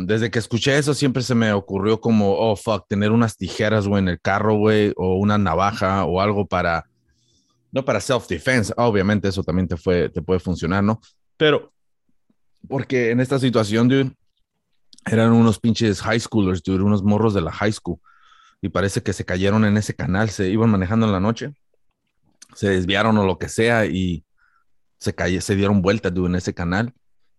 desde 0.07 0.31
que 0.31 0.38
escuché 0.38 0.77
eso, 0.77 0.94
siempre 0.94 1.22
se 1.22 1.35
me 1.35 1.53
ocurrió 1.53 2.01
como, 2.01 2.35
oh, 2.35 2.57
fuck, 2.57 2.87
tener 2.88 3.12
unas 3.12 3.37
tijeras, 3.37 3.87
güey, 3.87 4.03
en 4.03 4.09
el 4.09 4.20
carro, 4.20 4.57
güey, 4.57 4.92
o 4.96 5.16
una 5.16 5.38
navaja 5.38 6.05
o 6.05 6.20
algo 6.20 6.46
para, 6.46 6.85
no 7.70 7.85
para 7.85 8.01
self-defense, 8.01 8.72
obviamente 8.77 9.29
eso 9.29 9.42
también 9.42 9.68
te, 9.68 9.77
fue, 9.77 10.09
te 10.09 10.22
puede 10.22 10.40
funcionar, 10.40 10.83
¿no? 10.83 11.01
Pero, 11.37 11.72
porque 12.68 13.11
en 13.11 13.20
esta 13.20 13.38
situación, 13.38 14.16
eran 15.05 15.33
unos 15.33 15.61
pinches 15.61 16.01
high 16.01 16.20
schoolers, 16.20 16.62
dude, 16.62 16.83
unos 16.83 17.03
morros 17.03 17.35
de 17.35 17.42
la 17.42 17.53
high 17.53 17.72
school, 17.72 17.99
y 18.61 18.68
parece 18.68 19.03
que 19.03 19.12
se 19.12 19.25
cayeron 19.25 19.64
en 19.64 19.77
ese 19.77 19.94
canal, 19.94 20.31
se 20.31 20.49
iban 20.49 20.70
manejando 20.70 21.07
en 21.07 21.12
la 21.12 21.20
noche, 21.20 21.55
se 22.55 22.70
desviaron 22.70 23.16
o 23.18 23.27
lo 23.27 23.38
que 23.38 23.49
sea, 23.49 23.87
y 23.87 24.25
se 24.99 25.55
dieron 25.55 25.83
vuelta, 25.83 26.11
dude, 26.11 26.29
en 26.29 26.37
ese 26.37 26.55
canal 26.55 26.92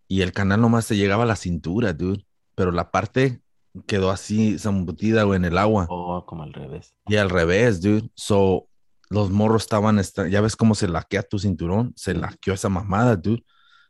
y 0.07 0.21
el 0.21 0.31
canal 0.31 0.61
nomás 0.61 0.85
se 0.85 0.95
llegaba 0.95 1.23
a 1.23 1.27
la 1.27 1.35
cintura, 1.35 1.93
dude. 1.93 2.25
Pero 2.55 2.71
la 2.71 2.91
parte 2.91 3.41
quedó 3.85 4.09
así 4.09 4.57
zambutida, 4.57 5.25
o 5.25 5.35
en 5.35 5.45
el 5.45 5.57
agua. 5.57 5.85
Oh, 5.89 6.25
como 6.25 6.43
al 6.43 6.53
revés. 6.53 6.95
Y 7.07 7.17
al 7.17 7.29
revés, 7.29 7.81
dude. 7.81 8.09
So, 8.15 8.67
los 9.09 9.29
morros 9.29 9.63
estaban, 9.63 10.01
ya 10.29 10.41
ves 10.41 10.55
cómo 10.55 10.75
se 10.75 10.87
laquea 10.87 11.23
tu 11.23 11.39
cinturón, 11.39 11.93
se 11.95 12.13
laqueó 12.13 12.53
esa 12.53 12.69
mamada, 12.69 13.15
dude. 13.15 13.43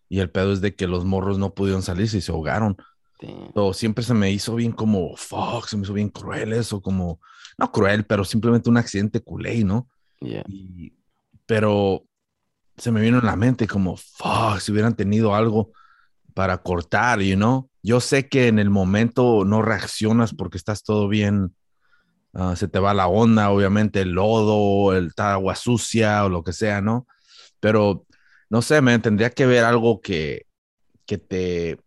Y 0.09 0.19
el 0.19 0.29
pedo 0.29 0.53
es 0.53 0.61
de 0.61 0.75
que 0.75 0.87
los 0.87 1.05
morros 1.05 1.37
no 1.37 1.53
pudieron 1.53 1.81
salir 1.81 2.05
y 2.05 2.21
se 2.21 2.31
ahogaron. 2.31 2.77
So, 3.53 3.73
siempre 3.73 4.03
se 4.03 4.13
me 4.13 4.31
hizo 4.31 4.55
bien 4.55 4.71
como, 4.71 5.15
fuck, 5.15 5.67
se 5.67 5.77
me 5.77 5.83
hizo 5.83 5.93
bien 5.93 6.09
cruel 6.09 6.53
eso, 6.53 6.81
como, 6.81 7.19
no 7.57 7.71
cruel, 7.71 8.05
pero 8.05 8.23
simplemente 8.23 8.69
un 8.69 8.77
accidente 8.77 9.21
culé, 9.21 9.63
¿no? 9.63 9.87
pero 11.45 12.03
se 12.75 12.91
me 12.91 13.01
vino 13.01 13.19
en 13.19 13.25
la 13.25 13.35
mente 13.35 13.67
como, 13.67 13.95
fuck, 13.97 14.59
si 14.59 14.71
hubieran 14.71 14.95
tenido 14.95 15.33
algo 15.33 15.71
para 16.37 16.59
cortar, 16.59 17.19
you 17.19 17.35
know. 17.35 17.67
Yo 17.81 17.99
sé 17.99 18.29
que 18.29 18.47
en 18.47 18.59
el 18.59 18.69
momento 18.69 19.43
no 19.43 19.63
reaccionas 19.63 20.35
porque 20.35 20.59
estás 20.59 20.83
todo 20.83 21.07
bien, 21.07 21.55
ah, 22.35 22.55
se 22.55 22.67
te 22.67 22.77
va 22.77 22.93
la 22.93 23.07
onda, 23.07 23.49
obviamente 23.49 24.01
el 24.01 24.11
lodo, 24.11 24.95
el 24.95 25.11
agua 25.17 25.55
sucia 25.55 26.23
o 26.25 26.29
lo 26.29 26.43
que 26.43 26.53
sea, 26.53 26.79
¿no? 26.79 27.07
Pero 27.59 28.05
no 28.51 28.61
sé, 28.61 28.81
me 28.81 28.99
tendría 28.99 29.31
que 29.31 29.47
ver 29.47 29.63
algo 29.63 29.99
que, 29.99 30.45
que 31.07 31.17
te, 31.17 31.79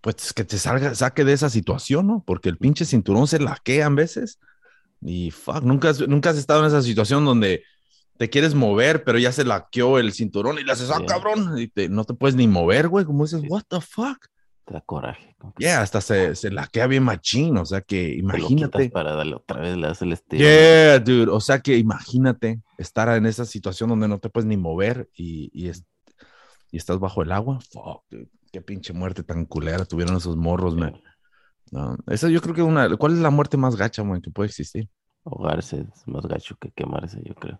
pues 0.00 0.32
que 0.32 0.44
te 0.44 0.56
salga, 0.56 0.94
saque 0.94 1.26
de 1.26 1.34
esa 1.34 1.50
situación, 1.50 2.06
¿no? 2.06 2.24
Porque 2.26 2.48
el 2.48 2.56
pinche 2.56 2.86
cinturón 2.86 3.28
se 3.28 3.40
laquea 3.40 3.84
a 3.84 3.90
veces 3.90 4.38
y 5.02 5.30
fuck, 5.32 5.62
nunca 5.64 5.92
nunca 6.08 6.30
has 6.30 6.38
estado 6.38 6.60
en 6.60 6.68
esa 6.68 6.80
situación 6.80 7.26
donde 7.26 7.62
te 8.16 8.30
quieres 8.30 8.54
mover, 8.54 9.04
pero 9.04 9.18
ya 9.18 9.32
se 9.32 9.44
laqueó 9.44 9.98
el 9.98 10.12
cinturón 10.12 10.58
y 10.58 10.64
le 10.64 10.72
haces, 10.72 10.90
ah, 10.90 11.02
cabrón, 11.06 11.58
y 11.58 11.70
no 11.88 12.04
te 12.04 12.14
puedes 12.14 12.34
ni 12.36 12.46
mover, 12.48 12.88
güey, 12.88 13.04
como 13.04 13.24
dices, 13.24 13.42
what 13.48 13.64
the 13.68 13.80
fuck. 13.80 14.26
Te 14.64 14.74
da 14.74 14.80
coraje. 14.80 15.36
Yeah, 15.58 15.80
hasta 15.80 16.00
se, 16.00 16.34
se 16.34 16.50
laquea 16.50 16.88
bien 16.88 17.04
machín, 17.04 17.56
o 17.56 17.64
sea 17.64 17.82
que 17.82 18.14
imagínate. 18.14 18.90
para 18.90 19.14
darle 19.14 19.36
otra 19.36 19.60
vez, 19.60 19.76
le 19.76 19.86
das 19.86 20.02
el 20.02 20.12
estilo. 20.12 20.42
Yeah, 20.42 20.98
dude, 20.98 21.30
o 21.30 21.40
sea 21.40 21.60
que 21.60 21.76
imagínate 21.76 22.60
estar 22.76 23.08
en 23.16 23.26
esa 23.26 23.44
situación 23.44 23.90
donde 23.90 24.08
no 24.08 24.18
te 24.18 24.28
puedes 24.28 24.46
ni 24.46 24.56
mover 24.56 25.08
y, 25.14 25.50
y, 25.52 25.70
y 26.72 26.76
estás 26.76 26.98
bajo 26.98 27.22
el 27.22 27.30
agua. 27.30 27.60
Fuck, 27.60 28.02
dude, 28.10 28.28
qué 28.50 28.60
pinche 28.60 28.92
muerte 28.92 29.22
tan 29.22 29.44
culera 29.44 29.84
tuvieron 29.84 30.16
esos 30.16 30.36
morros, 30.36 30.74
man. 30.74 31.00
No, 31.70 31.96
esa 32.08 32.28
yo 32.28 32.40
creo 32.40 32.54
que 32.54 32.62
una, 32.62 32.96
¿cuál 32.96 33.12
es 33.12 33.18
la 33.18 33.30
muerte 33.30 33.56
más 33.56 33.76
gacha, 33.76 34.02
man, 34.02 34.20
que 34.20 34.30
puede 34.30 34.48
existir? 34.48 34.88
Ahogarse 35.24 35.80
es 35.80 36.08
más 36.08 36.26
gacho 36.26 36.56
que 36.60 36.70
quemarse, 36.70 37.20
yo 37.24 37.34
creo. 37.34 37.58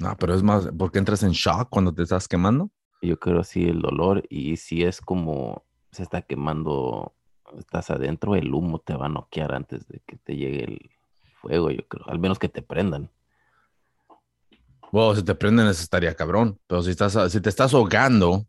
No, 0.00 0.16
pero 0.18 0.34
es 0.34 0.42
más, 0.42 0.68
porque 0.78 0.98
entras 0.98 1.22
en 1.22 1.32
shock 1.32 1.68
cuando 1.70 1.92
te 1.92 2.02
estás 2.02 2.28
quemando. 2.28 2.70
Yo 3.00 3.18
creo 3.18 3.44
sí 3.44 3.64
el 3.68 3.80
dolor 3.80 4.24
y 4.28 4.56
si 4.56 4.84
es 4.84 5.00
como 5.00 5.64
se 5.90 6.02
está 6.02 6.22
quemando, 6.22 7.14
estás 7.58 7.90
adentro, 7.90 8.36
el 8.36 8.52
humo 8.52 8.78
te 8.80 8.94
va 8.94 9.06
a 9.06 9.10
noquear 9.10 9.54
antes 9.54 9.86
de 9.88 10.00
que 10.06 10.16
te 10.16 10.36
llegue 10.36 10.64
el 10.64 10.90
fuego, 11.40 11.70
yo 11.70 11.86
creo, 11.88 12.04
al 12.08 12.18
menos 12.18 12.38
que 12.38 12.48
te 12.48 12.62
prendan. 12.62 13.10
Bueno, 14.90 15.14
si 15.14 15.22
te 15.22 15.34
prenden 15.34 15.66
eso 15.66 15.82
estaría 15.82 16.14
cabrón, 16.14 16.58
pero 16.66 16.82
si 16.82 16.90
estás, 16.90 17.16
si 17.30 17.40
te 17.40 17.48
estás 17.48 17.74
ahogando, 17.74 18.46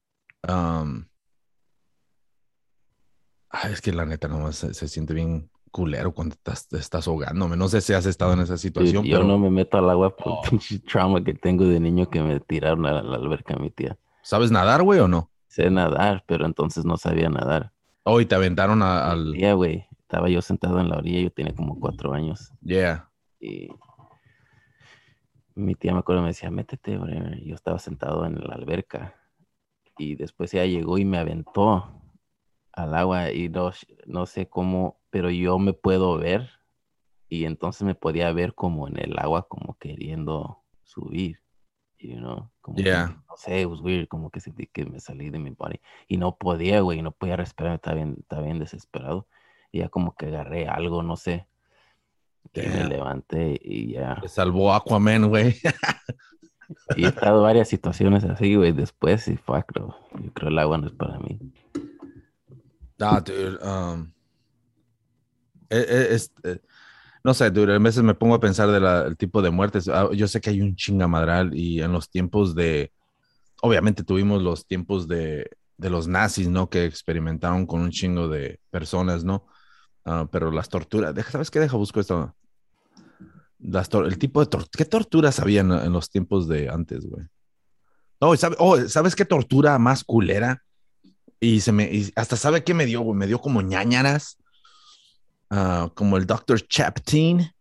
es 3.69 3.82
que 3.82 3.91
la 3.91 4.06
neta 4.06 4.28
nomás 4.28 4.56
se, 4.56 4.73
se 4.73 4.88
siente 4.88 5.13
bien 5.13 5.49
culero 5.69 6.13
cuando 6.13 6.36
te 6.41 6.77
estás, 6.77 7.08
ahogando. 7.08 7.47
No 7.55 7.67
sé 7.67 7.82
si 7.82 7.93
has 7.93 8.05
estado 8.05 8.34
en 8.34 8.41
esa 8.41 8.58
situación. 8.58 9.03
Yo, 9.03 9.23
no 9.23 9.38
me 9.38 9.49
meto 9.49 9.77
al 9.77 9.89
agua 9.89 10.15
por 10.15 10.39
el 10.51 10.58
oh. 10.58 10.89
trauma 10.89 11.23
que 11.23 11.34
tengo 11.34 11.65
de 11.65 11.79
niño 11.79 12.10
que 12.10 12.21
me 12.21 12.39
tiraron 12.39 12.86
a 12.86 13.01
la, 13.01 13.15
alberca 13.15 13.55
mi 13.58 13.69
tía. 13.69 13.97
¿Sabes 14.21 14.51
nadar, 14.51 14.84
güey, 14.84 14.99
o 14.99 15.08
no? 15.08 15.32
Sé 15.47 15.69
nadar, 15.69 16.23
pero 16.27 16.45
entonces 16.45 16.86
no 16.86 16.97
sabía 16.97 17.29
nadar. 17.29 17.71
Oh, 18.03 18.21
y 18.21 18.25
te 18.25 18.36
aventaron 18.36 18.82
al. 18.82 19.34
Yeah, 19.34 19.53
güey. 19.53 19.86
Estaba 20.01 20.29
yo 20.29 20.41
sentado 20.41 20.79
en 20.79 20.89
la 20.89 20.97
orilla, 20.97 21.21
yo 21.21 21.32
tenía 21.32 21.53
como 21.53 21.79
cuatro 21.79 22.13
años. 22.13 22.51
Yeah. 22.62 23.10
Y 23.39 23.69
mi 25.55 25.75
tía 25.75 25.93
me 25.93 25.99
acuerdo 25.99 26.21
me 26.21 26.29
decía, 26.29 26.49
métete, 26.49 26.97
güey. 26.97 27.45
Yo 27.45 27.55
estaba 27.55 27.79
sentado 27.79 28.25
en 28.25 28.36
la 28.36 28.55
alberca. 28.55 29.15
Y 29.97 30.15
después 30.15 30.53
ella 30.53 30.65
llegó 30.65 30.97
y 30.97 31.05
me 31.05 31.17
aventó 31.17 31.99
al 32.71 32.95
agua 32.95 33.32
y 33.32 33.49
no, 33.49 33.71
no 34.05 34.25
sé 34.25 34.47
cómo, 34.47 34.99
pero 35.10 35.30
yo 35.30 35.60
me 35.60 35.74
puedo 35.74 36.17
ver 36.17 36.50
y 37.28 37.45
entonces 37.45 37.84
me 37.84 37.95
podía 37.95 38.32
ver 38.34 38.56
como 38.56 38.88
en 38.88 39.00
el 39.00 39.17
agua 39.19 39.48
como 39.48 39.78
queriendo 39.78 40.63
subir, 40.84 41.39
you 42.00 42.17
know, 42.17 42.50
como 42.62 42.80
no 42.80 43.38
sé, 43.38 43.62
it 43.62 43.67
was 43.67 43.82
weird, 43.82 44.08
como 44.08 44.30
que 44.30 44.39
sentí 44.39 44.67
que 44.67 44.86
me 44.86 45.00
salí 45.00 45.30
de 45.30 45.39
mi 45.39 45.52
body 45.52 45.80
y 46.08 46.17
no 46.17 46.38
podía, 46.38 46.82
güey, 46.82 47.02
no 47.02 47.12
podía 47.12 47.36
respirar, 47.38 47.76
estaba 47.76 47.95
bien, 47.95 48.17
estaba 48.19 48.41
bien 48.41 48.60
desesperado 48.60 49.28
y 49.72 49.80
ya 49.80 49.89
como 49.89 50.15
que 50.15 50.28
agarré 50.28 50.67
algo, 50.67 51.04
no 51.04 51.15
sé, 51.15 51.48
y 52.54 52.67
me 52.67 52.86
levanté 52.86 53.60
y 53.62 53.93
ya. 53.93 54.19
Te 54.22 54.28
salvó 54.28 54.74
Aquaman, 54.74 55.30
güey. 55.30 55.56
y 56.95 57.06
he 57.06 57.08
estado 57.08 57.43
varias 57.43 57.67
situaciones 57.67 58.24
así, 58.24 58.56
güey, 58.56 58.72
después 58.72 59.28
y 59.28 59.38
fue, 59.38 59.63
creo, 59.65 59.95
yo 60.19 60.34
creo 60.34 60.50
el 60.50 60.60
agua 60.60 60.78
no 60.78 60.88
es 60.88 60.93
para 60.93 61.19
mí. 61.19 61.39
Ah, 63.00 63.22
dude. 63.22 63.58
Um, 63.63 64.12
e, 65.69 65.77
e, 65.77 66.15
es, 66.15 66.32
eh, 66.43 66.60
no 67.23 67.34
sé, 67.34 67.51
dude, 67.51 67.75
a 67.75 67.79
veces 67.79 68.03
me 68.03 68.13
pongo 68.13 68.36
a 68.36 68.39
pensar 68.39 68.69
del 68.71 69.17
tipo 69.17 69.41
de 69.41 69.51
muertes. 69.51 69.88
Ah, 69.88 70.10
yo 70.13 70.27
sé 70.27 70.41
que 70.41 70.49
hay 70.49 70.62
un 70.62 70.75
chingamadral 70.75 71.55
y 71.55 71.82
en 71.82 71.91
los 71.91 72.10
tiempos 72.10 72.55
de, 72.55 72.91
obviamente 73.62 74.03
tuvimos 74.03 74.41
los 74.41 74.65
tiempos 74.65 75.08
de, 75.08 75.49
de 75.77 75.89
los 75.89 76.08
nazis, 76.08 76.47
¿no? 76.49 76.69
Que 76.69 76.86
experimentaron 76.86 77.65
con 77.65 77.82
un 77.82 77.91
chingo 77.91 78.27
de 78.27 78.60
personas, 78.69 79.23
¿no? 79.23 79.45
Uh, 80.05 80.27
pero 80.32 80.51
las 80.51 80.69
torturas, 80.69 81.13
¿sabes 81.29 81.51
qué? 81.51 81.60
Deja, 81.60 81.77
busco 81.77 81.99
esto. 81.99 82.36
Las 83.60 83.89
el 83.93 84.17
tipo 84.17 84.43
de 84.43 84.58
¿qué 84.71 84.86
torturas 84.86 85.39
había 85.39 85.62
en, 85.62 85.91
los 85.91 86.10
tiempos 86.10 86.47
de 86.47 86.69
antes, 86.69 87.05
güey? 87.05 87.25
Oh, 88.19 88.36
¿sabes 88.88 89.15
qué 89.15 89.25
tortura 89.25 89.77
más 89.79 90.03
culera? 90.03 90.63
Y 91.39 91.62
se 91.62 91.71
me, 91.71 91.89
hasta 92.15 92.36
sabe 92.36 92.63
qué 92.63 92.73
me 92.73 92.86
dio, 92.86 93.01
güey, 93.01 93.17
me 93.17 93.27
dio 93.27 93.39
como 93.39 93.62
ñañaras, 93.62 94.38
uh, 95.52 95.90
como 95.94 96.18
el 96.18 96.26
Dr. 96.26 96.62
Chaptin, 96.68 97.52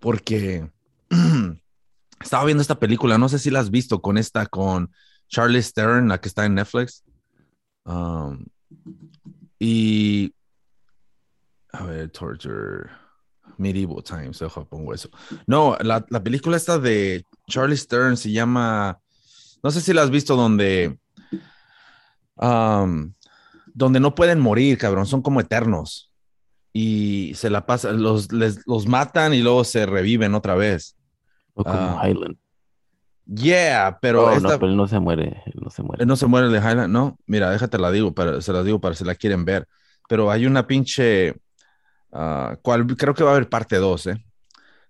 porque 0.00 0.70
estaba 2.20 2.44
viendo 2.44 2.62
esta 2.62 2.78
película, 2.78 3.18
no 3.18 3.28
sé 3.28 3.38
si 3.38 3.50
la 3.50 3.60
has 3.60 3.70
visto, 3.70 4.00
con 4.00 4.18
esta, 4.18 4.46
con 4.46 4.90
Charlie 5.28 5.62
Stern, 5.62 6.08
la 6.08 6.20
que 6.20 6.28
está 6.28 6.44
en 6.44 6.54
Netflix. 6.54 7.04
Um, 7.84 8.44
y, 9.58 10.34
a 11.72 11.84
ver, 11.84 12.10
Torture, 12.10 12.90
Medieval 13.56 14.02
Times, 14.02 14.42
ojo, 14.42 14.66
pongo 14.66 14.94
eso. 14.94 15.10
No, 15.46 15.76
la, 15.80 16.04
la 16.08 16.22
película 16.22 16.56
esta 16.56 16.78
de 16.78 17.24
Charlie 17.48 17.76
Stern 17.76 18.16
se 18.16 18.32
llama, 18.32 18.98
no 19.62 19.70
sé 19.70 19.80
si 19.80 19.92
la 19.92 20.02
has 20.02 20.10
visto, 20.10 20.36
donde 20.36 20.98
donde 23.74 24.00
no 24.00 24.14
pueden 24.14 24.40
morir, 24.40 24.78
cabrón, 24.78 25.06
son 25.06 25.22
como 25.22 25.40
eternos. 25.40 26.10
Y 26.74 27.32
se 27.36 27.48
la 27.48 27.64
pasan, 27.64 28.02
los, 28.02 28.28
los 28.32 28.86
matan 28.86 29.32
y 29.32 29.40
luego 29.40 29.64
se 29.64 29.86
reviven 29.86 30.34
otra 30.34 30.54
vez. 30.54 30.96
O 31.54 31.64
como 31.64 31.78
ah. 31.78 32.06
Highland. 32.06 32.36
Yeah, 33.26 33.98
pero, 34.02 34.26
oh, 34.26 34.40
no, 34.40 34.48
pero 34.50 34.66
él 34.66 34.76
no 34.76 34.86
se 34.86 34.98
muere, 34.98 35.42
no 35.54 35.70
se 35.70 35.82
muere. 35.82 36.04
no 36.04 36.14
se 36.14 36.26
muere 36.26 36.48
de 36.48 36.58
Highland, 36.58 36.92
no. 36.92 37.16
Mira, 37.26 37.50
déjate 37.50 37.78
la 37.78 37.90
digo, 37.90 38.12
para, 38.12 38.42
se 38.42 38.52
la 38.52 38.62
digo 38.62 38.80
para 38.80 38.94
si 38.94 39.04
la 39.04 39.14
quieren 39.14 39.46
ver. 39.46 39.66
Pero 40.08 40.30
hay 40.30 40.44
una 40.44 40.66
pinche, 40.66 41.30
uh, 42.10 42.56
cual, 42.60 42.86
creo 42.98 43.14
que 43.14 43.24
va 43.24 43.30
a 43.30 43.34
haber 43.34 43.48
parte 43.48 43.76
2, 43.76 44.06
¿eh? 44.08 44.26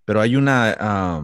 Pero 0.05 0.20
hay 0.20 0.35
una, 0.35 1.20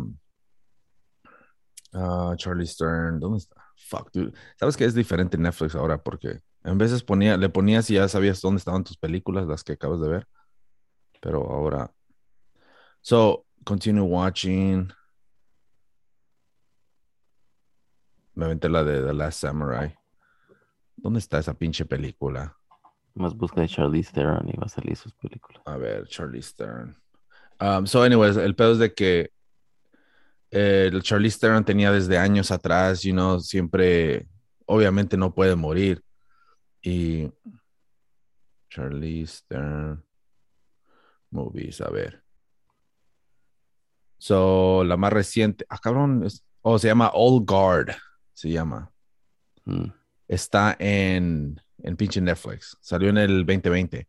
uh, 1.92 2.36
Charlie 2.36 2.66
Stern, 2.66 3.18
¿dónde 3.18 3.38
está? 3.38 3.60
fuck, 3.90 4.10
dude. 4.12 4.32
¿Sabes 4.56 4.76
que 4.76 4.84
es 4.84 4.94
diferente 4.94 5.36
en 5.36 5.42
Netflix 5.42 5.74
ahora? 5.74 6.00
Porque 6.02 6.40
en 6.64 6.78
veces 6.78 7.02
ponía, 7.02 7.36
le 7.36 7.48
ponías 7.48 7.90
y 7.90 7.94
ya 7.94 8.08
sabías 8.08 8.40
dónde 8.40 8.58
estaban 8.58 8.84
tus 8.84 8.96
películas, 8.96 9.46
las 9.46 9.64
que 9.64 9.72
acabas 9.72 10.00
de 10.00 10.08
ver. 10.08 10.28
Pero 11.20 11.50
ahora. 11.50 11.92
So, 13.02 13.46
continue 13.64 14.02
watching. 14.02 14.92
Me 18.34 18.46
aventé 18.46 18.68
la 18.68 18.84
de 18.84 19.02
The 19.02 19.12
Last 19.12 19.40
Samurai. 19.40 19.94
¿Dónde 20.96 21.18
está 21.18 21.38
esa 21.38 21.54
pinche 21.54 21.84
película? 21.84 22.56
Más 23.14 23.34
busca 23.34 23.60
de 23.60 23.68
Charlie 23.68 24.02
Stern 24.02 24.48
y 24.48 24.56
va 24.56 24.66
a 24.66 24.68
salir 24.68 24.96
sus 24.96 25.12
películas. 25.14 25.62
A 25.66 25.76
ver, 25.76 26.06
Charlie 26.06 26.42
Stern. 26.42 26.96
Um, 27.60 27.86
so, 27.86 28.02
anyways, 28.02 28.36
el 28.36 28.54
pedo 28.54 28.72
es 28.72 28.78
de 28.78 28.94
que 28.94 29.30
el 30.50 31.02
Charlie 31.02 31.30
Stern 31.30 31.64
tenía 31.64 31.92
desde 31.92 32.18
años 32.18 32.50
atrás, 32.50 33.02
you 33.02 33.12
know, 33.12 33.40
siempre, 33.40 34.26
obviamente 34.66 35.16
no 35.16 35.34
puede 35.34 35.54
morir. 35.54 36.02
Y 36.82 37.30
Charlie 38.68 39.26
Stern 39.26 40.04
movies, 41.30 41.80
a 41.80 41.90
ver. 41.90 42.22
So, 44.18 44.84
la 44.84 44.96
más 44.96 45.12
reciente, 45.12 45.64
ah, 45.68 45.78
cabrón, 45.78 46.26
oh, 46.62 46.78
se 46.78 46.88
llama 46.88 47.10
Old 47.14 47.48
Guard, 47.48 47.96
se 48.34 48.50
llama. 48.50 48.92
Mm. 49.64 49.86
Está 50.28 50.76
en, 50.78 51.60
en 51.78 51.96
pinche 51.96 52.20
Netflix, 52.20 52.76
salió 52.80 53.08
en 53.08 53.18
el 53.18 53.46
2020. 53.46 54.06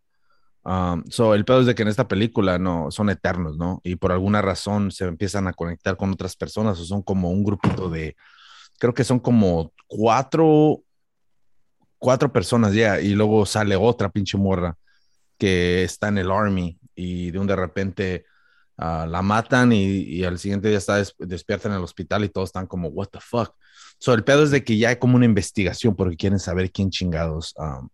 Um, 0.63 1.03
so, 1.09 1.33
el 1.33 1.45
pedo 1.45 1.61
es 1.61 1.65
de 1.65 1.75
que 1.75 1.81
en 1.81 1.87
esta 1.87 2.07
película 2.07 2.59
no 2.59 2.91
son 2.91 3.09
eternos, 3.09 3.57
¿no? 3.57 3.79
Y 3.83 3.95
por 3.95 4.11
alguna 4.11 4.41
razón 4.41 4.91
se 4.91 5.05
empiezan 5.05 5.47
a 5.47 5.53
conectar 5.53 5.97
con 5.97 6.11
otras 6.11 6.35
personas 6.35 6.79
o 6.79 6.83
son 6.83 7.01
como 7.01 7.31
un 7.31 7.43
grupito 7.43 7.89
de, 7.89 8.15
creo 8.79 8.93
que 8.93 9.03
son 9.03 9.19
como 9.19 9.73
cuatro, 9.87 10.83
cuatro 11.97 12.31
personas 12.33 12.73
ya, 12.73 12.99
y 12.99 13.13
luego 13.13 13.45
sale 13.45 13.75
otra 13.75 14.09
pinche 14.09 14.37
morra 14.37 14.77
que 15.37 15.83
está 15.83 16.09
en 16.09 16.19
el 16.19 16.29
army 16.29 16.80
y 17.01 17.31
de 17.31 17.39
un 17.39 17.47
de 17.47 17.55
repente 17.55 18.25
uh, 18.77 19.05
la 19.07 19.21
matan 19.21 19.71
y, 19.71 20.23
al 20.23 20.37
siguiente 20.37 20.69
día 20.69 20.77
está 20.77 21.01
despierta 21.19 21.67
en 21.67 21.75
el 21.75 21.83
hospital 21.83 22.23
y 22.23 22.29
todos 22.29 22.49
están 22.49 22.67
como, 22.67 22.89
what 22.89 23.07
the 23.07 23.19
fuck. 23.19 23.53
So, 23.97 24.13
el 24.13 24.23
pedo 24.23 24.43
es 24.43 24.51
de 24.51 24.63
que 24.63 24.77
ya 24.77 24.89
hay 24.89 24.95
como 24.97 25.15
una 25.15 25.25
investigación 25.25 25.95
porque 25.95 26.17
quieren 26.17 26.39
saber 26.39 26.71
quién 26.71 26.89
chingados 26.89 27.53
um, 27.57 27.89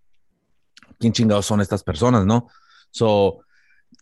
quién 1.00 1.14
chingados 1.14 1.46
son 1.46 1.62
estas 1.62 1.84
personas, 1.84 2.26
¿no? 2.26 2.48
So, 2.92 3.42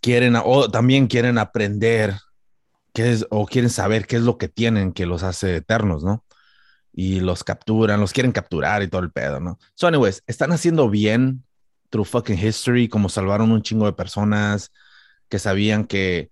quieren, 0.01 0.35
o 0.43 0.69
también 0.69 1.07
quieren 1.07 1.37
aprender 1.37 2.15
qué 2.93 3.11
es, 3.11 3.25
o 3.29 3.45
quieren 3.45 3.69
saber 3.69 4.07
qué 4.07 4.17
es 4.17 4.21
lo 4.21 4.37
que 4.37 4.47
tienen 4.47 4.93
que 4.93 5.05
los 5.05 5.23
hace 5.23 5.57
eternos, 5.57 6.03
¿no? 6.03 6.23
Y 6.93 7.19
los 7.19 7.43
capturan, 7.43 7.99
los 7.99 8.13
quieren 8.13 8.31
capturar 8.31 8.81
y 8.83 8.87
todo 8.87 9.01
el 9.01 9.11
pedo, 9.11 9.39
¿no? 9.39 9.59
So, 9.73 9.87
anyways, 9.87 10.23
están 10.27 10.51
haciendo 10.51 10.89
bien 10.89 11.43
through 11.89 12.07
fucking 12.07 12.37
history, 12.37 12.87
como 12.87 13.09
salvaron 13.09 13.51
un 13.51 13.61
chingo 13.61 13.85
de 13.85 13.93
personas 13.93 14.71
que 15.29 15.39
sabían 15.39 15.85
que 15.85 16.29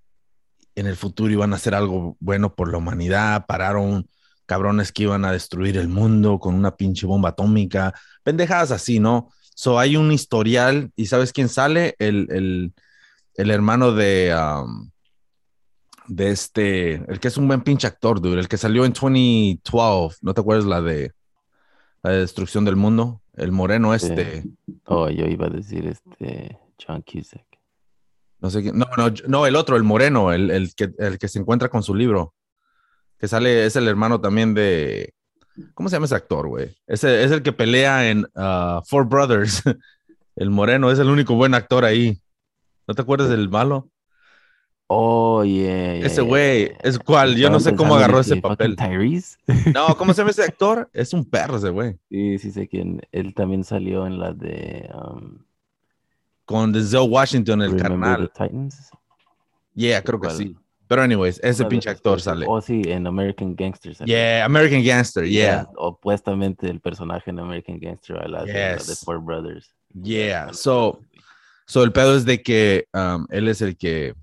en 0.75 0.87
el 0.87 0.95
futuro 0.95 1.31
iban 1.31 1.53
a 1.53 1.57
hacer 1.57 1.75
algo 1.75 2.17
bueno 2.19 2.55
por 2.55 2.71
la 2.71 2.77
humanidad, 2.77 3.45
pararon 3.45 4.07
cabrones 4.45 4.91
que 4.91 5.03
iban 5.03 5.25
a 5.25 5.31
destruir 5.31 5.77
el 5.77 5.87
mundo 5.87 6.39
con 6.39 6.55
una 6.55 6.75
pinche 6.75 7.05
bomba 7.05 7.29
atómica, 7.29 7.93
pendejadas 8.23 8.71
así, 8.71 8.99
¿no? 8.99 9.29
So 9.55 9.79
hay 9.79 9.95
un 9.95 10.11
historial 10.11 10.91
y 10.95 11.05
¿sabes 11.05 11.31
quién 11.31 11.47
sale? 11.47 11.95
El, 11.99 12.27
el, 12.31 12.73
el 13.35 13.51
hermano 13.51 13.91
de, 13.91 14.35
um, 14.35 14.89
de 16.07 16.31
este, 16.31 16.95
el 17.11 17.19
que 17.19 17.27
es 17.27 17.37
un 17.37 17.47
buen 17.47 17.61
pinche 17.61 17.87
actor, 17.87 18.19
dude, 18.19 18.39
el 18.39 18.47
que 18.47 18.57
salió 18.57 18.85
en 18.85 18.93
2012, 18.93 20.17
¿no 20.21 20.33
te 20.33 20.41
acuerdas 20.41 20.65
la 20.65 20.81
de 20.81 21.11
la 22.01 22.11
destrucción 22.11 22.65
del 22.65 22.75
mundo? 22.75 23.21
El 23.35 23.51
moreno 23.51 23.93
este. 23.93 24.43
Oh, 24.85 25.09
yo 25.09 25.25
iba 25.25 25.47
a 25.47 25.49
decir 25.49 25.87
este 25.87 26.57
John 26.85 27.01
Cusack. 27.01 27.52
No 28.43 28.49
sé 28.49 28.61
quién, 28.61 28.77
no, 28.77 28.85
no, 28.97 29.05
no, 29.25 29.47
el 29.47 29.55
otro, 29.55 29.77
el 29.77 29.83
moreno, 29.83 30.33
el, 30.33 30.51
el, 30.51 30.75
que, 30.75 30.91
el 30.99 31.17
que 31.17 31.29
se 31.29 31.39
encuentra 31.39 31.69
con 31.69 31.81
su 31.81 31.95
libro, 31.95 32.35
que 33.17 33.29
sale, 33.29 33.65
es 33.65 33.77
el 33.77 33.87
hermano 33.87 34.19
también 34.19 34.53
de, 34.53 35.13
¿cómo 35.73 35.87
se 35.87 35.95
llama 35.95 36.07
ese 36.07 36.15
actor, 36.15 36.49
güey? 36.49 36.75
Ese 36.85 37.23
es 37.23 37.31
el 37.31 37.41
que 37.41 37.53
pelea 37.53 38.09
en 38.09 38.25
uh, 38.35 38.81
Four 38.85 39.07
Brothers. 39.07 39.63
el 40.35 40.49
moreno 40.49 40.91
es 40.91 40.99
el 40.99 41.07
único 41.07 41.35
buen 41.35 41.53
actor 41.53 41.85
ahí. 41.85 42.21
¿No 42.85 42.93
te 42.93 43.01
acuerdas 43.01 43.29
del 43.29 43.47
malo? 43.47 43.89
Oh, 44.87 45.45
yeah. 45.45 45.95
ese 45.95 46.21
güey, 46.21 46.73
es 46.83 46.99
cual, 46.99 47.37
yo 47.37 47.49
no 47.49 47.61
sé 47.61 47.73
cómo 47.77 47.95
agarró 47.95 48.19
ese 48.19 48.41
papel. 48.41 48.75
Tyrese. 48.75 49.37
no, 49.73 49.95
¿cómo 49.95 50.13
se 50.13 50.19
llama 50.21 50.31
ese 50.31 50.43
actor? 50.43 50.89
Es 50.91 51.13
un 51.13 51.23
perro 51.23 51.55
ese 51.55 51.69
güey. 51.69 51.95
Sí, 52.09 52.39
sí 52.39 52.51
sé 52.51 52.67
quién. 52.67 53.01
Él 53.13 53.33
también 53.33 53.63
salió 53.63 54.05
en 54.05 54.19
la 54.19 54.33
de. 54.33 54.89
Um, 54.93 55.45
Con 56.45 56.71
Denzel 56.73 57.09
Washington, 57.09 57.61
el 57.61 57.71
Remember 57.71 57.99
carnal. 57.99 58.29
the 58.29 58.45
Titans. 58.45 58.91
Yeah, 59.73 60.01
creo 60.01 60.19
que 60.19 60.27
¿Cuál? 60.27 60.37
sí. 60.37 60.55
Pero, 60.87 61.01
anyways, 61.01 61.39
ese 61.41 61.65
pinche 61.65 61.89
actor 61.89 62.19
sale. 62.21 62.45
Oh, 62.47 62.61
sí, 62.61 62.81
en 62.85 63.07
American 63.07 63.55
Gangster. 63.55 63.95
Yeah, 64.05 64.45
American 64.45 64.83
Gangster, 64.83 65.25
yeah. 65.25 65.67
Opuestamente 65.77 66.69
el 66.69 66.81
personaje 66.81 67.31
en 67.31 67.39
American 67.39 67.79
Gangster 67.79 68.17
a 68.17 68.27
la, 68.27 68.43
de, 68.43 68.53
la 68.53 68.59
de 68.73 68.77
Yes. 68.77 69.01
Four 69.03 69.19
Brothers. 69.21 69.73
Yeah, 69.93 70.53
so, 70.53 71.01
so 71.65 71.83
el 71.83 71.91
pedo 71.91 72.15
es 72.15 72.25
de 72.25 72.41
que 72.43 72.87
um, 72.93 73.25
él 73.29 73.47
es 73.47 73.61
el 73.61 73.75
que, 73.77 74.13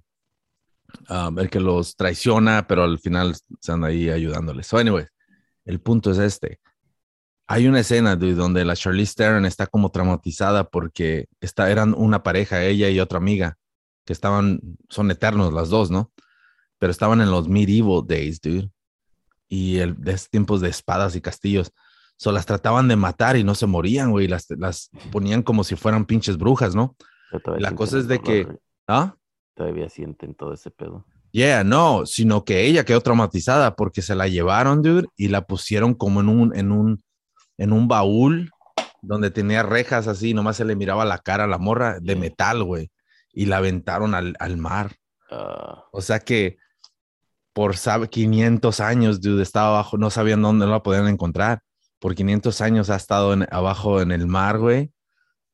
um, 1.08 1.38
el 1.38 1.48
que 1.48 1.58
los 1.58 1.96
traiciona, 1.96 2.66
pero 2.66 2.84
al 2.84 2.98
final 2.98 3.34
anda 3.66 3.88
ahí 3.88 4.10
ayudándoles. 4.10 4.66
So, 4.66 4.78
anyway, 4.78 5.06
el 5.64 5.80
punto 5.80 6.12
es 6.12 6.18
este. 6.18 6.60
Hay 7.52 7.66
una 7.66 7.80
escena 7.80 8.14
dude, 8.14 8.36
donde 8.36 8.64
la 8.64 8.76
Charlize 8.76 9.16
Theron 9.16 9.44
está 9.44 9.66
como 9.66 9.90
traumatizada 9.90 10.70
porque 10.70 11.26
está, 11.40 11.68
eran 11.68 11.94
una 11.94 12.22
pareja, 12.22 12.62
ella 12.62 12.88
y 12.90 13.00
otra 13.00 13.18
amiga, 13.18 13.58
que 14.04 14.12
estaban, 14.12 14.60
son 14.88 15.10
eternos 15.10 15.52
las 15.52 15.68
dos, 15.68 15.90
¿no? 15.90 16.12
Pero 16.78 16.92
estaban 16.92 17.20
en 17.20 17.32
los 17.32 17.48
medieval 17.48 18.06
days, 18.06 18.40
dude. 18.40 18.70
Y 19.48 19.78
el, 19.78 20.00
de 20.00 20.12
esos 20.12 20.30
tiempos 20.30 20.60
de 20.60 20.68
espadas 20.68 21.16
y 21.16 21.20
castillos. 21.20 21.72
So, 22.16 22.30
las 22.30 22.46
trataban 22.46 22.86
de 22.86 22.94
matar 22.94 23.36
y 23.36 23.42
no 23.42 23.56
se 23.56 23.66
morían, 23.66 24.12
güey. 24.12 24.28
Las, 24.28 24.46
las 24.50 24.88
ponían 25.10 25.42
como 25.42 25.64
si 25.64 25.74
fueran 25.74 26.04
pinches 26.04 26.38
brujas, 26.38 26.76
¿no? 26.76 26.94
La 27.58 27.74
cosa 27.74 27.98
es 27.98 28.06
de 28.06 28.20
que- 28.20 28.44
dolor, 28.44 28.60
¿Ah? 28.86 29.16
Todavía 29.56 29.88
sienten 29.88 30.36
todo 30.36 30.52
ese 30.54 30.70
pedo. 30.70 31.04
Yeah, 31.32 31.64
no, 31.64 32.06
sino 32.06 32.44
que 32.44 32.64
ella 32.66 32.84
quedó 32.84 33.00
traumatizada 33.00 33.74
porque 33.74 34.02
se 34.02 34.14
la 34.14 34.28
llevaron, 34.28 34.82
dude, 34.82 35.08
y 35.16 35.26
la 35.26 35.46
pusieron 35.48 35.94
como 35.94 36.20
en 36.20 36.28
un, 36.28 36.56
en 36.56 36.70
un, 36.70 37.02
en 37.60 37.72
un 37.72 37.86
baúl 37.88 38.50
donde 39.02 39.30
tenía 39.30 39.62
rejas 39.62 40.06
así, 40.08 40.34
nomás 40.34 40.56
se 40.56 40.64
le 40.64 40.76
miraba 40.76 41.04
la 41.04 41.18
cara 41.18 41.44
a 41.44 41.46
la 41.46 41.58
morra 41.58 41.98
de 42.00 42.16
metal, 42.16 42.64
güey, 42.64 42.90
y 43.32 43.46
la 43.46 43.58
aventaron 43.58 44.14
al, 44.14 44.34
al 44.40 44.56
mar. 44.56 44.92
Ah, 45.30 45.84
O 45.92 46.00
sea 46.00 46.18
que 46.20 46.56
por 47.52 47.76
sabe, 47.76 48.08
500 48.08 48.80
años, 48.80 49.20
dude, 49.20 49.42
estaba 49.42 49.68
abajo, 49.68 49.98
no 49.98 50.08
sabían 50.10 50.40
dónde 50.42 50.66
la 50.66 50.82
podían 50.82 51.08
encontrar. 51.08 51.60
Por 51.98 52.14
500 52.14 52.60
años 52.60 52.88
ha 52.90 52.96
estado 52.96 53.32
en- 53.34 53.46
abajo 53.50 54.00
en 54.00 54.12
el 54.12 54.26
mar, 54.26 54.58
güey. 54.58 54.90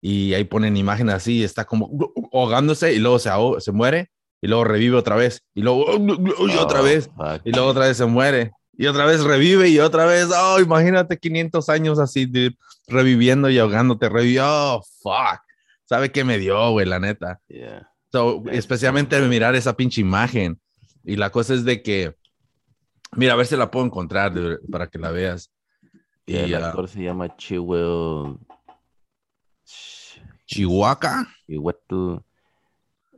Y 0.01 0.35
ahí 0.35 0.45
ponen 0.45 0.77
imágenes 0.77 1.15
así, 1.17 1.43
está 1.43 1.65
como 1.65 1.91
ahogándose 2.33 2.93
y 2.93 2.99
luego 2.99 3.19
se, 3.19 3.31
ahoga- 3.31 3.61
se 3.61 3.73
muere 3.73 4.11
y 4.43 4.47
luego 4.47 4.65
revive 4.65 4.97
otra 4.97 5.17
vez 5.17 5.43
y 5.55 5.63
luego 5.63 5.85
y 5.97 6.57
otra 6.57 6.81
oh, 6.81 6.85
vez 6.85 7.11
y 7.45 7.51
luego 7.51 7.69
otra 7.69 7.87
vez 7.87 7.97
se 7.97 8.05
muere 8.07 8.53
y 8.79 8.87
otra 8.87 9.07
vez 9.07 9.23
revive 9.23 9.69
y 9.69 9.79
otra 9.79 10.05
vez, 10.05 10.29
oh, 10.37 10.61
imagínate 10.61 11.19
500 11.19 11.69
años 11.69 11.99
así, 11.99 12.27
dude, 12.27 12.57
reviviendo 12.87 13.49
y 13.49 13.59
ahogándote, 13.59 14.09
revivió, 14.09 14.45
oh, 14.47 14.83
fuck. 15.03 15.41
¿Sabe 15.85 16.11
qué 16.11 16.25
me 16.25 16.39
dio, 16.39 16.71
güey, 16.71 16.87
la 16.87 16.99
neta? 16.99 17.41
Yeah. 17.49 17.91
So, 18.13 18.43
especialmente 18.51 19.21
mirar 19.23 19.55
esa 19.55 19.77
pinche 19.77 20.01
imagen. 20.01 20.61
Y 21.05 21.17
la 21.17 21.31
cosa 21.31 21.55
es 21.55 21.65
de 21.65 21.83
que, 21.83 22.17
mira, 23.13 23.35
a 23.35 23.37
ver 23.37 23.47
si 23.47 23.57
la 23.57 23.71
puedo 23.71 23.87
encontrar 23.87 24.35
dude, 24.35 24.59
para 24.71 24.89
que 24.89 24.99
la 24.99 25.11
veas. 25.11 25.53
Y 26.27 26.37
el 26.37 26.55
ah, 26.57 26.69
actor 26.69 26.89
se 26.89 27.03
llama 27.03 27.35
Chihuahua. 27.37 28.39
Chihuetl 30.47 32.17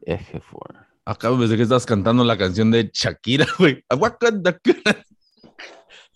Ejefor. 0.02 0.86
Acabo 1.04 1.38
de 1.38 1.56
que 1.56 1.62
estás 1.62 1.86
cantando 1.86 2.22
la 2.22 2.36
canción 2.36 2.70
de 2.70 2.90
Shakira, 2.92 3.46
güey. 3.58 3.82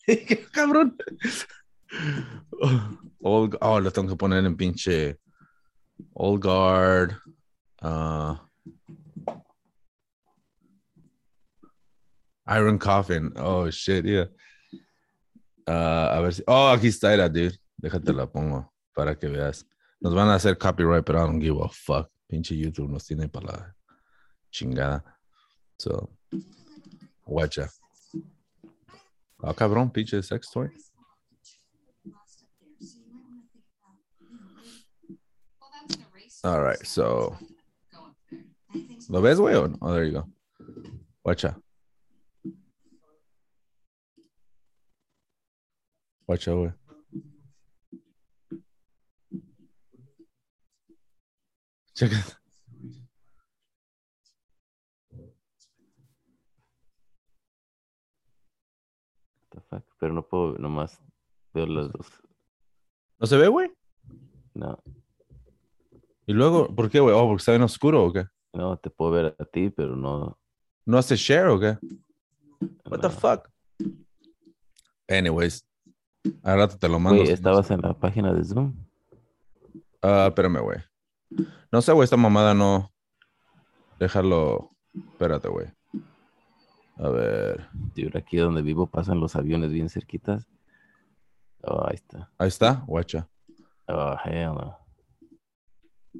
Cabrón. 0.52 0.96
Oh, 3.20 3.80
lo 3.80 3.90
tengo 3.90 4.08
que 4.08 4.16
poner 4.16 4.44
en 4.44 4.56
pinche 4.56 5.18
Old 6.14 6.42
Guard. 6.42 7.18
ah, 7.80 8.48
Iron 12.48 12.78
Coffin. 12.78 13.32
Oh, 13.36 13.70
shit, 13.70 14.04
yeah. 14.04 14.28
Ah, 15.66 16.16
a 16.16 16.20
ver 16.20 16.34
si. 16.34 16.42
Oh, 16.46 16.68
aquí 16.68 16.88
está, 16.88 17.14
era, 17.14 17.28
dude. 17.28 17.58
Déjate 17.76 18.12
la 18.12 18.26
pongo 18.26 18.72
para 18.94 19.16
que 19.16 19.28
veas. 19.28 19.66
Nos 20.00 20.14
van 20.14 20.28
a 20.28 20.34
hacer 20.34 20.58
copyright, 20.58 21.04
pero 21.04 21.20
I 21.20 21.26
don't 21.26 21.40
give 21.40 21.60
a 21.62 21.68
fuck. 21.68 22.10
Pinche 22.28 22.56
YouTube 22.56 22.90
nos 22.90 23.06
tiene 23.06 23.28
para 23.28 23.46
la 23.46 23.76
chingada. 24.50 25.04
So, 25.78 26.10
guacha. 27.24 27.70
Ah, 29.42 29.54
cabrón, 29.54 29.90
pinche 29.90 30.22
sex 30.22 30.50
toy. 30.50 30.70
All 36.44 36.62
right, 36.62 36.84
so. 36.84 37.36
¿Lo 39.08 39.20
ves, 39.20 39.38
no? 39.38 39.76
Oh, 39.80 39.92
there 39.92 40.04
you 40.04 40.12
go. 40.12 40.28
Guacha. 41.24 41.60
Guacha, 46.26 46.52
güey. 46.52 46.72
Checa. 51.94 52.16
What 52.16 52.41
fuck? 59.80 59.84
Pero 59.98 60.12
no 60.12 60.22
puedo, 60.26 60.58
nomás 60.58 61.00
veo 61.54 61.66
las 61.66 61.90
dos. 61.90 62.06
¿No 63.18 63.26
se 63.26 63.36
ve, 63.36 63.48
güey? 63.48 63.70
No, 64.54 64.78
Y 66.26 66.32
luego, 66.34 66.74
¿por 66.74 66.90
qué, 66.90 67.00
güey? 67.00 67.14
Oh, 67.14 67.26
porque 67.26 67.40
está 67.40 67.54
en 67.54 67.62
oscuro 67.62 68.04
o 68.04 68.12
qué? 68.12 68.26
no, 68.52 68.76
te 68.76 68.90
puedo 68.90 69.10
ver 69.12 69.36
a 69.38 69.44
ti, 69.46 69.70
pero 69.70 69.96
no. 69.96 70.38
¿No 70.84 70.98
hace 70.98 71.16
share 71.16 71.48
o 71.48 71.58
qué? 71.58 71.78
What 72.84 73.00
the 73.00 73.08
fuck? 73.08 73.48
Anyways, 75.08 75.66
al 76.42 76.58
rato 76.58 76.76
te 76.78 76.88
lo 76.88 76.98
mando. 77.00 77.22
Güey, 77.22 77.32
estabas 77.32 77.70
en 77.70 77.80
la 77.80 77.94
página 77.94 78.32
de 78.32 78.44
Zoom. 78.44 78.74
Ah, 80.02 80.26
espérame, 80.28 80.60
güey. 80.60 80.78
No 81.70 81.80
sé, 81.80 81.92
güey, 81.92 82.04
esta 82.04 82.16
mamada 82.16 82.54
no. 82.54 82.92
Déjalo. 83.98 84.70
Espérate, 84.94 85.48
güey. 85.48 85.68
A 86.96 87.08
ver. 87.08 87.68
Dude, 87.94 88.18
aquí 88.18 88.36
donde 88.36 88.62
vivo 88.62 88.86
pasan 88.86 89.20
los 89.20 89.36
aviones 89.36 89.72
bien 89.72 89.88
cerquitas. 89.88 90.46
Oh, 91.62 91.86
ahí 91.86 91.94
está. 91.94 92.30
Ahí 92.38 92.48
está, 92.48 92.84
guacha. 92.86 93.28
Oh, 93.86 94.16
hell 94.24 94.54
no. 94.54 94.78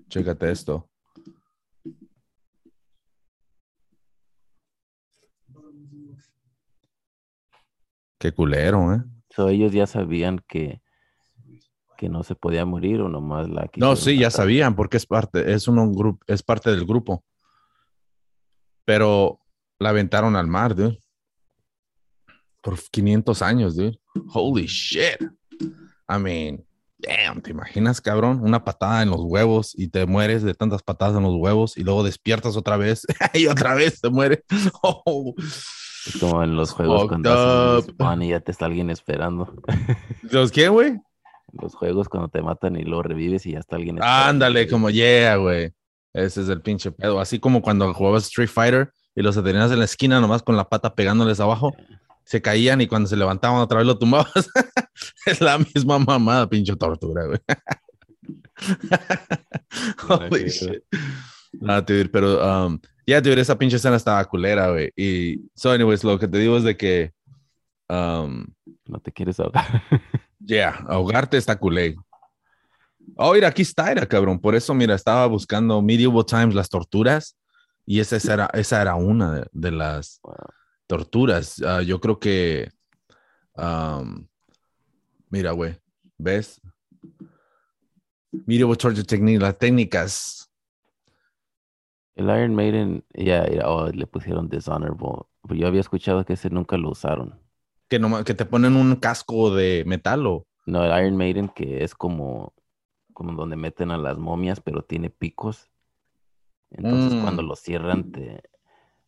Chécate 0.09 0.51
esto. 0.51 0.89
Qué 8.18 8.33
culero, 8.33 8.95
¿eh? 8.95 9.03
So, 9.31 9.49
ellos 9.49 9.73
ya 9.73 9.87
sabían 9.87 10.39
que, 10.47 10.81
que 11.97 12.09
no 12.09 12.23
se 12.23 12.37
podía 12.37 12.64
morir 12.64 13.01
o 13.01 13.09
nomás 13.09 13.49
la 13.49 13.68
No, 13.77 13.97
sí, 13.97 14.16
ya 14.18 14.31
sabían 14.31 14.77
porque 14.77 14.97
es 14.97 15.07
parte, 15.07 15.53
es 15.53 15.66
un 15.66 15.93
grupo, 15.93 16.25
es 16.29 16.43
parte 16.43 16.70
del 16.70 16.87
grupo. 16.87 17.25
Pero 18.85 19.41
la 19.83 19.91
aventaron 19.91 20.37
al 20.37 20.47
mar, 20.47 20.74
dude. 20.74 20.99
Por 22.61 22.78
500 22.78 23.43
años, 23.43 23.76
dude. 23.76 23.99
Holy 24.33 24.66
shit. 24.66 25.20
I 26.09 26.18
mean, 26.18 26.64
damn, 26.99 27.41
¿te 27.43 27.51
imaginas, 27.51 28.01
cabrón? 28.01 28.41
Una 28.43 28.64
patada 28.64 29.03
en 29.03 29.11
los 29.11 29.20
huevos 29.20 29.72
y 29.76 29.89
te 29.89 30.07
mueres 30.07 30.43
de 30.43 30.55
tantas 30.55 30.83
patadas 30.83 31.16
en 31.16 31.24
los 31.24 31.35
huevos 31.35 31.76
y 31.76 31.83
luego 31.83 32.03
despiertas 32.03 32.57
otra 32.57 32.76
vez 32.76 33.07
y 33.35 33.47
otra 33.47 33.74
vez 33.74 34.01
te 34.01 34.11
mueres. 34.11 34.45
Oh. 34.83 35.35
Como 36.18 36.43
en 36.43 36.57
los 36.57 36.72
juegos 36.72 37.03
Fucked 37.03 37.09
cuando 37.11 37.80
respawn 37.80 38.22
y 38.22 38.30
ya 38.30 38.41
te 38.41 38.51
está 38.51 38.66
alguien 38.66 38.91
esperando. 38.91 39.55
¿Los 40.22 40.51
qué, 40.51 40.68
güey? 40.68 40.89
En 40.89 41.03
los 41.61 41.76
juegos 41.76 42.09
cuando 42.09 42.28
te 42.28 42.43
matan 42.43 42.74
y 42.74 42.83
lo 42.83 43.03
revives 43.03 43.47
y 43.47 43.53
ya 43.53 43.61
está 43.61 43.76
alguien 43.76 43.99
esperando. 43.99 44.28
Ándale, 44.28 44.68
como 44.68 44.91
yeah, 44.91 45.37
güey. 45.37 45.72
Ese 46.12 46.43
es 46.43 46.49
el 46.49 46.61
pinche 46.61 46.91
pedo. 46.91 47.20
Así 47.20 47.39
como 47.39 47.62
cuando 47.62 47.93
jugabas 47.95 48.24
Street 48.24 48.49
Fighter 48.49 48.93
y 49.14 49.22
los 49.22 49.42
tenías 49.42 49.70
en 49.70 49.78
la 49.78 49.84
esquina 49.84 50.20
nomás 50.20 50.42
con 50.42 50.56
la 50.56 50.68
pata 50.68 50.94
pegándoles 50.94 51.40
abajo, 51.40 51.74
se 52.24 52.40
caían 52.40 52.80
y 52.80 52.86
cuando 52.86 53.08
se 53.08 53.16
levantaban 53.16 53.60
otra 53.60 53.78
vez 53.78 53.86
lo 53.86 53.98
tumbabas. 53.98 54.32
es 55.26 55.40
la 55.40 55.58
misma 55.58 55.98
mamada, 55.98 56.48
pinche 56.48 56.74
tortura, 56.76 57.26
güey. 57.26 57.38
Holy 60.08 60.48
shit. 60.48 60.82
Ah, 61.66 61.80
dude, 61.80 62.08
pero 62.08 62.66
um, 62.66 62.78
ya, 63.06 63.20
dude, 63.20 63.40
esa 63.40 63.58
pinche 63.58 63.76
escena 63.76 63.96
estaba 63.96 64.24
culera, 64.24 64.70
güey. 64.70 64.90
Y, 64.96 65.50
so, 65.54 65.70
anyways, 65.70 66.04
lo 66.04 66.18
que 66.18 66.28
te 66.28 66.38
digo 66.38 66.56
es 66.56 66.64
de 66.64 66.76
que, 66.76 67.12
um, 67.88 68.46
No 68.86 69.00
te 69.00 69.12
quieres 69.12 69.38
ahogar. 69.40 69.82
Yeah, 70.44 70.84
ahogarte 70.88 71.36
está 71.36 71.56
culé. 71.56 71.94
Oh, 73.16 73.32
mira, 73.32 73.46
aquí 73.46 73.62
está, 73.62 73.92
era 73.92 74.04
cabrón. 74.06 74.40
Por 74.40 74.56
eso, 74.56 74.74
mira, 74.74 74.96
estaba 74.96 75.24
buscando 75.26 75.80
Medieval 75.80 76.26
Times, 76.26 76.56
las 76.56 76.68
torturas, 76.68 77.36
y 77.87 78.01
esa, 78.01 78.16
esa 78.16 78.35
era, 78.35 78.47
esa 78.55 78.83
era 78.83 78.95
una 78.95 79.33
de, 79.33 79.47
de 79.53 79.70
las 79.70 80.20
Wow. 80.22 80.35
torturas. 80.87 81.62
Ah, 81.62 81.83
yo 81.83 82.01
creo 82.01 82.18
que, 82.18 82.70
um, 83.57 84.26
mira, 85.30 85.53
güey, 85.53 85.76
¿ves? 86.18 86.61
Medieval 88.47 88.76
Torture 88.76 89.05
Technique, 89.05 89.39
las 89.41 89.59
técnicas. 89.59 90.49
El 92.14 92.26
Iron 92.26 92.55
Maiden, 92.55 93.05
ya, 93.14 93.49
ya, 93.49 93.68
oh, 93.68 93.89
le 93.89 94.07
pusieron 94.07 94.49
dishonorable. 94.49 95.24
Pero 95.43 95.55
yo 95.55 95.66
había 95.66 95.80
escuchado 95.80 96.24
que 96.24 96.35
ese 96.35 96.51
nunca 96.51 96.76
lo 96.76 96.91
usaron. 96.91 97.41
Que, 97.89 97.99
nomás- 97.99 98.24
que 98.24 98.35
te 98.35 98.45
ponen 98.45 98.76
un 98.76 98.97
casco 98.97 99.55
de 99.55 99.85
metal 99.87 100.26
o... 100.26 100.47
No, 100.66 100.85
el 100.85 100.91
Iron 101.05 101.16
Maiden 101.16 101.49
que 101.49 101.83
es 101.83 101.95
como, 101.95 102.55
como 103.12 103.33
donde 103.33 103.57
meten 103.57 103.91
a 103.91 103.99
las 103.99 104.18
momias, 104.18 104.61
pero 104.61 104.83
tiene 104.85 105.11
picos. 105.11 105.72
Entonces 106.73 107.14
Mm. 107.14 107.23
cuando 107.23 107.43
lo 107.43 107.55
cierran, 107.57 108.11
te... 108.12 108.43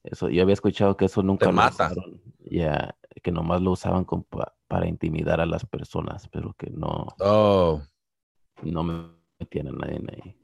Eso, 0.03 0.29
yo 0.29 0.43
había 0.43 0.53
escuchado 0.53 0.97
que 0.97 1.07
eso 1.07 1.23
nunca 1.23 1.47
lo 1.47 1.53
mata. 1.53 1.87
usaron. 1.87 2.21
Ya, 2.41 2.95
que 3.23 3.33
nomás 3.33 3.62
lo 3.62 3.71
usaban 3.73 4.07
para 4.69 4.87
intimidar 4.87 5.41
a 5.41 5.47
las 5.47 5.65
personas, 5.65 6.29
pero 6.29 6.53
que 6.59 6.69
no, 6.71 7.07
Oh, 7.21 7.81
no 8.62 8.83
me 8.83 9.09
metían 9.41 9.69
a 9.69 9.73
nadie 9.73 10.01
ahí. 10.12 10.37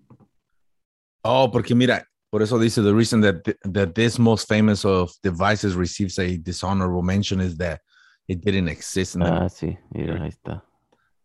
Oh, 1.22 1.50
porque 1.52 1.74
mira, 1.74 2.06
por 2.30 2.40
eso 2.42 2.58
dice 2.58 2.82
the 2.82 2.92
reason 2.94 3.20
that 3.20 3.42
th- 3.44 3.58
that 3.74 3.92
this 3.94 4.18
most 4.18 4.48
famous 4.48 4.84
of 4.84 5.12
devices 5.22 5.74
receives 5.74 6.18
a 6.18 6.38
dishonorable 6.38 7.02
mention 7.02 7.40
is 7.40 7.56
that 7.58 7.80
it 8.28 8.40
didn't 8.42 8.68
exist 8.68 9.14
in 9.16 9.20
the, 9.22 9.30
Ah, 9.30 9.48
sí, 9.50 9.76
mira, 9.90 10.22
ahí 10.22 10.28
está. 10.30 10.64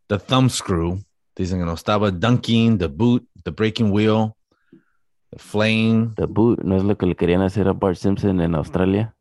the 0.09 0.19
thumb 0.19 0.49
screw. 0.49 0.99
Dicen 1.37 1.59
que 1.59 1.65
no 1.65 1.73
estaba 1.73 2.11
dunking, 2.11 2.77
the 2.77 2.87
boot, 2.89 3.25
the 3.43 3.51
breaking 3.51 3.91
wheel, 3.91 4.35
flame. 5.37 6.13
The 6.15 6.25
Boot, 6.25 6.63
¿no 6.63 6.75
es 6.75 6.83
lo 6.83 6.97
que 6.97 7.05
le 7.05 7.15
querían 7.15 7.41
hacer 7.41 7.67
a 7.67 7.73
Bart 7.73 7.97
Simpson 7.97 8.41
en 8.41 8.55
Australia? 8.55 9.15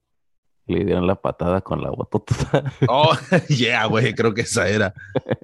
Le 0.67 0.85
dieron 0.85 1.07
la 1.07 1.21
patada 1.21 1.61
con 1.61 1.83
la 1.83 1.91
botota. 1.91 2.73
Oh, 2.89 3.13
yeah, 3.49 3.87
güey, 3.87 4.15
creo 4.15 4.33
que 4.33 4.43
esa 4.43 4.69
era 4.69 4.95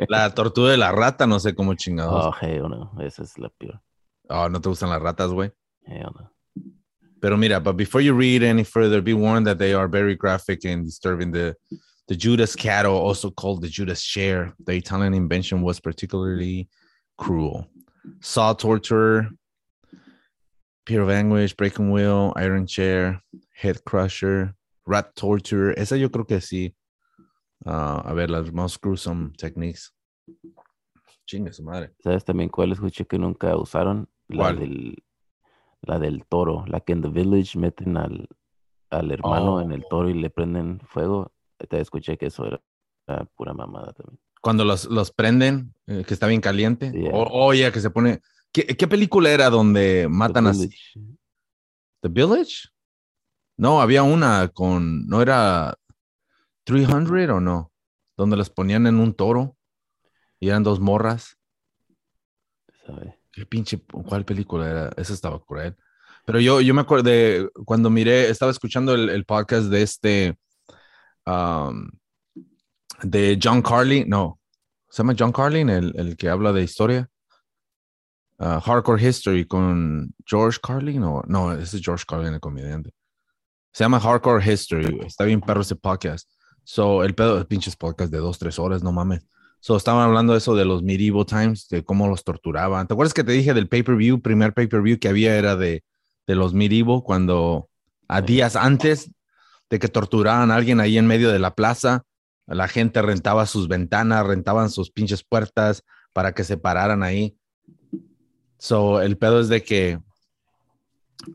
la 0.08 0.30
tortuga 0.34 0.70
de 0.70 0.76
la 0.78 0.92
rata, 0.92 1.26
no 1.26 1.38
sé 1.38 1.54
cómo 1.54 1.74
chingados. 1.74 2.26
Oh, 2.26 2.34
hell 2.40 2.68
no, 2.68 2.92
esa 3.00 3.22
es 3.22 3.38
la 3.38 3.50
peor. 3.50 3.80
Oh, 4.28 4.48
no 4.48 4.60
te 4.60 4.68
gustan 4.68 4.90
las 4.90 5.02
ratas, 5.02 5.30
güey. 5.30 5.52
No. 5.86 6.30
Pero 7.20 7.36
mira, 7.36 7.60
but 7.60 7.76
before 7.76 8.00
you 8.00 8.14
read 8.14 8.42
any 8.42 8.64
further, 8.64 9.02
be 9.02 9.12
warned 9.12 9.46
that 9.46 9.58
they 9.58 9.74
are 9.74 9.88
very 9.88 10.16
graphic 10.16 10.64
and 10.64 10.86
disturbing. 10.86 11.32
The 11.32 11.54
the 12.08 12.16
Judas 12.16 12.56
cattle, 12.56 12.96
also 12.96 13.30
called 13.30 13.62
the 13.62 13.68
Judas 13.68 14.02
chair, 14.02 14.52
the 14.66 14.72
Italian 14.72 15.14
invention 15.14 15.62
was 15.62 15.78
particularly 15.78 16.68
cruel. 17.16 17.68
Saw 18.20 18.52
torture, 18.52 19.28
peer 20.90 21.02
of 21.02 21.08
anguish, 21.10 21.54
breaking 21.54 21.92
wheel, 21.92 22.32
iron 22.36 22.66
chair, 22.66 23.22
head 23.62 23.76
crusher, 23.84 24.56
rat 24.84 25.14
torture. 25.14 25.72
Esa 25.80 25.96
yo 25.96 26.10
creo 26.10 26.26
que 26.26 26.40
sí. 26.40 26.74
Ah, 27.64 28.02
a 28.04 28.12
ver, 28.12 28.28
las 28.28 28.52
most 28.52 28.82
gruesome 28.82 29.30
techniques. 29.38 29.92
Chingue 31.26 31.52
su 31.52 31.62
madre. 31.62 31.92
¿Sabes 32.02 32.24
también 32.24 32.48
cuál 32.48 32.72
escuché 32.72 33.06
que 33.06 33.18
nunca 33.18 33.56
usaron? 33.56 34.08
La 34.28 34.36
¿Cuál? 34.38 34.58
del 34.58 35.04
la 35.82 35.98
del 35.98 36.26
toro, 36.26 36.64
la 36.66 36.80
que 36.80 36.92
en 36.92 37.02
The 37.02 37.08
Village 37.08 37.56
meten 37.58 37.96
al, 37.96 38.28
al 38.90 39.10
hermano 39.12 39.60
en 39.62 39.72
el 39.72 39.82
Oh. 39.84 39.88
toro 39.88 40.10
y 40.10 40.14
le 40.14 40.28
prenden 40.28 40.80
fuego. 40.86 41.32
Te 41.68 41.80
escuché 41.80 42.18
que 42.18 42.26
eso 42.26 42.44
era, 42.46 42.60
era 43.06 43.24
pura 43.36 43.54
mamada 43.54 43.92
también. 43.92 44.18
cuando 44.42 44.64
los, 44.64 44.86
los 44.86 45.10
prenden, 45.12 45.72
eh, 45.86 46.04
que 46.06 46.12
está 46.14 46.26
bien 46.26 46.40
caliente. 46.40 46.90
Yeah. 46.92 47.12
O 47.14 47.46
oye, 47.46 47.70
que 47.72 47.80
se 47.80 47.90
pone. 47.90 48.20
¿Qué, 48.52 48.66
qué 48.66 48.88
película 48.88 49.30
era 49.30 49.50
donde 49.50 50.02
The 50.02 50.08
matan 50.08 50.46
a 50.48 50.52
Village. 50.52 50.76
The 52.02 52.08
Village? 52.08 52.68
No, 53.56 53.80
había 53.80 54.02
una 54.02 54.48
con. 54.48 55.06
¿No 55.06 55.22
era 55.22 55.74
300 56.64 57.30
o 57.30 57.40
no? 57.40 57.72
Donde 58.16 58.36
los 58.36 58.50
ponían 58.50 58.86
en 58.86 58.98
un 59.00 59.14
toro 59.14 59.56
y 60.38 60.48
eran 60.48 60.62
dos 60.62 60.80
morras. 60.80 61.36
¿sabe? 62.86 63.18
¿Qué 63.32 63.46
pinche. 63.46 63.80
¿Cuál 64.08 64.24
película 64.24 64.68
era? 64.68 64.90
Esa 64.96 65.12
estaba 65.14 65.42
cruel. 65.44 65.76
Pero 66.26 66.40
yo, 66.40 66.60
yo 66.60 66.74
me 66.74 66.82
acuerdo 66.82 67.04
de 67.10 67.48
cuando 67.64 67.90
miré, 67.90 68.28
estaba 68.30 68.50
escuchando 68.52 68.94
el, 68.94 69.08
el 69.08 69.24
podcast 69.24 69.66
de 69.66 69.82
este. 69.82 70.38
um, 71.26 71.90
de 73.02 73.38
John 73.42 73.62
Carlin. 73.62 74.08
No, 74.08 74.38
se 74.88 74.98
llama 75.02 75.14
John 75.18 75.32
Carlin, 75.32 75.68
el, 75.70 75.92
el 75.96 76.16
que 76.16 76.28
habla 76.28 76.52
de 76.52 76.62
historia. 76.62 77.08
Uh, 78.40 78.58
Hardcore 78.58 79.06
History 79.06 79.44
con 79.44 80.14
George 80.24 80.58
Carlin. 80.62 81.02
O, 81.02 81.22
no, 81.26 81.52
ese 81.52 81.76
es 81.76 81.82
George 81.84 82.04
Carlin, 82.08 82.32
el 82.32 82.40
comediante. 82.40 82.90
Se 83.70 83.84
llama 83.84 84.00
Hardcore 84.00 84.42
History. 84.42 84.98
Está 85.04 85.24
bien 85.24 85.42
perro 85.42 85.60
ese 85.60 85.76
podcast. 85.76 86.26
So, 86.64 87.04
el 87.04 87.14
pedo 87.14 87.36
de 87.36 87.44
pinches 87.44 87.76
podcast 87.76 88.10
de 88.10 88.18
dos, 88.18 88.38
tres 88.38 88.58
horas, 88.58 88.82
no 88.82 88.92
mames. 88.92 89.26
So, 89.60 89.76
estaban 89.76 90.02
hablando 90.02 90.32
de 90.32 90.38
eso 90.38 90.54
de 90.54 90.64
los 90.64 90.82
medieval 90.82 91.26
times, 91.26 91.68
de 91.68 91.84
cómo 91.84 92.08
los 92.08 92.24
torturaban. 92.24 92.86
¿Te 92.86 92.94
acuerdas 92.94 93.12
que 93.12 93.24
te 93.24 93.32
dije 93.32 93.52
del 93.52 93.68
pay-per-view? 93.68 94.22
Primer 94.22 94.54
pay-per-view 94.54 94.98
que 94.98 95.08
había 95.08 95.36
era 95.36 95.56
de, 95.56 95.84
de 96.26 96.34
los 96.34 96.54
medieval, 96.54 97.02
cuando 97.04 97.68
a 98.08 98.22
días 98.22 98.56
antes 98.56 99.10
de 99.68 99.78
que 99.78 99.88
torturaban 99.88 100.50
a 100.50 100.56
alguien 100.56 100.80
ahí 100.80 100.96
en 100.96 101.06
medio 101.06 101.30
de 101.30 101.38
la 101.38 101.54
plaza, 101.54 102.04
la 102.46 102.68
gente 102.68 103.02
rentaba 103.02 103.44
sus 103.44 103.68
ventanas, 103.68 104.26
rentaban 104.26 104.70
sus 104.70 104.90
pinches 104.90 105.22
puertas 105.22 105.84
para 106.12 106.32
que 106.32 106.42
se 106.42 106.56
pararan 106.56 107.02
ahí. 107.02 107.36
So, 108.60 109.00
el 109.00 109.16
pedo 109.16 109.40
es 109.40 109.48
de 109.48 109.62
que. 109.62 109.98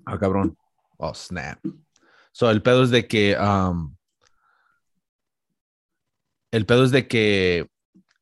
Ah, 0.05 0.17
cabrón. 0.19 0.55
Oh, 0.97 1.13
snap. 1.13 1.57
So, 2.31 2.51
el 2.51 2.61
pedo 2.61 2.83
es 2.83 2.91
de 2.91 3.07
que. 3.07 3.35
um, 3.35 3.95
el 6.51 6.65
pedo 6.65 6.83
es 6.83 6.91
de 6.91 7.07
que. 7.07 7.67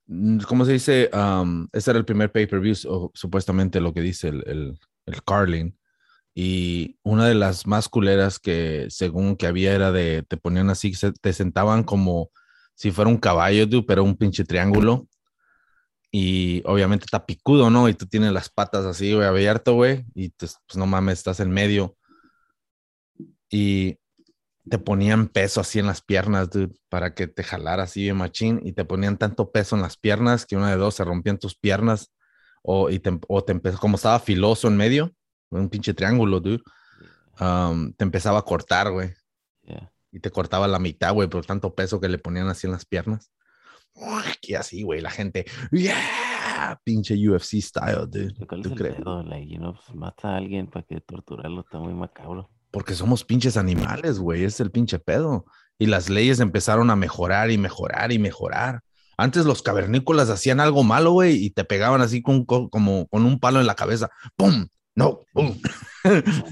mm, 0.07 0.39
¿Cómo 0.47 0.63
se 0.65 0.71
dice? 0.73 1.09
Um, 1.13 1.67
ese 1.73 1.91
era 1.91 1.99
el 1.99 2.05
primer 2.05 2.31
pay-per-view, 2.31 2.75
supuestamente 3.13 3.81
lo 3.81 3.93
que 3.93 4.01
dice 4.01 4.29
el, 4.29 4.43
el, 4.47 4.79
el 5.05 5.23
Carlin. 5.23 5.77
Y 6.33 6.97
una 7.03 7.27
de 7.27 7.35
las 7.35 7.67
más 7.67 7.89
culeras 7.89 8.39
que, 8.39 8.87
según 8.89 9.35
que 9.35 9.47
había, 9.47 9.73
era 9.73 9.91
de. 9.91 10.23
Te 10.27 10.37
ponían 10.37 10.69
así, 10.69 10.93
se- 10.93 11.11
te 11.11 11.33
sentaban 11.33 11.83
como 11.83 12.31
si 12.73 12.89
fuera 12.91 13.09
un 13.09 13.17
caballo, 13.17 13.67
dude, 13.67 13.83
pero 13.85 14.03
un 14.05 14.15
pinche 14.15 14.45
triángulo. 14.45 15.07
Y 16.15 16.61
obviamente 16.65 17.05
está 17.05 17.25
picudo, 17.25 17.71
¿no? 17.71 17.89
Y 17.89 17.95
tú 17.95 18.05
tienes 18.05 18.31
las 18.31 18.47
patas 18.49 18.85
así, 18.85 19.13
güey, 19.15 19.25
abierto, 19.27 19.73
güey. 19.73 20.05
Y 20.13 20.29
te- 20.29 20.45
pues 20.45 20.77
no 20.77 20.85
mames, 20.85 21.17
estás 21.17 21.39
en 21.39 21.49
medio. 21.49 21.97
Y 23.49 23.97
te 24.69 24.77
ponían 24.77 25.27
peso 25.27 25.59
así 25.59 25.79
en 25.79 25.87
las 25.87 26.01
piernas, 26.01 26.49
dude, 26.51 26.73
para 26.89 27.13
que 27.15 27.27
te 27.27 27.43
jalara 27.43 27.83
así 27.83 28.05
de 28.05 28.13
machín. 28.13 28.61
Y 28.63 28.73
te 28.73 28.85
ponían 28.85 29.17
tanto 29.17 29.51
peso 29.51 29.75
en 29.75 29.81
las 29.81 29.97
piernas 29.97 30.45
que 30.45 30.55
una 30.55 30.69
de 30.69 30.77
dos 30.77 30.93
se 30.95 31.03
rompían 31.03 31.39
tus 31.39 31.55
piernas. 31.57 32.11
O, 32.61 32.89
y 32.91 32.99
te, 32.99 33.19
o 33.27 33.43
te 33.43 33.51
empezó, 33.51 33.79
como 33.79 33.95
estaba 33.97 34.19
filoso 34.19 34.67
en 34.67 34.77
medio, 34.77 35.11
un 35.49 35.67
pinche 35.69 35.93
triángulo, 35.95 36.39
dude. 36.39 36.61
um, 37.39 37.91
te 37.93 38.03
empezaba 38.05 38.39
a 38.39 38.43
cortar, 38.43 38.91
güey 38.91 39.13
Yeah. 39.65 39.91
y 40.11 40.19
te 40.19 40.29
cortaba 40.29 40.67
la 40.67 40.77
mitad, 40.77 41.13
güey, 41.13 41.29
por 41.29 41.45
tanto 41.45 41.73
peso 41.73 41.99
que 42.01 42.09
le 42.09 42.17
ponían 42.19 42.47
así 42.49 42.67
en 42.67 42.73
las 42.73 42.85
piernas. 42.85 43.31
Y 44.41 44.55
así, 44.55 44.83
güey, 44.83 45.01
la 45.01 45.11
gente, 45.11 45.45
yeah, 45.71 46.79
pinche 46.83 47.15
UFC 47.15 47.61
style, 47.61 48.07
dude. 48.07 48.33
¿Cuál 48.47 48.61
¿Tú 48.61 48.69
es 48.69 48.71
el 48.73 48.77
crees? 48.77 48.95
pedo? 48.95 49.23
Like, 49.23 49.47
you 49.49 49.57
know, 49.57 49.73
pues, 49.73 49.95
mata 49.95 50.29
a 50.33 50.37
alguien 50.37 50.67
para 50.67 50.85
que 50.85 50.99
torturarlo 51.01 51.61
está 51.61 51.79
muy 51.79 51.93
macabro. 51.93 52.49
Porque 52.71 52.95
somos 52.95 53.23
pinches 53.23 53.55
animales, 53.55 54.19
güey, 54.19 54.43
es 54.43 54.59
el 54.59 54.71
pinche 54.71 54.99
pedo. 54.99 55.45
Y 55.79 55.85
las 55.85 56.09
leyes 56.09 56.39
empezaron 56.39 56.89
a 56.89 56.95
mejorar 56.95 57.51
y 57.51 57.57
mejorar 57.57 58.11
y 58.11 58.19
mejorar. 58.19 58.81
Antes 59.17 59.45
los 59.45 59.61
cavernícolas 59.61 60.29
hacían 60.29 60.59
algo 60.59 60.83
malo, 60.83 61.11
güey, 61.11 61.35
y 61.43 61.51
te 61.51 61.63
pegaban 61.63 62.01
así 62.01 62.21
con, 62.21 62.45
co- 62.45 62.69
como 62.69 63.07
con 63.07 63.25
un 63.25 63.39
palo 63.39 63.59
en 63.61 63.67
la 63.67 63.75
cabeza. 63.75 64.09
¡Pum! 64.35 64.67
No, 64.95 65.19
¡pum! 65.33 65.55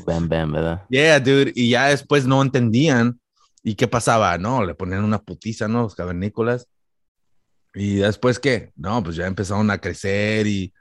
Bam, 0.05 0.29
bam, 0.29 0.51
¿verdad? 0.51 0.83
Yeah, 0.89 1.19
dude. 1.19 1.51
Y 1.55 1.69
ya 1.71 1.87
después 1.87 2.25
no 2.25 2.41
entendían. 2.41 3.19
¿Y 3.63 3.75
qué 3.75 3.87
pasaba? 3.87 4.37
No, 4.37 4.63
le 4.63 4.73
ponían 4.75 5.03
una 5.03 5.19
putiza, 5.19 5.67
¿no? 5.67 5.83
Los 5.83 5.95
cavernícolas. 5.95 6.67
Y 7.73 7.95
después, 7.95 8.39
¿qué? 8.39 8.71
No, 8.75 9.01
pues 9.03 9.15
ya 9.15 9.27
empezaron 9.27 9.69
a 9.71 9.77
crecer 9.77 10.45
y 10.47 10.73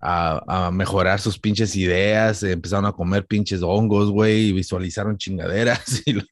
a, 0.00 0.66
a 0.66 0.70
mejorar 0.70 1.20
sus 1.20 1.38
pinches 1.38 1.74
ideas. 1.76 2.42
Empezaron 2.42 2.86
a 2.86 2.92
comer 2.92 3.26
pinches 3.26 3.62
hongos, 3.62 4.10
güey, 4.10 4.48
y 4.48 4.52
visualizaron 4.52 5.16
chingaderas 5.18 6.02
y, 6.06 6.12
lo- 6.12 6.22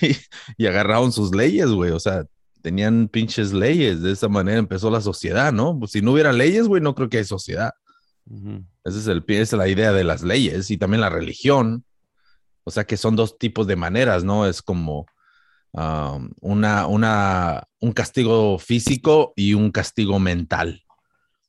y, 0.00 0.16
y 0.56 0.66
agarraron 0.66 1.12
sus 1.12 1.34
leyes, 1.34 1.68
güey. 1.70 1.90
O 1.90 2.00
sea, 2.00 2.24
tenían 2.62 3.08
pinches 3.08 3.52
leyes. 3.52 4.00
De 4.00 4.12
esa 4.12 4.28
manera 4.28 4.58
empezó 4.58 4.90
la 4.90 5.00
sociedad, 5.02 5.52
¿no? 5.52 5.78
Pues 5.78 5.92
si 5.92 6.00
no 6.00 6.12
hubiera 6.12 6.32
leyes, 6.32 6.66
güey, 6.66 6.80
no 6.80 6.94
creo 6.94 7.08
que 7.10 7.18
hay 7.18 7.24
sociedad. 7.24 7.72
Ujú. 8.26 8.64
Ese 8.84 8.98
es 9.00 9.06
el, 9.06 9.22
pie- 9.24 9.40
esa 9.42 9.56
es 9.56 9.58
la 9.58 9.68
idea 9.68 9.92
de 9.92 10.04
las 10.04 10.22
leyes 10.22 10.70
y 10.70 10.78
también 10.78 11.02
la 11.02 11.10
religión. 11.10 11.84
O 12.66 12.70
sea 12.70 12.84
que 12.84 12.96
son 12.96 13.16
dos 13.16 13.36
tipos 13.38 13.66
de 13.66 13.76
maneras, 13.76 14.24
¿no? 14.24 14.46
Es 14.46 14.62
como 14.62 15.04
um, 15.74 16.30
una, 16.40 16.86
una, 16.86 17.64
un 17.80 17.92
castigo 17.92 18.58
físico 18.58 19.32
y 19.36 19.54
un 19.54 19.70
castigo 19.70 20.18
mental. 20.18 20.82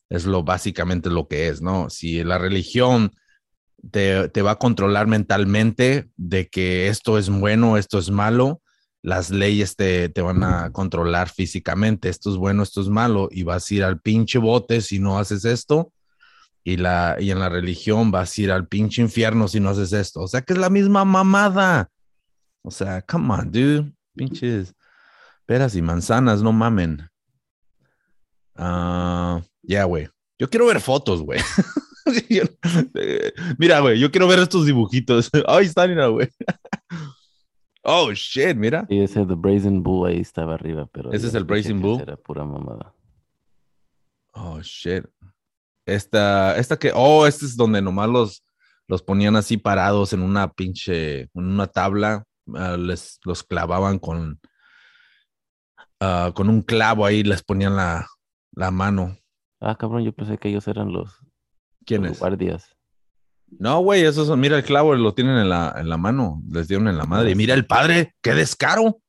Es 0.09 0.25
lo 0.25 0.43
básicamente 0.43 1.09
lo 1.09 1.27
que 1.27 1.47
es, 1.47 1.61
¿no? 1.61 1.89
Si 1.89 2.23
la 2.23 2.37
religión 2.37 3.11
te, 3.91 4.29
te 4.29 4.41
va 4.41 4.51
a 4.51 4.59
controlar 4.59 5.07
mentalmente 5.07 6.09
de 6.17 6.47
que 6.47 6.89
esto 6.89 7.17
es 7.17 7.29
bueno, 7.29 7.77
esto 7.77 7.97
es 7.97 8.09
malo, 8.09 8.61
las 9.01 9.29
leyes 9.29 9.75
te, 9.75 10.09
te 10.09 10.21
van 10.21 10.43
a 10.43 10.71
controlar 10.71 11.29
físicamente. 11.29 12.09
Esto 12.09 12.31
es 12.31 12.37
bueno, 12.37 12.63
esto 12.63 12.81
es 12.81 12.89
malo, 12.89 13.29
y 13.31 13.43
vas 13.43 13.69
a 13.69 13.73
ir 13.73 13.83
al 13.83 14.01
pinche 14.01 14.39
bote 14.39 14.81
si 14.81 14.99
no 14.99 15.17
haces 15.17 15.45
esto 15.45 15.91
y, 16.65 16.77
la, 16.77 17.15
y 17.19 17.29
en 17.29 17.39
la 17.39 17.47
religión 17.47 18.11
vas 18.11 18.37
a 18.37 18.41
ir 18.41 18.51
al 18.51 18.67
pinche 18.67 19.01
infierno 19.01 19.47
si 19.47 19.59
no 19.59 19.69
haces 19.69 19.93
esto. 19.93 20.21
O 20.21 20.27
sea 20.27 20.41
que 20.41 20.53
es 20.53 20.59
la 20.59 20.71
misma 20.71 21.05
mamada. 21.05 21.89
O 22.63 22.71
sea, 22.71 23.03
come 23.03 23.33
on, 23.33 23.51
dude. 23.51 23.94
Pinches 24.15 24.73
peras 25.45 25.75
y 25.75 25.81
manzanas, 25.81 26.41
no 26.41 26.51
mamen. 26.51 27.07
Ah, 28.55 29.41
ya, 29.61 29.83
güey. 29.83 30.09
Yo 30.39 30.49
quiero 30.49 30.65
ver 30.65 30.81
fotos, 30.81 31.21
güey. 31.21 31.39
Eh, 32.93 33.33
mira, 33.57 33.79
güey, 33.79 33.99
yo 33.99 34.11
quiero 34.11 34.27
ver 34.27 34.37
estos 34.37 34.67
dibujitos. 34.67 35.31
Ahí 35.47 35.65
están, 35.65 35.89
mira, 35.89 36.07
güey. 36.07 36.29
Oh, 37.87 38.11
shit, 38.13 38.55
mira. 38.55 38.85
Sí, 38.89 38.99
ese 38.99 39.25
The 39.25 39.35
Brazen 39.35 39.83
Bull 39.83 40.09
ahí 40.09 40.19
estaba 40.19 40.55
arriba, 40.55 40.87
pero. 40.91 41.11
¿Ese 41.11 41.27
es 41.27 41.35
el 41.35 41.43
Brazen 41.43 41.79
Bull? 41.81 42.01
Era 42.01 42.15
pura 42.15 42.43
mamada. 42.43 42.95
Oh, 44.33 44.59
shit. 44.63 45.05
Esta, 45.85 46.57
esta 46.57 46.77
que, 46.77 46.91
oh, 46.95 47.27
este 47.27 47.45
es 47.45 47.55
donde 47.55 47.83
nomás 47.83 48.09
los, 48.09 48.43
los 48.87 49.03
ponían 49.03 49.35
así 49.35 49.57
parados 49.57 50.13
en 50.13 50.23
una 50.23 50.51
pinche, 50.51 51.21
en 51.21 51.29
una 51.35 51.67
tabla, 51.67 52.23
ah, 52.53 52.77
les, 52.77 53.19
los 53.23 53.43
clavaban 53.43 53.99
con, 53.99 54.39
ah, 55.99 56.31
con 56.35 56.49
un 56.49 56.61
clavo 56.61 57.05
ahí, 57.05 57.23
les 57.23 57.43
ponían 57.43 57.75
la, 57.75 58.07
la 58.51 58.71
mano. 58.71 59.17
Ah, 59.59 59.75
cabrón, 59.75 60.03
yo 60.03 60.13
pensé 60.13 60.37
que 60.37 60.49
ellos 60.49 60.67
eran 60.67 60.91
los, 60.91 61.19
¿Quién 61.85 62.03
los 62.03 62.13
es? 62.13 62.19
guardias. 62.19 62.75
No, 63.47 63.79
güey, 63.79 64.03
esos 64.03 64.27
son, 64.27 64.39
mira 64.39 64.57
el 64.57 64.63
clavo, 64.63 64.95
lo 64.95 65.13
tienen 65.13 65.37
en 65.37 65.49
la, 65.49 65.73
en 65.77 65.87
la 65.87 65.97
mano, 65.97 66.41
les 66.49 66.67
dieron 66.67 66.87
en 66.87 66.97
la 66.97 67.05
madre. 67.05 67.31
Y 67.31 67.35
mira 67.35 67.53
el 67.53 67.65
padre, 67.65 68.15
qué 68.21 68.33
descaro. 68.33 68.99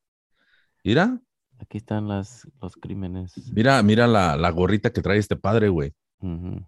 Mira, 0.85 1.21
Aquí 1.59 1.79
están 1.79 2.07
las, 2.07 2.47
los 2.61 2.77
crímenes. 2.77 3.33
mira, 3.53 3.83
mira 3.83 4.07
la, 4.07 4.37
la 4.37 4.51
gorrita 4.51 4.93
que 4.93 5.01
trae 5.01 5.17
este 5.19 5.37
padre, 5.37 5.71
güey. 5.71 5.95
Mm. 6.21 6.59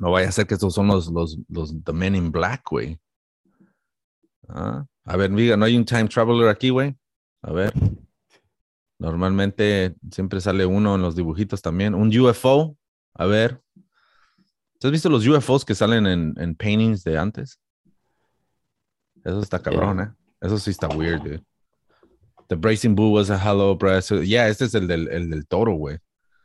No 0.00 0.10
vaya 0.12 0.28
a 0.28 0.32
ser 0.32 0.46
que 0.46 0.54
estos 0.54 0.72
son 0.72 0.86
los, 0.86 1.08
los, 1.08 1.36
los 1.48 1.74
The 1.84 1.92
Men 1.92 2.14
in 2.14 2.30
Black, 2.30 2.62
güey. 2.70 2.98
Ah, 4.54 4.84
A 5.04 5.16
ver, 5.16 5.30
diga, 5.32 5.56
¿no 5.56 5.64
hay 5.64 5.76
un 5.76 5.84
time 5.84 6.08
traveler 6.08 6.48
aquí, 6.48 6.70
güey? 6.70 6.96
A 7.42 7.52
ver. 7.52 7.72
Normalmente 8.98 9.96
siempre 10.10 10.40
sale 10.40 10.64
uno 10.64 10.94
en 10.94 11.02
los 11.02 11.16
dibujitos 11.16 11.60
también. 11.60 11.94
Un 11.94 12.16
UFO. 12.16 12.76
A 13.14 13.26
ver. 13.26 13.60
¿Tú 14.78 14.88
has 14.88 14.92
visto 14.92 15.08
los 15.08 15.26
UFOs 15.26 15.64
que 15.64 15.74
salen 15.74 16.06
en, 16.06 16.34
en 16.38 16.54
paintings 16.54 17.02
de 17.04 17.18
antes? 17.18 17.58
Eso 19.24 19.40
está 19.40 19.60
cabrón, 19.60 20.00
¿eh? 20.00 20.12
Eso 20.40 20.58
sí 20.58 20.70
está 20.70 20.88
weird, 20.88 21.22
dude. 21.22 21.42
The 22.48 22.56
Bracing 22.56 22.94
Bull 22.94 23.12
was 23.14 23.30
a 23.30 23.38
hollow 23.38 23.76
breast. 23.76 24.10
Yeah, 24.10 24.48
este 24.48 24.64
es 24.64 24.74
el 24.74 24.86
del, 24.86 25.08
el 25.08 25.30
del 25.30 25.46
toro, 25.46 25.72
güey 25.74 25.98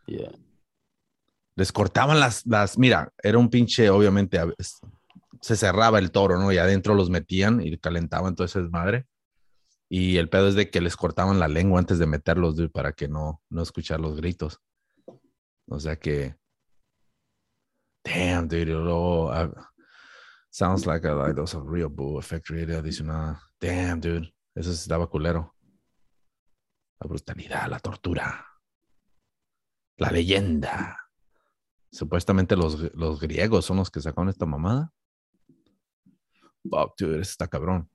Yeah. 0.08 0.32
les 1.58 1.72
cortaban 1.74 2.18
las, 2.20 2.46
las, 2.46 2.78
mira, 2.78 3.12
era 3.22 3.38
un 3.38 3.50
pinche, 3.50 3.90
obviamente, 3.90 4.40
se 5.42 5.56
cerraba 5.56 6.00
el 6.00 6.12
toro, 6.12 6.38
¿no? 6.38 6.52
Y 6.52 6.58
adentro 6.58 6.94
los 6.96 7.10
metían 7.10 7.62
y 7.62 7.78
calentaban 7.78 8.36
todo 8.36 8.46
ese 8.46 8.62
desmadre. 8.62 9.08
Y 9.90 10.18
el 10.18 10.30
pedo 10.30 10.50
es 10.50 10.56
de 10.56 10.70
que 10.70 10.82
les 10.82 10.98
cortaban 10.98 11.40
la 11.40 11.48
lengua 11.48 11.80
antes 11.80 11.98
de 12.00 12.08
meterlos, 12.08 12.56
dude, 12.56 12.70
para 12.70 12.92
que 12.92 13.08
no, 13.08 13.42
no 13.50 13.62
escuchar 13.62 14.00
los 14.00 14.18
gritos. 14.18 14.62
O 15.70 15.80
sea 15.80 15.98
que, 15.98 16.38
damn, 18.04 18.48
dude, 18.48 18.66
luego, 18.66 19.32
ah, 19.32 19.72
sounds 20.50 20.86
like 20.86 21.08
a, 21.08 21.14
like 21.14 21.36
those 21.36 21.56
a 21.56 21.62
real 21.62 21.90
bull 21.90 22.20
effect 22.20 22.50
radio 22.50 22.80
adicional. 22.80 23.38
Damn, 23.60 24.02
dude, 24.02 24.34
eso 24.56 24.72
estaba 24.72 25.08
culero. 25.08 25.56
La 27.00 27.08
brutalidad, 27.08 27.70
la 27.70 27.80
tortura, 27.80 28.46
la 29.98 30.12
leyenda. 30.12 30.98
Supuestamente 31.92 32.56
los, 32.58 32.94
los 32.94 33.20
griegos 33.20 33.66
son 33.66 33.78
los 33.78 33.90
que 33.90 34.02
sacaron 34.02 34.30
esta 34.30 34.46
mamada. 34.46 34.92
Fuck, 36.70 36.96
dude, 36.98 37.22
ese 37.22 37.32
está 37.32 37.48
cabrón. 37.48 37.90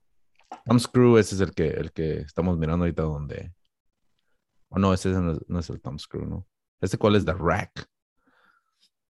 Tom 0.67 0.79
Screw, 0.79 1.19
ese 1.19 1.35
es 1.35 1.41
el 1.41 1.53
que, 1.53 1.69
el 1.69 1.93
que 1.93 2.21
estamos 2.21 2.59
mirando 2.59 2.85
ahorita 2.85 3.03
donde. 3.03 3.53
Oh, 4.69 4.79
no, 4.79 4.93
ese 4.93 5.11
no 5.11 5.33
es, 5.33 5.39
no 5.49 5.59
es 5.59 5.71
el 5.71 5.81
Tom 5.81 5.99
Screw, 5.99 6.27
¿no? 6.27 6.47
¿Este 6.81 6.99
cuál 6.99 7.17
es? 7.17 7.25
The 7.25 7.35
Rack. 7.35 7.87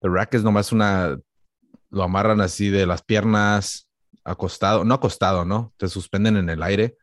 The 0.00 0.08
Rack 0.08 0.34
es 0.34 0.44
nomás 0.44 0.72
una. 0.72 1.18
Lo 1.90 2.02
amarran 2.02 2.40
así 2.40 2.68
de 2.68 2.86
las 2.86 3.02
piernas 3.02 3.88
acostado, 4.24 4.84
no 4.84 4.94
acostado, 4.94 5.44
¿no? 5.44 5.72
Te 5.78 5.88
suspenden 5.88 6.36
en 6.36 6.50
el 6.50 6.62
aire 6.62 6.96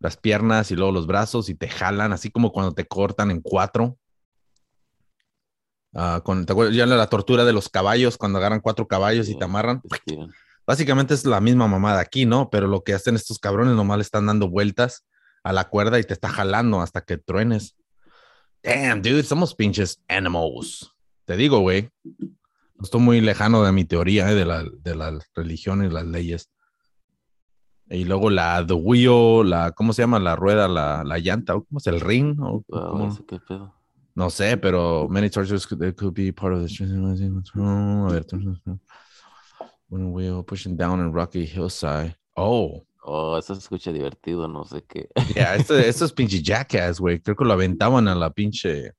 las 0.00 0.16
piernas 0.16 0.70
y 0.70 0.76
luego 0.76 0.92
los 0.92 1.06
brazos 1.06 1.48
y 1.48 1.54
te 1.54 1.68
jalan, 1.68 2.12
así 2.12 2.30
como 2.30 2.52
cuando 2.52 2.72
te 2.72 2.86
cortan 2.86 3.30
en 3.30 3.40
cuatro. 3.40 3.98
Ah, 5.94 6.20
con, 6.24 6.46
¿te 6.46 6.52
acuerdas? 6.52 6.76
Ya 6.76 6.86
la 6.86 7.08
tortura 7.08 7.44
de 7.44 7.52
los 7.52 7.68
caballos, 7.68 8.16
cuando 8.16 8.38
agarran 8.38 8.60
cuatro 8.60 8.86
caballos 8.86 9.28
y 9.28 9.36
te 9.36 9.44
amarran. 9.44 9.82
Básicamente 10.68 11.14
es 11.14 11.24
la 11.24 11.40
misma 11.40 11.66
mamada 11.66 11.98
aquí, 11.98 12.26
¿no? 12.26 12.50
Pero 12.50 12.66
lo 12.66 12.84
que 12.84 12.92
hacen 12.92 13.14
estos 13.14 13.38
cabrones 13.38 13.74
nomás 13.74 13.96
le 13.96 14.02
están 14.02 14.26
dando 14.26 14.50
vueltas 14.50 15.06
a 15.42 15.54
la 15.54 15.70
cuerda 15.70 15.98
y 15.98 16.04
te 16.04 16.12
está 16.12 16.28
jalando 16.28 16.82
hasta 16.82 17.00
que 17.00 17.16
truenes. 17.16 17.74
Damn, 18.62 19.00
dude, 19.00 19.22
somos 19.22 19.54
pinches 19.54 20.02
animals. 20.08 20.94
Te 21.24 21.38
digo, 21.38 21.60
güey. 21.60 21.88
Estoy 22.82 23.00
muy 23.00 23.22
lejano 23.22 23.62
de 23.62 23.72
mi 23.72 23.86
teoría 23.86 24.30
eh, 24.30 24.34
de, 24.34 24.44
la, 24.44 24.62
de 24.62 24.94
la 24.94 25.18
religión 25.34 25.82
y 25.82 25.88
las 25.88 26.04
leyes. 26.04 26.50
Y 27.88 28.04
luego 28.04 28.28
la 28.28 28.62
the 28.66 28.74
wheel, 28.74 29.48
la, 29.48 29.72
¿cómo 29.72 29.94
se 29.94 30.02
llama? 30.02 30.18
La 30.18 30.36
rueda, 30.36 30.68
la, 30.68 31.02
la 31.02 31.18
llanta, 31.18 31.56
¿o 31.56 31.64
¿cómo 31.64 31.78
es 31.78 31.86
el 31.86 31.98
ring? 31.98 32.38
¿O 32.42 32.62
cómo? 32.68 33.08
ese 33.08 33.24
qué 33.24 33.40
pedo. 33.40 33.74
No 34.14 34.28
sé, 34.28 34.58
pero 34.58 35.08
many 35.08 35.30
tortures 35.30 35.66
could, 35.66 36.12
be 36.12 36.30
part 36.30 36.52
of 36.52 36.60
the 36.60 36.68
A 37.56 38.12
ver, 38.12 38.26
one 39.88 40.12
wheel 40.12 40.42
pushing 40.44 40.76
down 40.76 41.00
a 41.00 41.08
rocky 41.10 41.44
hillside. 41.46 42.14
Oh, 42.36 42.84
Oh, 43.10 43.38
eso 43.38 43.54
se 43.54 43.60
escucha 43.60 43.90
divertido, 43.90 44.48
no 44.48 44.64
sé 44.64 44.82
qué. 44.84 45.08
yeah, 45.34 45.54
esto, 45.54 45.74
esto 45.78 46.04
es 46.04 46.12
pinche 46.12 46.42
jackass, 46.42 47.00
güey. 47.00 47.20
Creo 47.20 47.34
que 47.36 47.44
lo 47.44 47.54
aventaban 47.54 48.06
a 48.06 48.14
la 48.14 48.28
pinche. 48.30 48.92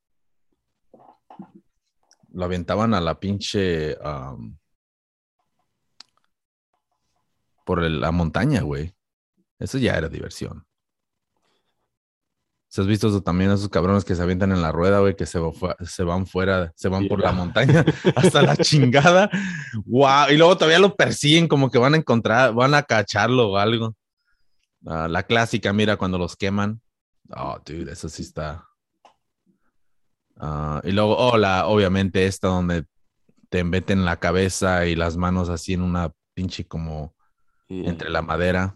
Lo 2.31 2.45
aventaban 2.45 2.93
a 2.95 3.01
la 3.01 3.19
pinche. 3.19 3.95
um, 4.03 4.57
por 7.65 7.83
el- 7.83 8.01
la 8.01 8.11
montaña, 8.11 8.61
güey. 8.61 8.95
Eso 9.59 9.77
ya 9.77 9.95
era 9.95 10.09
diversión. 10.09 10.65
¿Se 12.69 12.81
has 12.81 12.87
visto 12.87 13.07
eso 13.07 13.21
también? 13.21 13.49
Esos 13.51 13.69
cabrones 13.69 14.05
que 14.05 14.15
se 14.15 14.21
avientan 14.21 14.51
en 14.51 14.61
la 14.61 14.71
rueda, 14.71 14.99
güey, 14.99 15.15
que 15.15 15.25
se, 15.25 15.39
se 15.81 16.03
van 16.03 16.27
fuera, 16.27 16.71
se 16.75 16.87
van 16.87 17.07
por 17.07 17.19
la 17.19 17.31
montaña 17.33 17.83
hasta 18.15 18.43
la 18.43 18.55
chingada. 18.55 19.29
Wow. 19.85 20.29
Y 20.31 20.37
luego 20.37 20.55
todavía 20.55 20.77
lo 20.79 20.95
persiguen 20.95 21.47
como 21.47 21.71
que 21.71 21.79
van 21.79 21.95
a 21.95 21.97
encontrar, 21.97 22.53
van 22.53 22.75
a 22.75 22.83
cacharlo 22.83 23.49
o 23.49 23.57
algo. 23.57 23.95
Ah, 24.85 25.07
la 25.09 25.23
clásica, 25.23 25.73
mira, 25.73 25.97
cuando 25.97 26.17
los 26.19 26.35
queman. 26.35 26.79
Oh, 27.31 27.57
dude, 27.65 27.91
eso 27.91 28.07
sí 28.07 28.21
está. 28.21 28.65
Ah, 30.37 30.79
y 30.83 30.91
luego, 30.91 31.17
oh, 31.17 31.37
la, 31.37 31.65
obviamente 31.67 32.27
esta 32.27 32.49
donde 32.49 32.85
te 33.49 33.63
meten 33.63 34.05
la 34.05 34.17
cabeza 34.17 34.85
y 34.85 34.95
las 34.95 35.17
manos 35.17 35.49
así 35.49 35.73
en 35.73 35.81
una 35.81 36.11
pinche 36.35 36.65
como 36.65 37.15
Yeah. 37.69 37.87
entre 37.87 38.09
la 38.09 38.23
madera. 38.23 38.75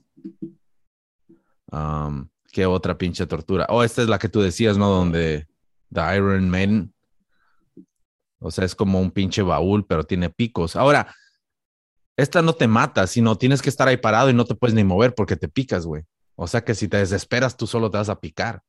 Um, 1.71 2.29
¿Qué 2.54 2.68
otra 2.68 2.99
pinche 2.99 3.26
tortura? 3.26 3.66
Oh, 3.70 3.84
esta 3.84 4.04
es 4.04 4.08
la 4.08 4.20
que 4.20 4.30
tú 4.30 4.39
decías, 4.39 4.78
¿no? 4.78 4.88
Donde 4.88 5.47
The 5.91 6.16
Iron 6.18 6.51
Maiden. 6.51 6.93
O 8.38 8.51
sea, 8.51 8.64
es 8.64 8.76
como 8.76 9.01
un 9.01 9.10
pinche 9.10 9.41
baúl, 9.41 9.88
pero 9.88 10.04
tiene 10.04 10.30
picos. 10.30 10.76
Ahora, 10.76 11.16
esta 12.16 12.43
no 12.43 12.54
te 12.54 12.68
mata, 12.68 13.08
sino 13.08 13.38
tienes 13.39 13.60
que 13.64 13.70
estar 13.70 13.88
ahí 13.88 13.97
parado 13.97 14.30
y 14.30 14.34
no 14.36 14.45
te 14.45 14.54
puedes 14.54 14.76
ni 14.76 14.84
mover 14.84 15.16
porque 15.16 15.36
te 15.36 15.47
picas, 15.47 15.88
güey. 15.88 16.04
O 16.36 16.45
sea 16.45 16.64
que 16.64 16.76
si 16.76 16.88
te 16.88 16.97
desesperas, 16.97 17.58
tú 17.58 17.66
solo 17.66 17.89
te 17.89 17.97
vas 17.97 18.10
a 18.10 18.20
picar. 18.20 18.62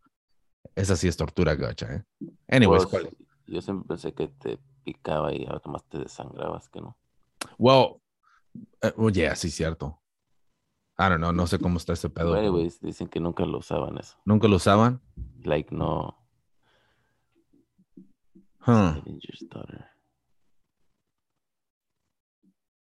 Esa 0.74 0.96
sí 0.96 1.06
es 1.06 1.18
tortura 1.18 1.54
gacha, 1.54 1.92
¿eh? 1.94 2.04
Anyways, 2.48 2.86
Pues, 2.86 3.02
¿cuál? 3.04 3.16
yo 3.46 3.60
siempre 3.60 3.86
pensé 3.86 4.14
que 4.14 4.28
te 4.28 4.58
picaba 4.82 5.34
y 5.34 5.44
ahora 5.44 5.60
nomás 5.62 5.84
te 5.90 5.98
desangrabas, 5.98 6.70
que 6.70 6.80
no. 6.80 6.96
Well, 7.58 7.96
eh, 8.80 8.94
oh, 8.96 9.10
yeah, 9.10 9.36
sí, 9.36 9.50
cierto. 9.50 10.00
I 10.96 11.08
don't 11.08 11.18
know, 11.18 11.32
no 11.32 11.46
sé 11.46 11.58
cómo 11.58 11.78
está 11.78 11.92
ese 11.92 12.08
pedo. 12.08 12.34
Dicen 12.80 13.08
que 13.08 13.18
nunca 13.18 13.44
lo 13.44 13.58
usaban 13.58 13.98
eso. 13.98 14.16
¿Nunca 14.24 14.46
lo 14.46 14.56
usaban? 14.56 15.00
Like, 15.42 15.74
no. 15.74 16.16
Huh. 18.66 19.02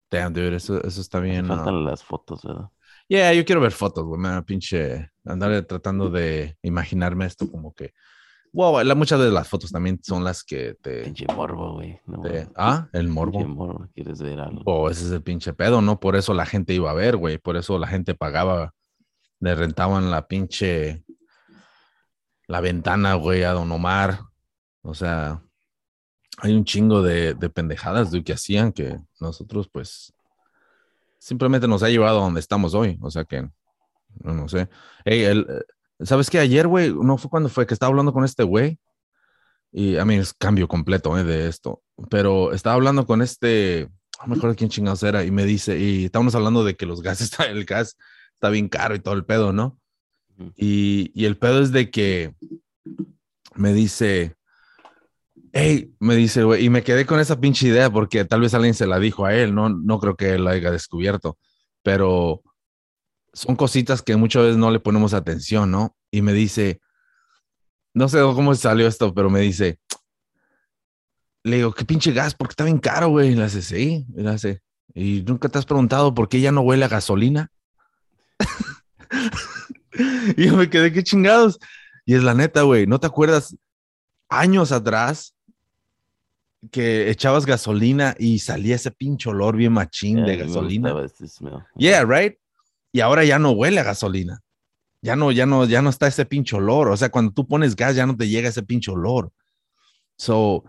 Damn, 0.10 0.34
dude, 0.34 0.56
eso, 0.56 0.82
eso 0.84 1.02
está 1.02 1.20
bien. 1.20 1.46
uh, 1.46 1.56
faltan 1.56 1.84
las 1.84 2.04
fotos, 2.04 2.42
¿verdad? 2.44 2.70
Yeah, 3.10 3.34
yo 3.34 3.44
quiero 3.44 3.62
ver 3.62 3.74
fotos, 3.74 4.06
güey. 4.06 4.20
Me 4.20 4.30
da 4.30 4.42
pinche 4.42 5.12
andar 5.26 5.66
tratando 5.66 6.10
de 6.10 6.58
imaginarme 6.62 7.26
esto 7.26 7.50
como 7.52 7.74
que. 7.74 7.94
Wow, 8.58 8.84
la, 8.84 8.96
muchas 8.96 9.20
de 9.20 9.30
las 9.30 9.48
fotos 9.48 9.72
también 9.72 10.00
son 10.04 10.24
las 10.24 10.44
que 10.44 10.74
te. 10.82 11.04
Pinche 11.04 11.28
morbo, 11.28 11.74
güey. 11.76 12.00
No, 12.08 12.22
te- 12.24 12.50
ah, 12.56 12.90
el 12.92 13.02
Pinche 13.06 13.14
morbo. 13.14 13.48
morbo. 13.48 13.88
¿Quieres 13.94 14.20
ver 14.20 14.40
algo? 14.40 14.64
Oh, 14.66 14.90
ese 14.90 15.06
es 15.06 15.12
el 15.12 15.22
pinche 15.22 15.54
pedo, 15.54 15.80
¿no? 15.80 16.00
Por 16.00 16.16
eso 16.16 16.34
la 16.34 16.48
gente 16.48 16.74
iba 16.74 16.90
a 16.90 16.96
ver, 16.96 17.18
güey. 17.18 17.38
Por 17.38 17.56
eso 17.56 17.78
la 17.78 17.86
gente 17.86 18.16
pagaba. 18.16 18.74
Le 19.40 19.54
rentaban 19.54 20.10
la 20.10 20.28
pinche. 20.28 21.04
La 22.48 22.60
ventana, 22.60 23.14
güey, 23.14 23.44
a 23.44 23.52
Don 23.52 23.72
Omar. 23.72 24.22
O 24.82 24.96
sea, 24.96 25.40
hay 26.40 26.56
un 26.56 26.66
chingo 26.66 27.04
de, 27.04 27.36
de 27.36 27.50
pendejadas, 27.52 28.10
dude, 28.10 28.24
que 28.24 28.34
hacían 28.34 28.72
que 28.72 28.98
nosotros, 29.20 29.70
pues. 29.72 30.12
Simplemente 31.20 31.68
nos 31.68 31.84
ha 31.84 31.90
llevado 31.90 32.18
a 32.20 32.24
donde 32.24 32.40
estamos 32.40 32.74
hoy. 32.74 32.98
O 33.04 33.12
sea 33.12 33.24
que. 33.24 33.42
No, 34.24 34.34
no 34.34 34.48
sé. 34.50 34.68
Ey, 35.06 35.22
el, 35.26 35.46
¿sabes 36.02 36.30
qué? 36.30 36.40
Ayer, 36.40 36.68
güey, 36.68 36.94
no 36.94 37.18
fue 37.18 37.30
cuando 37.30 37.50
fue 37.50 37.66
que 37.66 37.74
estaba 37.74 37.90
hablando 37.90 38.14
con 38.14 38.24
este 38.24 38.44
güey. 38.44 38.80
Y 39.72 39.98
a 39.98 40.06
mí 40.06 40.16
es 40.16 40.34
cambio 40.34 40.68
completo 40.68 41.18
eh, 41.18 41.24
de 41.24 41.48
esto. 41.48 41.84
Pero 42.10 42.54
estaba 42.54 42.76
hablando 42.76 43.06
con 43.06 43.22
este, 43.22 43.90
no 44.22 44.28
me 44.28 44.36
acuerdo 44.38 44.56
quién 44.56 44.70
chingados 44.70 45.04
era, 45.04 45.24
y 45.24 45.32
me 45.32 45.46
dice, 45.46 45.78
y 45.78 46.06
estábamos 46.06 46.36
hablando 46.36 46.64
de 46.64 46.76
que 46.76 46.86
los 46.86 47.02
gases, 47.02 47.32
el 47.48 47.66
gas 47.66 47.98
está 48.34 48.50
bien 48.50 48.70
caro 48.70 48.96
y 48.96 49.00
todo 49.00 49.14
el 49.16 49.26
pedo, 49.26 49.54
¿no? 49.54 49.80
Y, 50.56 51.12
y 51.16 51.26
el 51.26 51.38
pedo 51.38 51.62
es 51.62 51.72
de 51.72 51.90
que 51.90 52.36
me 53.56 53.74
dice, 53.74 54.36
hey, 55.52 55.92
me 56.00 56.16
dice, 56.16 56.44
güey, 56.44 56.66
y 56.66 56.70
me 56.70 56.84
quedé 56.84 57.08
con 57.08 57.20
esa 57.20 57.40
pinche 57.40 57.68
idea 57.68 57.90
porque 57.90 58.24
tal 58.26 58.42
vez 58.42 58.54
alguien 58.54 58.76
se 58.76 58.86
la 58.86 59.00
dijo 59.00 59.26
a 59.26 59.34
él, 59.34 59.56
no, 59.56 59.70
no 59.70 60.00
creo 60.00 60.16
que 60.16 60.36
él 60.36 60.44
la 60.44 60.52
haya 60.52 60.70
descubierto, 60.70 61.38
pero 61.82 62.44
son 63.38 63.56
cositas 63.56 64.02
que 64.02 64.16
muchas 64.16 64.42
veces 64.44 64.58
no 64.58 64.72
le 64.72 64.80
ponemos 64.80 65.14
atención, 65.14 65.70
¿no? 65.70 65.96
Y 66.10 66.24
me 66.24 66.34
dice, 66.34 66.82
no 67.94 68.10
sé 68.10 68.20
cómo 68.20 68.56
salió 68.56 68.88
esto, 68.88 69.14
pero 69.14 69.30
me 69.30 69.42
dice, 69.42 69.80
le 71.44 71.58
digo, 71.58 71.72
¿qué 71.72 71.86
pinche 71.86 72.12
gas? 72.14 72.34
Porque 72.34 72.54
está 72.54 72.64
bien 72.64 72.80
caro, 72.80 73.10
güey. 73.10 73.34
Y 73.34 73.36
le 73.36 73.44
hace, 73.44 73.62
sí, 73.62 74.08
y 74.16 74.22
le 74.24 74.30
hace, 74.30 74.64
¿y 74.96 75.22
nunca 75.22 75.50
te 75.50 75.60
has 75.60 75.66
preguntado 75.66 76.16
por 76.16 76.30
qué 76.30 76.42
ya 76.42 76.52
no 76.52 76.62
huele 76.62 76.86
a 76.86 76.88
gasolina? 76.88 77.52
y 80.36 80.48
yo 80.48 80.58
me 80.58 80.72
quedé, 80.72 80.92
qué 80.92 81.04
chingados. 81.04 81.60
Y 82.08 82.16
es 82.16 82.24
la 82.24 82.34
neta, 82.34 82.64
güey, 82.64 82.88
¿no 82.88 83.00
te 83.00 83.06
acuerdas 83.06 83.56
años 84.30 84.72
atrás 84.72 85.36
que 86.72 87.12
echabas 87.12 87.46
gasolina 87.46 88.16
y 88.18 88.40
salía 88.40 88.76
ese 88.76 88.90
pinche 88.90 89.30
olor 89.30 89.56
bien 89.58 89.74
machín 89.74 90.18
Yeah, 90.18 90.26
de 90.26 90.38
gasolina? 90.38 90.96
Yeah, 91.76 92.04
right. 92.04 92.36
Y 92.92 93.02
ahora 93.02 93.24
ya 93.26 93.40
no 93.40 93.52
huele 93.52 93.80
a 93.80 93.84
gasolina. 93.84 94.40
Ya 95.02 95.16
no, 95.16 95.32
ya 95.32 95.46
no, 95.46 95.66
ya 95.66 95.82
no 95.82 95.90
está 95.90 96.08
ese 96.08 96.26
pinche 96.26 96.56
olor. 96.56 96.90
O 96.90 96.98
sea, 96.98 97.10
cuando 97.10 97.32
tú 97.32 97.48
pones 97.48 97.76
gas 97.76 97.96
ya 97.96 98.06
no 98.06 98.18
te 98.18 98.28
llega 98.28 98.50
ese 98.50 98.64
pinche 98.64 98.92
olor. 98.92 99.32
So, 100.18 100.64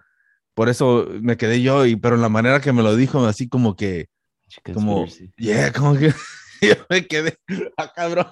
por 0.54 0.68
eso 0.68 1.06
me 1.22 1.36
quedé 1.36 1.62
yo, 1.62 1.86
y, 1.86 1.96
pero 1.96 2.16
en 2.16 2.22
la 2.22 2.28
manera 2.28 2.60
que 2.60 2.72
me 2.72 2.82
lo 2.82 2.96
dijo, 2.96 3.24
así 3.26 3.48
como 3.48 3.76
que, 3.76 4.08
Pinche 4.64 4.74
como, 4.74 5.00
conspiracy. 5.02 5.32
yeah, 5.36 5.72
como 5.72 5.96
que 5.96 6.12
yo 6.60 6.74
me 6.90 7.06
quedé, 7.06 7.38
ah, 7.76 7.92
cabrón. 7.94 8.26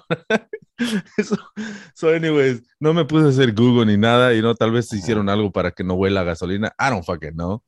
Eso, 1.17 1.37
so, 1.95 2.09
anyways, 2.09 2.61
no 2.79 2.93
me 2.93 3.05
puse 3.05 3.25
a 3.25 3.29
hacer 3.29 3.53
Google 3.53 3.85
ni 3.85 3.97
nada, 3.97 4.33
y 4.35 4.41
no, 4.41 4.53
tal 4.55 4.71
vez 4.71 4.91
hicieron 4.93 5.29
algo 5.29 5.51
para 5.51 5.71
que 5.71 5.83
no 5.83 5.95
huela 5.95 6.21
a 6.21 6.25
gasolina. 6.25 6.73
I 6.79 6.89
don't 6.89 7.03
fucking 7.05 7.33
know, 7.33 7.63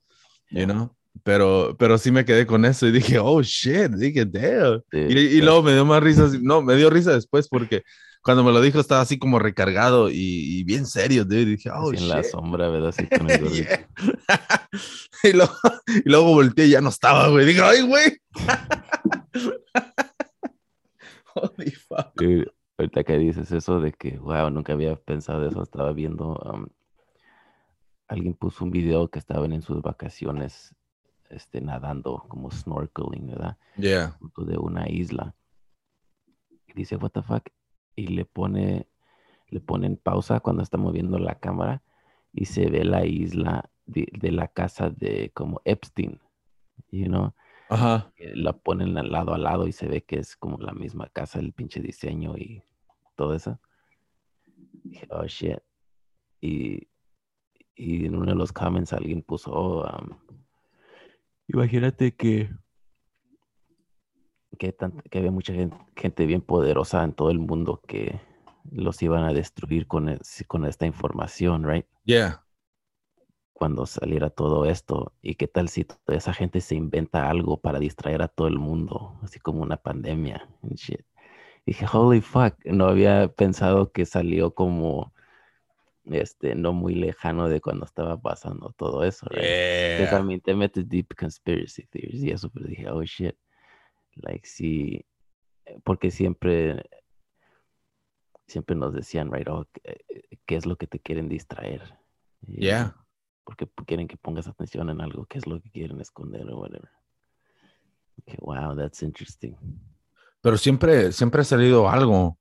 you 0.52 0.66
know. 0.66 0.96
Pero, 1.24 1.76
pero 1.78 1.98
sí 1.98 2.12
me 2.12 2.26
quedé 2.26 2.46
con 2.46 2.66
eso 2.66 2.88
y 2.88 2.92
dije, 2.92 3.20
oh 3.20 3.42
shit, 3.42 3.92
dije, 3.92 4.26
damn. 4.26 4.82
Sí, 4.92 4.98
Y, 5.00 5.20
y 5.20 5.30
sí. 5.32 5.42
luego 5.42 5.64
me 5.64 5.74
dio 5.74 5.86
más 5.86 6.02
risa, 6.02 6.30
no, 6.42 6.62
me 6.62 6.76
dio 6.76 6.90
risa 6.90 7.12
después 7.14 7.48
porque 7.50 7.84
cuando 8.22 8.44
me 8.44 8.52
lo 8.52 8.62
dijo 8.62 8.80
estaba 8.80 9.02
así 9.02 9.18
como 9.18 9.40
recargado 9.40 10.10
y, 10.10 10.16
y 10.18 10.64
bien 10.64 10.86
serio, 10.86 11.26
dude. 11.26 11.42
Y 11.42 11.46
dije, 11.46 11.70
oh, 11.72 11.92
Así 11.92 11.94
en 11.98 12.10
la 12.10 12.22
shit. 12.22 12.22
sombra, 12.22 12.70
¿verdad? 12.70 12.90
Así 12.90 13.08
con 13.08 13.30
el. 13.30 13.42
Yeah. 13.50 13.88
y, 15.24 15.34
luego, 15.34 15.54
y 15.88 16.10
luego 16.10 16.34
volteé 16.34 16.68
y 16.68 16.72
ya 16.72 16.82
no 16.82 16.90
estaba, 16.90 17.28
güey. 17.30 17.46
Dije, 17.46 17.62
ay, 17.62 17.82
güey. 17.82 18.18
Holy 21.36 21.72
fuck. 21.72 22.12
Dude, 22.16 22.52
ahorita 22.78 23.04
que 23.04 23.18
dices 23.18 23.52
eso 23.52 23.80
de 23.80 23.92
que, 23.94 24.18
wow, 24.18 24.50
nunca 24.50 24.74
había 24.74 24.96
pensado 24.96 25.48
eso, 25.48 25.64
estaba 25.64 25.94
viendo, 25.94 26.36
um, 26.36 26.68
alguien 28.08 28.34
puso 28.34 28.66
un 28.66 28.72
video 28.72 29.10
que 29.10 29.20
estaban 29.20 29.54
en 29.54 29.62
sus 29.62 29.82
vacaciones, 29.82 30.76
este, 31.30 31.62
nadando, 31.62 32.26
como 32.28 32.52
snorkeling, 32.52 33.28
¿verdad? 33.28 33.58
Yeah. 33.78 34.12
Junto 34.20 34.44
de 34.44 34.58
una 34.58 34.90
isla. 34.90 35.36
Y 36.68 36.74
dice, 36.74 36.96
what 36.98 37.12
the 37.12 37.22
fuck, 37.22 37.50
y 37.96 38.08
le 38.08 38.26
pone, 38.26 38.88
le 39.48 39.60
ponen 39.60 39.98
pausa 39.98 40.40
cuando 40.40 40.64
está 40.64 40.78
moviendo 40.78 41.18
la 41.18 41.36
cámara 41.36 41.84
y 42.34 42.46
se 42.46 42.70
ve 42.70 42.84
la 42.84 43.06
isla 43.06 43.70
de, 43.86 44.08
de 44.12 44.32
la 44.32 44.48
casa 44.48 44.90
de 44.90 45.32
como 45.34 45.62
Epstein, 45.66 46.20
you 46.92 47.06
know? 47.06 47.34
Ajá. 47.70 48.12
que 48.16 48.36
la 48.36 48.54
ponen 48.54 48.98
al 48.98 49.12
lado 49.12 49.32
a 49.34 49.38
lado 49.38 49.68
y 49.68 49.72
se 49.72 49.88
ve 49.88 50.04
que 50.04 50.18
es 50.18 50.36
como 50.36 50.58
la 50.58 50.74
misma 50.74 51.08
casa, 51.10 51.38
el 51.40 51.54
pinche 51.54 51.80
diseño 51.80 52.36
y 52.36 52.64
todo 53.16 53.36
eso. 53.36 53.60
Dije, 54.84 55.08
oh 55.12 55.26
shit. 55.26 55.60
Y, 56.42 56.88
y 57.76 58.06
en 58.06 58.16
uno 58.16 58.32
de 58.32 58.36
los 58.36 58.52
comments 58.52 58.92
alguien 58.92 59.22
puso, 59.22 59.52
oh, 59.52 59.84
um, 59.84 60.18
imagínate 61.50 62.16
que, 62.16 62.50
que, 64.58 64.72
tan- 64.72 65.02
que 65.10 65.20
había 65.20 65.32
mucha 65.32 65.54
gen- 65.54 65.74
gente, 65.96 66.26
bien 66.26 66.42
poderosa 66.42 67.04
en 67.04 67.14
todo 67.14 67.30
el 67.32 67.40
mundo 67.40 67.82
que 67.88 68.20
los 68.72 69.02
iban 69.02 69.24
a 69.24 69.34
destruir 69.34 69.88
con, 69.88 70.10
es- 70.10 70.44
con 70.48 70.66
esta 70.66 70.86
información, 70.86 71.64
right? 71.68 71.86
Yeah. 72.06 72.44
cuando 73.54 73.86
saliera 73.86 74.30
todo 74.30 74.64
esto 74.66 75.12
y 75.22 75.36
qué 75.36 75.46
tal 75.50 75.68
si 75.68 75.84
toda 75.84 76.18
esa 76.18 76.34
gente 76.34 76.62
se 76.62 76.76
inventa 76.76 77.30
algo 77.30 77.60
para 77.60 77.78
distraer 77.78 78.22
a 78.22 78.30
todo 78.30 78.48
el 78.48 78.58
mundo, 78.58 79.20
así 79.22 79.38
como 79.40 79.62
una 79.62 79.76
pandemia 79.76 80.48
and 80.64 80.76
shit. 80.76 81.02
Dije, 81.66 81.86
holy 81.92 82.22
fuck, 82.22 82.56
no 82.66 82.86
había 82.86 83.28
pensado 83.28 83.92
que 83.92 84.06
salió 84.06 84.54
como 84.56 85.14
este 86.14 86.56
no 86.56 86.74
muy 86.74 86.96
lejano 86.96 87.48
de 87.50 87.62
cuando 87.62 87.86
estaba 87.86 88.20
pasando 88.20 88.74
todo 88.78 89.04
eso, 89.04 89.28
right? 89.30 89.44
Yeah. 89.98 90.24
mean, 90.24 90.42
te 90.42 90.56
metes 90.56 90.88
deep 90.88 91.16
conspiracy 91.16 91.86
theories 91.88 92.24
y 92.24 92.32
eso, 92.32 92.50
pero 92.50 92.68
dije, 92.68 92.90
oh 92.90 93.04
shit, 93.04 93.36
like 94.16 94.48
sí, 94.48 95.06
eh, 95.66 95.80
porque 95.84 96.12
siempre, 96.12 96.84
siempre 98.48 98.76
nos 98.76 98.94
decían, 98.94 99.32
right, 99.32 99.48
oh, 99.48 99.68
¿qué, 99.72 100.06
qué 100.46 100.56
es 100.56 100.66
lo 100.66 100.76
que 100.76 100.88
te 100.88 101.00
quieren 101.00 101.30
distraer? 101.30 101.98
Y, 102.42 102.66
Yeah. 102.66 102.96
porque 103.44 103.68
quieren 103.86 104.08
que 104.08 104.18
pongas 104.18 104.48
atención 104.48 104.90
en 104.90 105.02
algo, 105.02 105.26
qué 105.26 105.38
es 105.40 105.48
lo 105.48 105.60
que 105.62 105.72
quieren 105.72 106.00
esconder 106.02 106.50
o 106.52 106.60
whatever. 106.60 106.90
Okay, 108.22 108.38
wow, 108.42 108.76
that's 108.76 109.02
interesting. 109.02 109.56
Pero 110.42 110.58
siempre, 110.58 111.12
siempre 111.12 111.42
ha 111.42 111.44
salido 111.44 111.90
algo. 111.90 112.38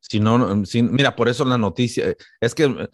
Si 0.00 0.20
no, 0.20 0.64
si- 0.64 0.82
mira, 0.82 1.16
por 1.16 1.28
eso 1.28 1.44
la 1.44 1.58
noticia, 1.58 2.14
es 2.40 2.54
que 2.54 2.88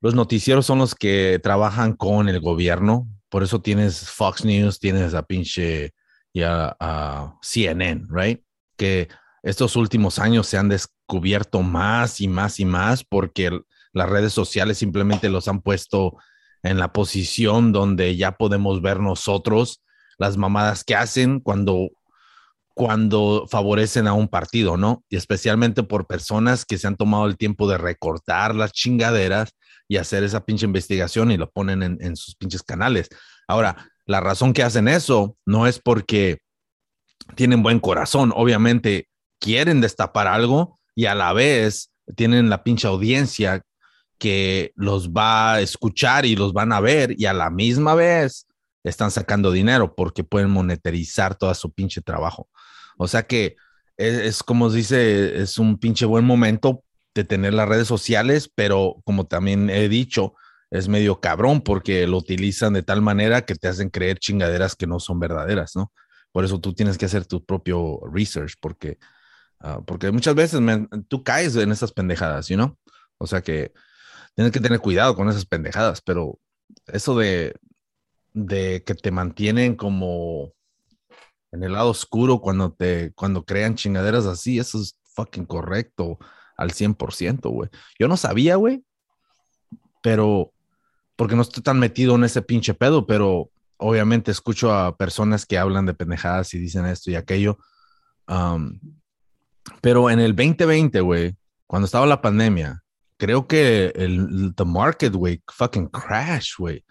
los 0.00 0.14
noticieros 0.14 0.66
son 0.66 0.78
los 0.78 0.94
que 0.94 1.40
trabajan 1.42 1.94
con 1.94 2.28
el 2.28 2.40
gobierno. 2.40 3.08
Por 3.28 3.42
eso 3.42 3.60
tienes 3.60 4.08
Fox 4.08 4.44
News, 4.44 4.78
tienes 4.78 5.14
a 5.14 5.22
pinche 5.22 5.92
ya 6.32 6.76
a 6.78 7.34
CNN, 7.42 8.06
right? 8.10 8.42
Que 8.76 9.08
estos 9.42 9.76
últimos 9.76 10.18
años 10.18 10.46
se 10.46 10.58
han 10.58 10.68
descubierto 10.68 11.62
más 11.62 12.20
y 12.20 12.28
más 12.28 12.60
y 12.60 12.64
más 12.64 13.04
porque 13.04 13.58
las 13.92 14.08
redes 14.08 14.32
sociales 14.32 14.78
simplemente 14.78 15.28
los 15.30 15.48
han 15.48 15.60
puesto 15.62 16.16
en 16.62 16.78
la 16.78 16.92
posición 16.92 17.72
donde 17.72 18.16
ya 18.16 18.32
podemos 18.32 18.82
ver 18.82 19.00
nosotros 19.00 19.82
las 20.18 20.36
mamadas 20.36 20.84
que 20.84 20.94
hacen 20.96 21.40
cuando 21.40 21.90
cuando 22.76 23.46
favorecen 23.50 24.06
a 24.06 24.12
un 24.12 24.28
partido, 24.28 24.76
¿no? 24.76 25.02
Y 25.08 25.16
especialmente 25.16 25.82
por 25.82 26.06
personas 26.06 26.66
que 26.66 26.76
se 26.76 26.86
han 26.86 26.96
tomado 26.96 27.24
el 27.24 27.38
tiempo 27.38 27.66
de 27.70 27.78
recortar 27.78 28.54
las 28.54 28.72
chingaderas 28.72 29.52
y 29.88 29.96
hacer 29.96 30.24
esa 30.24 30.44
pinche 30.44 30.66
investigación 30.66 31.30
y 31.30 31.38
lo 31.38 31.50
ponen 31.50 31.82
en, 31.82 32.16
sus 32.16 32.34
pinches 32.34 32.62
canales. 32.62 33.08
Ahora, 33.48 33.90
la 34.04 34.20
razón 34.20 34.52
que 34.52 34.62
hacen 34.62 34.88
eso 34.88 35.38
no 35.46 35.66
es 35.66 35.78
porque 35.78 36.40
tienen 37.34 37.62
buen 37.62 37.80
corazón, 37.80 38.30
obviamente 38.36 39.08
quieren 39.40 39.80
destapar 39.80 40.26
algo 40.26 40.78
y 40.94 41.06
a 41.06 41.14
la 41.14 41.32
vez 41.32 41.92
tienen 42.14 42.50
la 42.50 42.62
pinche 42.62 42.88
audiencia 42.88 43.62
que 44.18 44.72
los 44.74 45.12
va 45.12 45.54
a 45.54 45.60
escuchar 45.62 46.26
y 46.26 46.36
los 46.36 46.52
van 46.52 46.74
a 46.74 46.80
ver 46.80 47.14
y 47.16 47.24
a 47.24 47.32
la 47.32 47.48
misma 47.48 47.94
vez 47.94 48.46
están 48.84 49.10
sacando 49.10 49.50
dinero 49.50 49.94
porque 49.94 50.24
pueden 50.24 50.50
monetarizar 50.50 51.36
todo 51.36 51.54
su 51.54 51.72
pinche 51.72 52.02
trabajo. 52.02 52.50
O 52.96 53.08
sea 53.08 53.24
que 53.24 53.56
es, 53.96 54.42
como 54.42 54.70
dice, 54.70 55.40
es 55.40 55.58
un 55.58 55.78
pinche 55.78 56.06
buen 56.06 56.24
momento 56.24 56.84
de 57.14 57.24
tener 57.24 57.54
las 57.54 57.68
redes 57.68 57.88
sociales, 57.88 58.50
pero 58.54 58.96
como 59.04 59.26
también 59.26 59.70
he 59.70 59.88
dicho, 59.88 60.34
es 60.70 60.88
medio 60.88 61.20
cabrón 61.20 61.62
porque 61.62 62.06
lo 62.06 62.18
utilizan 62.18 62.74
de 62.74 62.82
tal 62.82 63.00
manera 63.00 63.42
que 63.46 63.54
te 63.54 63.68
hacen 63.68 63.90
creer 63.90 64.18
chingaderas 64.18 64.76
que 64.76 64.86
no 64.86 65.00
son 65.00 65.18
verdaderas, 65.20 65.76
¿no? 65.76 65.92
Por 66.32 66.44
eso 66.44 66.60
tú 66.60 66.74
tienes 66.74 66.98
que 66.98 67.06
hacer 67.06 67.24
tu 67.24 67.44
propio 67.44 68.00
research 68.12 68.54
porque, 68.60 68.98
ah, 69.60 69.80
porque 69.86 70.10
muchas 70.10 70.34
veces 70.34 70.60
tú 71.08 71.22
caes 71.22 71.56
en 71.56 71.72
esas 71.72 71.92
pendejadas, 71.92 72.50
¿no? 72.50 72.78
O 73.18 73.26
sea 73.26 73.40
que 73.42 73.72
tienes 74.34 74.52
que 74.52 74.60
tener 74.60 74.80
cuidado 74.80 75.16
con 75.16 75.28
esas 75.30 75.46
pendejadas, 75.46 76.02
pero 76.02 76.38
eso 76.86 77.16
de, 77.16 77.54
de 78.34 78.82
que 78.84 78.94
te 78.94 79.10
mantienen 79.10 79.76
como 79.76 80.52
en 81.52 81.62
el 81.62 81.72
lado 81.72 81.90
oscuro 81.90 82.40
cuando 82.40 82.72
te, 82.72 83.12
cuando 83.14 83.44
crean 83.44 83.74
chingaderas 83.74 84.26
así, 84.26 84.58
eso 84.58 84.80
es 84.80 84.98
fucking 85.14 85.46
correcto 85.46 86.18
al 86.56 86.72
100%, 86.72 87.50
güey. 87.50 87.70
Yo 87.98 88.08
no 88.08 88.16
sabía, 88.16 88.56
güey, 88.56 88.84
pero, 90.02 90.52
porque 91.16 91.36
no 91.36 91.42
estoy 91.42 91.62
tan 91.62 91.78
metido 91.78 92.14
en 92.14 92.24
ese 92.24 92.42
pinche 92.42 92.74
pedo, 92.74 93.06
pero 93.06 93.50
obviamente 93.78 94.30
escucho 94.30 94.72
a 94.72 94.96
personas 94.96 95.46
que 95.46 95.58
hablan 95.58 95.86
de 95.86 95.94
pendejadas 95.94 96.54
y 96.54 96.58
dicen 96.58 96.86
esto 96.86 97.10
y 97.10 97.14
aquello. 97.14 97.58
pero 99.80 100.10
en 100.10 100.20
el 100.20 100.34
2020, 100.34 101.00
güey, 101.00 101.36
cuando 101.66 101.86
estaba 101.86 102.06
la 102.06 102.22
pandemia, 102.22 102.82
creo 103.16 103.46
que 103.46 103.92
el 103.96 104.54
the 104.56 104.64
market, 104.64 105.12
güey, 105.12 105.42
fucking 105.48 105.88
crash, 105.88 106.56
güey. 106.58 106.84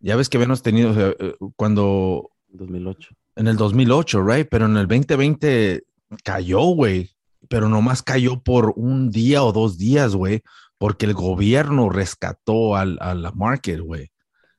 Ya 0.00 0.14
ves 0.14 0.28
que 0.28 0.36
habíamos 0.36 0.62
tenido 0.62 0.94
eh, 0.96 1.36
cuando 1.56 2.30
2008 2.48 3.17
en 3.38 3.46
el 3.46 3.56
2008, 3.56 4.22
right? 4.24 4.48
Pero 4.50 4.66
en 4.66 4.76
el 4.76 4.88
2020 4.88 5.84
cayó, 6.24 6.60
güey. 6.60 7.10
Pero 7.48 7.68
nomás 7.68 8.02
cayó 8.02 8.42
por 8.42 8.74
un 8.76 9.10
día 9.10 9.42
o 9.44 9.52
dos 9.52 9.78
días, 9.78 10.14
güey, 10.14 10.42
porque 10.76 11.06
el 11.06 11.14
gobierno 11.14 11.88
rescató 11.88 12.76
al, 12.76 12.98
a 13.00 13.14
la 13.14 13.30
market, 13.30 13.80
güey. 13.80 14.10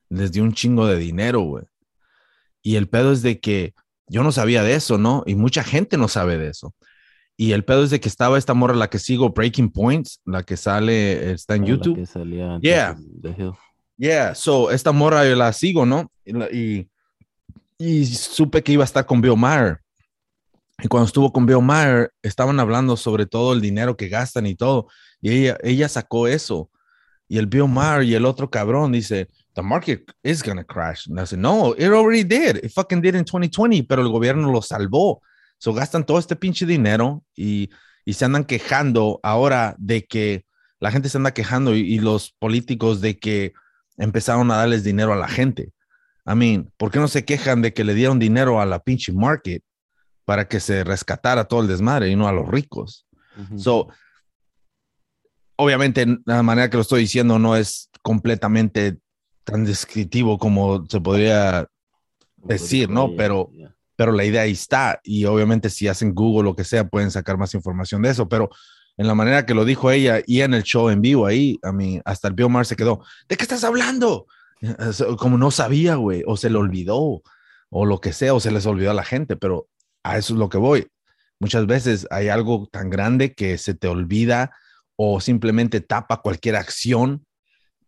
Les 0.08 0.32
dio 0.32 0.42
un 0.42 0.54
chingo 0.54 0.86
de 0.86 0.96
dinero, 0.96 1.42
güey. 1.42 1.64
Y 2.62 2.76
el 2.76 2.88
pedo 2.88 3.12
es 3.12 3.22
de 3.22 3.38
que 3.38 3.74
yo 4.08 4.22
no 4.22 4.32
sabía 4.32 4.62
de 4.62 4.74
eso, 4.74 4.98
¿no? 4.98 5.22
Y 5.26 5.34
mucha 5.34 5.62
gente 5.62 5.98
no 5.98 6.08
sabe 6.08 6.38
de 6.38 6.48
eso. 6.48 6.74
Y 7.36 7.52
el 7.52 7.64
pedo 7.64 7.84
es 7.84 7.90
de 7.90 8.00
que 8.00 8.08
estaba 8.08 8.38
esta 8.38 8.54
morra, 8.54 8.74
la 8.74 8.90
que 8.90 8.98
sigo, 8.98 9.30
Breaking 9.30 9.70
Points, 9.70 10.20
la 10.24 10.42
que 10.42 10.56
sale, 10.56 11.32
está 11.32 11.54
en 11.54 11.66
YouTube. 11.66 11.96
La 11.96 12.02
que 12.02 12.06
salía 12.06 12.58
yeah. 12.60 12.98
Yeah, 13.96 14.34
so 14.34 14.70
esta 14.70 14.92
morra 14.92 15.28
yo 15.28 15.36
la 15.36 15.52
sigo, 15.52 15.84
¿no? 15.84 16.10
y 16.24 16.32
y 16.32 16.88
supe 18.04 18.62
que 18.62 18.72
iba 18.72 18.84
a 18.84 18.84
estar 18.84 19.06
con 19.06 19.20
Bill 19.20 19.36
Maher. 19.36 19.80
Y 20.82 20.88
cuando 20.88 21.06
estuvo 21.06 21.32
con 21.32 21.46
Bill 21.46 21.62
Maher, 21.62 22.12
estaban 22.22 22.60
hablando 22.60 22.96
sobre 22.96 23.26
todo 23.26 23.52
el 23.52 23.60
dinero 23.60 23.96
que 23.96 24.08
gastan 24.08 24.46
y 24.46 24.54
todo. 24.54 24.88
Y 25.20 25.30
ella, 25.30 25.58
ella 25.62 25.88
sacó 25.88 26.26
eso. 26.26 26.70
Y 27.28 27.38
el 27.38 27.46
Bill 27.46 27.68
Maher 27.68 28.02
y 28.02 28.14
el 28.14 28.24
otro 28.24 28.50
cabrón 28.50 28.92
dice, 28.92 29.28
the 29.54 29.62
market 29.62 30.10
is 30.22 30.42
gonna 30.42 30.64
crash. 30.64 31.06
Y 31.08 31.14
dice, 31.14 31.36
no, 31.36 31.74
it 31.76 31.86
already 31.86 32.24
did. 32.24 32.62
It 32.62 32.72
fucking 32.72 33.00
did 33.00 33.14
in 33.14 33.24
2020, 33.24 33.84
pero 33.84 34.02
el 34.02 34.08
gobierno 34.08 34.50
lo 34.50 34.62
salvó. 34.62 35.22
So 35.58 35.72
gastan 35.72 36.04
todo 36.04 36.18
este 36.18 36.36
pinche 36.36 36.66
dinero 36.66 37.22
y, 37.36 37.70
y 38.04 38.14
se 38.14 38.24
andan 38.24 38.44
quejando 38.44 39.20
ahora 39.22 39.74
de 39.78 40.06
que 40.06 40.44
la 40.80 40.90
gente 40.90 41.08
se 41.08 41.18
anda 41.18 41.32
quejando 41.32 41.76
y, 41.76 41.80
y 41.80 41.98
los 41.98 42.32
políticos 42.32 43.00
de 43.00 43.18
que 43.18 43.52
empezaron 43.98 44.50
a 44.50 44.56
darles 44.56 44.82
dinero 44.82 45.12
a 45.12 45.16
la 45.16 45.28
gente. 45.28 45.72
I 46.26 46.34
mean, 46.34 46.72
¿por 46.76 46.90
qué 46.90 46.98
no 46.98 47.08
se 47.08 47.24
quejan 47.24 47.62
de 47.62 47.72
que 47.72 47.84
le 47.84 47.94
dieron 47.94 48.18
dinero 48.18 48.60
a 48.60 48.66
la 48.66 48.80
pinche 48.80 49.12
market 49.12 49.62
para 50.24 50.46
que 50.46 50.60
se 50.60 50.84
rescatara 50.84 51.44
todo 51.44 51.60
el 51.62 51.68
desmadre 51.68 52.08
y 52.08 52.16
no 52.16 52.28
a 52.28 52.32
los 52.32 52.48
ricos? 52.48 53.06
So, 53.56 53.88
obviamente, 55.56 56.06
la 56.26 56.42
manera 56.42 56.68
que 56.68 56.76
lo 56.76 56.82
estoy 56.82 57.02
diciendo 57.02 57.38
no 57.38 57.56
es 57.56 57.88
completamente 58.02 58.98
tan 59.44 59.64
descriptivo 59.64 60.38
como 60.38 60.84
se 60.86 61.00
podría 61.00 61.66
decir, 62.36 62.90
¿no? 62.90 63.14
Pero, 63.16 63.50
pero 63.96 64.12
la 64.12 64.24
idea 64.24 64.42
ahí 64.42 64.52
está. 64.52 65.00
Y 65.02 65.24
obviamente, 65.24 65.70
si 65.70 65.88
hacen 65.88 66.14
Google 66.14 66.40
o 66.40 66.42
lo 66.50 66.56
que 66.56 66.64
sea, 66.64 66.88
pueden 66.88 67.10
sacar 67.10 67.38
más 67.38 67.54
información 67.54 68.02
de 68.02 68.10
eso. 68.10 68.28
Pero 68.28 68.50
en 68.96 69.06
la 69.06 69.14
manera 69.14 69.46
que 69.46 69.54
lo 69.54 69.64
dijo 69.64 69.90
ella 69.90 70.20
y 70.26 70.42
en 70.42 70.54
el 70.54 70.62
show 70.62 70.90
en 70.90 71.00
vivo 71.00 71.26
ahí, 71.26 71.58
a 71.62 71.72
mí, 71.72 72.00
hasta 72.04 72.28
el 72.28 72.34
Biomar 72.34 72.66
se 72.66 72.76
quedó. 72.76 73.02
¿De 73.28 73.36
qué 73.36 73.42
estás 73.44 73.64
hablando? 73.64 74.26
Como 75.18 75.38
no 75.38 75.50
sabía, 75.50 75.94
güey, 75.94 76.22
o 76.26 76.36
se 76.36 76.50
le 76.50 76.56
olvidó, 76.56 77.22
o 77.70 77.86
lo 77.86 78.00
que 78.00 78.12
sea, 78.12 78.34
o 78.34 78.40
se 78.40 78.50
les 78.50 78.66
olvidó 78.66 78.90
a 78.90 78.94
la 78.94 79.04
gente, 79.04 79.36
pero 79.36 79.68
a 80.02 80.18
eso 80.18 80.34
es 80.34 80.38
lo 80.38 80.48
que 80.48 80.58
voy. 80.58 80.88
Muchas 81.38 81.66
veces 81.66 82.06
hay 82.10 82.28
algo 82.28 82.68
tan 82.70 82.90
grande 82.90 83.34
que 83.34 83.56
se 83.58 83.74
te 83.74 83.88
olvida 83.88 84.54
o 84.96 85.20
simplemente 85.20 85.80
tapa 85.80 86.20
cualquier 86.20 86.56
acción 86.56 87.24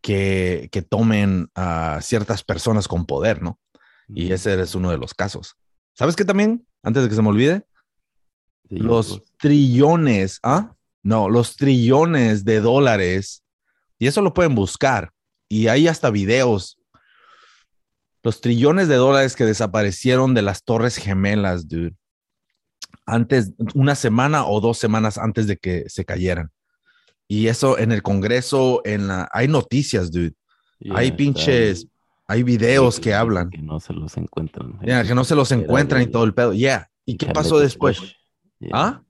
que, 0.00 0.68
que 0.72 0.82
tomen 0.82 1.48
a 1.54 2.00
ciertas 2.00 2.42
personas 2.42 2.88
con 2.88 3.04
poder, 3.04 3.42
¿no? 3.42 3.58
Y 4.08 4.32
ese 4.32 4.60
es 4.60 4.74
uno 4.74 4.90
de 4.90 4.98
los 4.98 5.14
casos. 5.14 5.56
¿Sabes 5.94 6.16
qué 6.16 6.24
también? 6.24 6.66
Antes 6.82 7.02
de 7.02 7.08
que 7.08 7.14
se 7.14 7.22
me 7.22 7.28
olvide, 7.28 7.66
los 8.68 9.22
trillones, 9.38 10.38
¿ah? 10.42 10.74
No, 11.02 11.28
los 11.28 11.56
trillones 11.56 12.44
de 12.44 12.60
dólares, 12.60 13.42
y 13.98 14.06
eso 14.06 14.22
lo 14.22 14.32
pueden 14.32 14.54
buscar, 14.54 15.12
y 15.53 15.68
hay 15.68 15.86
hasta 15.86 16.09
videos. 16.09 16.78
Los 18.22 18.40
trillones 18.40 18.88
de 18.88 18.94
dólares 18.94 19.36
que 19.36 19.44
desaparecieron 19.44 20.32
de 20.32 20.40
las 20.40 20.64
Torres 20.64 20.96
Gemelas, 20.96 21.68
dude. 21.68 21.94
Antes, 23.05 23.53
una 23.74 23.94
semana 23.94 24.46
o 24.46 24.62
dos 24.62 24.78
semanas 24.78 25.18
antes 25.18 25.46
de 25.46 25.59
que 25.59 25.84
se 25.90 26.07
cayeran. 26.07 26.50
Y 27.28 27.48
eso 27.48 27.78
en 27.78 27.92
el 27.92 28.03
Congreso, 28.03 28.80
en 28.86 29.09
la, 29.09 29.28
hay 29.30 29.46
noticias, 29.46 30.11
dude. 30.11 30.32
hay 30.90 31.12
pinches, 31.12 31.86
hay 32.26 32.44
videos 32.44 32.98
que, 32.98 33.12
hablan. 33.12 33.50
Que 33.50 33.59
no 33.59 33.78
se 33.78 33.92
los 33.92 34.16
encuentran. 34.16 34.78
Ya, 34.82 35.05
que 35.05 35.14
no 35.14 35.22
se 35.22 35.34
los 35.34 35.53
encuentran 35.53 36.00
y 36.00 36.07
todo 36.07 36.24
el 36.24 36.32
pedo. 36.32 36.55
Ya. 36.55 36.88
¿Y 37.05 37.18
qué 37.18 37.26
pasó 37.26 37.59
después? 37.59 38.00
¿Ah? 38.72 39.03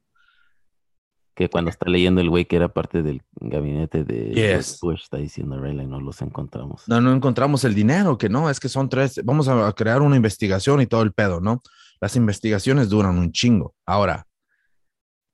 Que 1.35 1.49
cuando 1.49 1.70
está 1.70 1.89
leyendo 1.89 2.20
el 2.20 2.28
güey 2.28 2.45
que 2.45 2.57
era 2.57 2.68
parte 2.68 3.03
del 3.03 3.22
gabinete 3.37 4.05
de 4.05 4.62
Bush, 4.83 5.03
está 5.03 5.16
diciendo 5.16 5.59
Rayleigh, 5.59 5.87
no 5.87 6.01
los 6.01 6.20
encontramos. 6.20 6.87
No, 6.87 7.01
no 7.01 7.12
encontramos 7.12 7.64
el 7.64 7.74
dinero, 7.74 8.18
que 8.18 8.28
no, 8.28 8.51
es 8.51 8.61
que 8.61 8.68
son 8.68 8.89
tres, 8.89 9.20
vamos 9.24 9.49
a 9.49 9.72
crear 9.72 10.03
una 10.03 10.16
investigación 10.16 10.80
y 10.80 10.87
todo 10.87 11.03
el 11.03 11.12
pedo, 11.12 11.41
¿no? 11.41 11.62
Las 12.01 12.16
investigaciones 12.16 12.89
duran 12.91 13.18
un 13.18 13.33
chingo. 13.33 13.74
Ahora, 13.87 14.26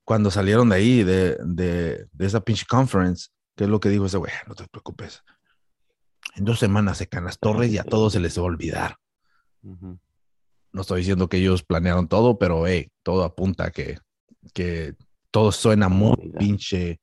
cuando 0.05 0.31
salieron 0.31 0.69
de 0.69 0.77
ahí, 0.77 1.03
de, 1.03 1.37
de, 1.45 2.07
de 2.13 2.27
esa 2.27 2.41
pinche 2.41 2.65
conference, 2.67 3.29
¿qué 3.57 3.65
es 3.65 3.71
lo 3.71 3.81
que 3.81 3.89
dijo 3.89 4.07
ese 4.07 4.19
güey? 4.19 4.33
No 4.47 4.55
te 4.55 4.67
preocupes. 4.69 5.23
En 6.37 6.45
dos 6.45 6.61
semanas 6.61 6.99
se 6.99 7.09
caen 7.09 7.25
las 7.25 7.39
torres 7.39 7.73
y 7.73 7.79
a 7.79 7.85
todos 7.85 8.13
se 8.13 8.21
les 8.21 8.39
va 8.39 8.43
a 8.43 8.47
olvidar. 8.47 8.97
No 9.63 10.81
estoy 10.83 11.01
diciendo 11.01 11.29
que 11.29 11.39
ellos 11.39 11.65
planearon 11.65 12.07
todo, 12.07 12.39
pero 12.39 12.67
hey, 12.67 12.93
todo 13.03 13.25
apunta 13.25 13.65
a 13.65 13.71
que, 13.71 13.99
que 14.55 14.95
todo 15.31 15.53
suena 15.53 15.89
muy 15.89 16.33
pinche, 16.39 17.01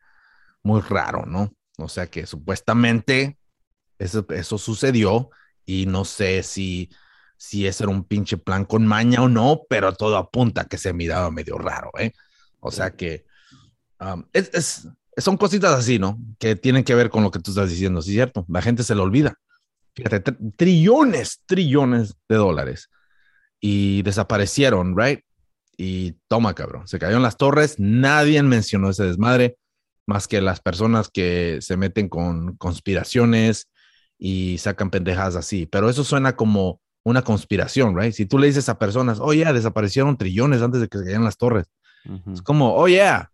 muy 0.63 0.81
raro, 0.81 1.25
¿no? 1.25 1.53
O 1.77 1.89
sea 1.89 2.07
que 2.07 2.25
supuestamente 2.25 3.37
eso, 3.99 4.25
eso 4.29 4.57
sucedió 4.57 5.29
y 5.65 5.85
no 5.85 6.05
sé 6.05 6.43
si, 6.43 6.89
si 7.37 7.67
ese 7.67 7.83
era 7.83 7.91
un 7.91 8.03
pinche 8.03 8.37
plan 8.37 8.65
con 8.65 8.85
maña 8.85 9.21
o 9.21 9.29
no, 9.29 9.61
pero 9.69 9.93
todo 9.93 10.17
apunta 10.17 10.65
que 10.65 10.77
se 10.77 10.93
miraba 10.93 11.31
medio 11.31 11.57
raro, 11.57 11.91
¿eh? 11.97 12.11
O 12.59 12.71
sea 12.71 12.91
que 12.91 13.25
um, 13.99 14.23
es, 14.33 14.87
son 15.17 15.37
cositas 15.37 15.71
así, 15.71 15.99
¿no? 15.99 16.19
Que 16.39 16.55
tienen 16.55 16.83
que 16.83 16.95
ver 16.95 17.09
con 17.09 17.23
lo 17.23 17.31
que 17.31 17.39
tú 17.39 17.51
estás 17.51 17.69
diciendo, 17.69 18.01
¿sí 18.01 18.11
cierto? 18.11 18.45
La 18.47 18.61
gente 18.61 18.83
se 18.83 18.95
lo 18.95 19.03
olvida. 19.03 19.35
Fíjate, 19.93 20.19
trillones, 20.57 21.41
trillones 21.45 22.15
de 22.27 22.35
dólares 22.35 22.89
y 23.61 24.01
desaparecieron, 24.03 24.97
¿right? 24.97 25.21
Y 25.77 26.13
toma, 26.27 26.53
cabrón. 26.53 26.87
Se 26.87 26.99
cayó 26.99 27.17
en 27.17 27.23
las 27.23 27.37
torres, 27.37 27.75
nadie 27.79 28.41
mencionó 28.43 28.89
ese 28.89 29.03
desmadre, 29.03 29.57
más 30.07 30.27
que 30.27 30.41
las 30.41 30.59
personas 30.59 31.09
que 31.09 31.59
se 31.61 31.77
meten 31.77 32.09
con 32.09 32.55
conspiraciones 32.57 33.69
y 34.17 34.57
sacan 34.59 34.89
pendejadas 34.89 35.35
así. 35.35 35.65
Pero 35.65 35.89
eso 35.89 36.03
suena 36.03 36.35
como 36.35 36.79
una 37.03 37.23
conspiración, 37.23 37.97
right? 37.97 38.13
Si 38.13 38.25
tú 38.25 38.37
le 38.37 38.47
dices 38.47 38.69
a 38.69 38.79
personas, 38.79 39.19
oh, 39.19 39.33
yeah, 39.33 39.53
desaparecieron 39.53 40.17
trillones 40.17 40.61
antes 40.61 40.81
de 40.81 40.87
que 40.87 40.97
se 40.97 41.03
cayeran 41.03 41.23
las 41.23 41.37
torres. 41.37 41.67
Es 42.31 42.41
como, 42.43 42.75
oh, 42.75 42.87
yeah, 42.87 43.31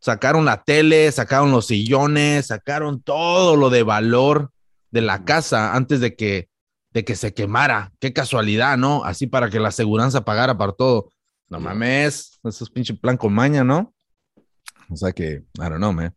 sacaron 0.00 0.44
la 0.44 0.64
tele, 0.64 1.10
sacaron 1.12 1.52
los 1.52 1.66
sillones, 1.66 2.48
sacaron 2.48 3.00
todo 3.00 3.56
lo 3.56 3.70
de 3.70 3.84
valor 3.84 4.50
de 4.90 5.00
la 5.00 5.24
casa 5.24 5.74
antes 5.74 6.00
de 6.00 6.16
que, 6.16 6.48
de 6.92 7.04
que 7.04 7.14
se 7.14 7.32
quemara. 7.32 7.92
Qué 8.00 8.12
casualidad, 8.12 8.76
¿no? 8.76 9.04
Así 9.04 9.28
para 9.28 9.50
que 9.50 9.60
la 9.60 9.68
aseguranza 9.68 10.24
pagara 10.24 10.58
para 10.58 10.72
todo. 10.72 11.10
No 11.52 11.60
mames, 11.60 12.40
eso 12.44 12.64
es 12.64 12.70
pinche 12.70 12.94
plan 12.94 13.18
con 13.18 13.34
maña, 13.34 13.62
¿no? 13.62 13.94
O 14.88 14.96
sea 14.96 15.12
que, 15.12 15.44
I 15.58 15.60
don't 15.60 15.76
know, 15.76 15.92
man. 15.92 16.16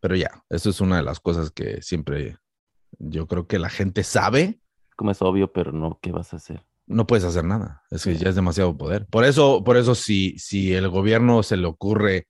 Pero 0.00 0.16
ya, 0.16 0.42
eso 0.48 0.70
es 0.70 0.80
una 0.80 0.96
de 0.96 1.02
las 1.02 1.20
cosas 1.20 1.50
que 1.50 1.82
siempre 1.82 2.38
yo 2.98 3.26
creo 3.26 3.46
que 3.46 3.58
la 3.58 3.68
gente 3.68 4.02
sabe. 4.04 4.58
Como 4.96 5.10
es 5.10 5.20
obvio, 5.20 5.52
pero 5.52 5.70
no, 5.70 5.98
¿qué 6.00 6.12
vas 6.12 6.32
a 6.32 6.36
hacer? 6.36 6.64
No 6.86 7.06
puedes 7.06 7.26
hacer 7.26 7.44
nada. 7.44 7.82
Es 7.90 8.04
que 8.04 8.16
ya 8.16 8.30
es 8.30 8.34
demasiado 8.34 8.74
poder. 8.74 9.04
Por 9.04 9.26
eso, 9.26 9.62
por 9.64 9.76
eso, 9.76 9.94
si, 9.94 10.38
si 10.38 10.72
el 10.72 10.88
gobierno 10.88 11.42
se 11.42 11.58
le 11.58 11.66
ocurre 11.66 12.26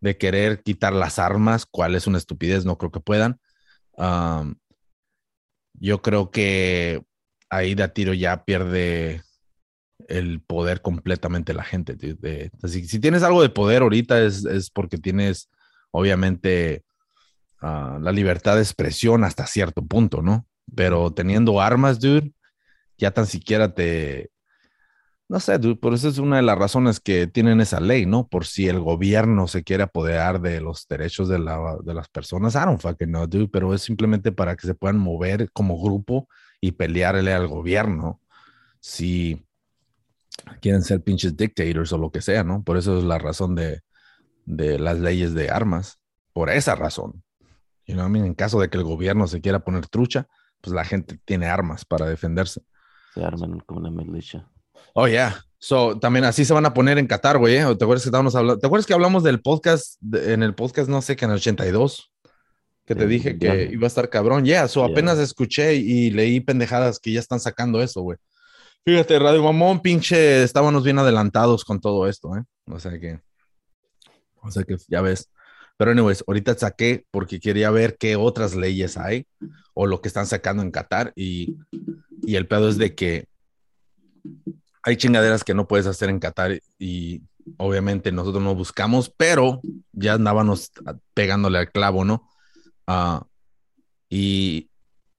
de 0.00 0.18
querer 0.18 0.64
quitar 0.64 0.92
las 0.92 1.20
armas, 1.20 1.66
cuál 1.66 1.94
es 1.94 2.08
una 2.08 2.18
estupidez, 2.18 2.64
no 2.64 2.78
creo 2.78 2.90
que 2.90 2.98
puedan. 2.98 3.38
yo 5.74 6.02
creo 6.02 6.32
que 6.32 7.04
ahí 7.48 7.76
de 7.76 7.84
a 7.84 7.92
tiro 7.92 8.12
ya 8.12 8.44
pierde 8.44 9.22
el 10.08 10.40
poder 10.40 10.82
completamente 10.82 11.54
la 11.54 11.64
gente. 11.64 11.96
si, 12.64 13.00
tienes 13.00 13.22
algo 13.22 13.42
de 13.42 13.50
poder 13.50 13.82
ahorita 13.82 14.22
es, 14.22 14.44
es 14.44 14.70
porque 14.70 14.98
tienes, 14.98 15.48
obviamente, 15.90 16.84
Ah, 17.62 17.98
la 18.02 18.10
libertad 18.10 18.56
de 18.56 18.62
expresión 18.62 19.22
hasta 19.22 19.46
cierto 19.46 19.86
punto, 19.86 20.20
¿no? 20.20 20.46
Pero 20.74 21.12
teniendo 21.12 21.60
armas, 21.60 22.00
dude, 22.00 22.32
ya 22.98 23.12
tan 23.12 23.26
siquiera 23.26 23.72
te... 23.72 24.32
No 25.28 25.38
sé, 25.40 25.58
dude, 25.58 25.76
por 25.76 25.94
eso 25.94 26.08
es 26.08 26.18
una 26.18 26.36
de 26.36 26.42
las 26.42 26.58
razones 26.58 27.00
que 27.00 27.28
tienen 27.28 27.60
esa 27.60 27.80
ley, 27.80 28.04
¿no? 28.04 28.26
Por 28.28 28.46
si 28.46 28.68
el 28.68 28.80
gobierno 28.80 29.46
se 29.46 29.62
quiere 29.62 29.84
apoderar 29.84 30.40
de 30.40 30.60
los 30.60 30.88
derechos 30.88 31.28
de, 31.28 31.38
la, 31.38 31.78
de 31.84 31.94
las 31.94 32.08
personas. 32.08 32.56
I 32.56 32.60
don't 32.66 32.80
fucking 32.80 33.08
know, 33.08 33.26
dude, 33.28 33.48
pero 33.48 33.72
es 33.74 33.82
simplemente 33.82 34.32
para 34.32 34.56
que 34.56 34.66
se 34.66 34.74
puedan 34.74 34.98
mover 34.98 35.50
como 35.52 35.80
grupo 35.80 36.28
y 36.60 36.72
pelearle 36.72 37.32
al 37.32 37.46
gobierno 37.46 38.20
si 38.80 39.46
quieren 40.60 40.82
ser 40.82 41.02
pinches 41.02 41.36
dictators 41.36 41.92
o 41.92 41.98
lo 41.98 42.10
que 42.10 42.22
sea, 42.22 42.44
¿no? 42.44 42.62
Por 42.62 42.76
eso 42.76 42.98
es 42.98 43.04
la 43.04 43.18
razón 43.18 43.54
de, 43.54 43.80
de 44.44 44.78
las 44.78 44.98
leyes 44.98 45.34
de 45.34 45.50
armas, 45.50 45.98
por 46.32 46.50
esa 46.50 46.74
razón. 46.74 47.22
You 47.86 47.94
know 47.94 48.06
En 48.14 48.34
caso 48.34 48.60
de 48.60 48.70
que 48.70 48.78
el 48.78 48.84
gobierno 48.84 49.26
se 49.26 49.40
quiera 49.40 49.60
poner 49.60 49.86
trucha, 49.88 50.26
pues 50.60 50.74
la 50.74 50.84
gente 50.84 51.18
tiene 51.24 51.46
armas 51.46 51.84
para 51.84 52.06
defenderse. 52.06 52.62
Se 53.14 53.24
arman 53.24 53.60
como 53.60 53.80
una 53.80 53.90
milicia. 53.90 54.48
Oh, 54.94 55.08
yeah. 55.08 55.44
So, 55.58 55.98
también 55.98 56.24
así 56.24 56.44
se 56.44 56.54
van 56.54 56.66
a 56.66 56.74
poner 56.74 56.98
en 56.98 57.06
Qatar, 57.06 57.38
güey. 57.38 57.56
¿eh? 57.56 57.64
¿Te 57.76 57.84
acuerdas 57.84 58.02
que 58.02 58.08
estábamos 58.08 58.34
hablando? 58.34 58.58
¿Te 58.58 58.66
acuerdas 58.66 58.86
que 58.86 58.94
hablamos 58.94 59.22
del 59.22 59.40
podcast, 59.40 59.96
en 60.12 60.42
el 60.42 60.54
podcast, 60.54 60.88
no 60.88 61.02
sé, 61.02 61.16
que 61.16 61.24
en 61.24 61.32
el 61.32 61.36
82? 61.36 62.10
Que 62.84 62.96
te 62.96 63.06
dije 63.06 63.38
que 63.38 63.70
iba 63.72 63.84
a 63.84 63.86
estar 63.86 64.08
cabrón. 64.08 64.44
Yeah, 64.44 64.66
so 64.66 64.84
apenas 64.84 65.18
escuché 65.18 65.76
y 65.76 66.10
leí 66.10 66.40
pendejadas 66.40 66.98
que 66.98 67.12
ya 67.12 67.20
están 67.20 67.38
sacando 67.38 67.80
eso, 67.80 68.02
güey. 68.02 68.18
Fíjate, 68.84 69.16
Radio 69.20 69.44
Mamón, 69.44 69.80
pinche, 69.80 70.42
estábamos 70.42 70.82
bien 70.82 70.98
adelantados 70.98 71.64
con 71.64 71.80
todo 71.80 72.08
esto, 72.08 72.36
¿eh? 72.36 72.42
O 72.66 72.80
sea 72.80 72.98
que, 72.98 73.20
o 74.40 74.50
sea 74.50 74.64
que 74.64 74.76
ya 74.88 75.00
ves. 75.00 75.30
Pero, 75.76 75.92
anyways, 75.92 76.24
ahorita 76.26 76.58
saqué 76.58 77.06
porque 77.12 77.38
quería 77.38 77.70
ver 77.70 77.96
qué 77.96 78.16
otras 78.16 78.56
leyes 78.56 78.96
hay 78.96 79.26
o 79.74 79.86
lo 79.86 80.00
que 80.00 80.08
están 80.08 80.26
sacando 80.26 80.64
en 80.64 80.72
Qatar. 80.72 81.12
Y, 81.14 81.56
y 82.22 82.34
el 82.34 82.48
pedo 82.48 82.68
es 82.68 82.76
de 82.76 82.94
que 82.96 83.28
hay 84.82 84.96
chingaderas 84.96 85.44
que 85.44 85.54
no 85.54 85.68
puedes 85.68 85.86
hacer 85.86 86.10
en 86.10 86.18
Qatar 86.18 86.60
y 86.76 87.22
obviamente 87.58 88.10
nosotros 88.10 88.42
no 88.42 88.56
buscamos, 88.56 89.12
pero 89.16 89.60
ya 89.92 90.14
andábamos 90.14 90.72
pegándole 91.14 91.58
al 91.58 91.70
clavo, 91.70 92.04
¿no? 92.04 92.28
Ah, 92.88 93.24
y, 94.10 94.70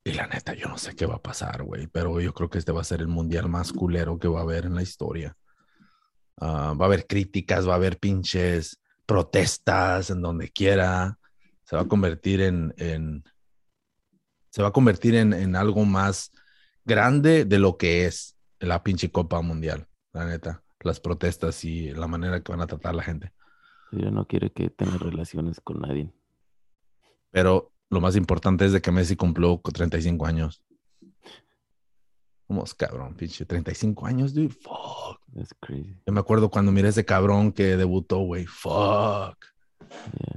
y, 0.03 0.13
la 0.13 0.27
neta, 0.27 0.53
yo 0.53 0.67
no 0.67 0.77
sé 0.77 0.95
qué 0.95 1.05
va 1.05 1.15
a 1.15 1.21
pasar, 1.21 1.63
güey, 1.63 1.87
pero 1.87 2.19
yo 2.19 2.33
creo 2.33 2.49
que 2.49 2.57
este 2.57 2.71
va 2.71 2.81
a 2.81 2.85
ser 2.85 3.01
el 3.01 3.07
mundial 3.07 3.49
más 3.49 3.71
culero 3.71 4.19
que 4.19 4.27
va 4.27 4.39
a 4.39 4.43
haber 4.43 4.65
en 4.65 4.75
la 4.75 4.81
historia. 4.81 5.35
Ah, 6.39 6.73
va 6.79 6.85
a 6.85 6.87
haber 6.87 7.07
críticas, 7.07 7.67
va 7.67 7.73
a 7.73 7.77
haber 7.77 7.99
pinches 7.99 8.79
protestas 9.05 10.09
en 10.09 10.21
donde 10.21 10.49
quiera. 10.49 11.17
Se 11.63 11.75
va 11.75 11.83
a 11.83 11.87
convertir 11.87 12.41
en, 12.41 13.23
se 14.49 14.61
va 14.61 14.69
a 14.69 14.73
convertir 14.73 15.15
en, 15.15 15.55
algo 15.55 15.85
más 15.85 16.31
grande 16.85 17.45
de 17.45 17.59
lo 17.59 17.77
que 17.77 18.05
es 18.05 18.37
la 18.59 18.83
pinche 18.83 19.11
Copa 19.11 19.41
Mundial, 19.41 19.87
la 20.13 20.25
neta. 20.25 20.63
Las 20.81 20.99
protestas 20.99 21.63
y 21.63 21.91
la 21.91 22.07
manera 22.07 22.41
que 22.41 22.51
van 22.51 22.61
a 22.61 22.67
tratar 22.67 22.91
a 22.91 22.97
la 22.97 23.03
gente. 23.03 23.31
Yo 23.91 24.11
no 24.11 24.27
quiere 24.27 24.51
que 24.51 24.69
tenga 24.69 24.97
relaciones 24.97 25.61
con 25.61 25.79
nadie. 25.79 26.11
Pero 27.31 27.72
lo 27.93 28.01
más 28.01 28.15
importante 28.15 28.65
es 28.65 28.71
de 28.73 28.81
que 28.81 28.91
Messi 28.91 29.15
cumplió 29.15 29.61
35 29.61 30.25
años. 30.25 30.63
Vamos, 32.47 32.73
cabrón, 32.73 33.15
pinche 33.15 33.45
35 33.45 34.05
años, 34.05 34.33
dude. 34.33 34.49
Fuck. 34.49 35.21
That's 35.33 35.53
crazy. 35.59 35.95
Yo 36.05 36.13
me 36.13 36.19
acuerdo 36.19 36.49
cuando 36.49 36.71
miré 36.71 36.89
ese 36.89 37.05
cabrón 37.05 37.51
que 37.51 37.77
debutó, 37.77 38.19
güey. 38.19 38.45
Fuck. 38.45 39.37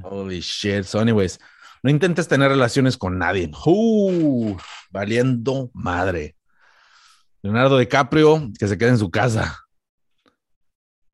Holy 0.02 0.40
shit. 0.40 0.84
So, 0.84 1.00
anyways, 1.00 1.40
no 1.82 1.90
intentes 1.90 2.28
tener 2.28 2.48
relaciones 2.48 2.96
con 2.96 3.18
nadie. 3.18 3.50
Uh, 3.64 4.56
valiendo 4.90 5.70
madre. 5.74 6.36
Leonardo 7.42 7.78
DiCaprio, 7.78 8.50
que 8.58 8.68
se 8.68 8.78
quede 8.78 8.90
en 8.90 8.98
su 8.98 9.10
casa. 9.10 9.58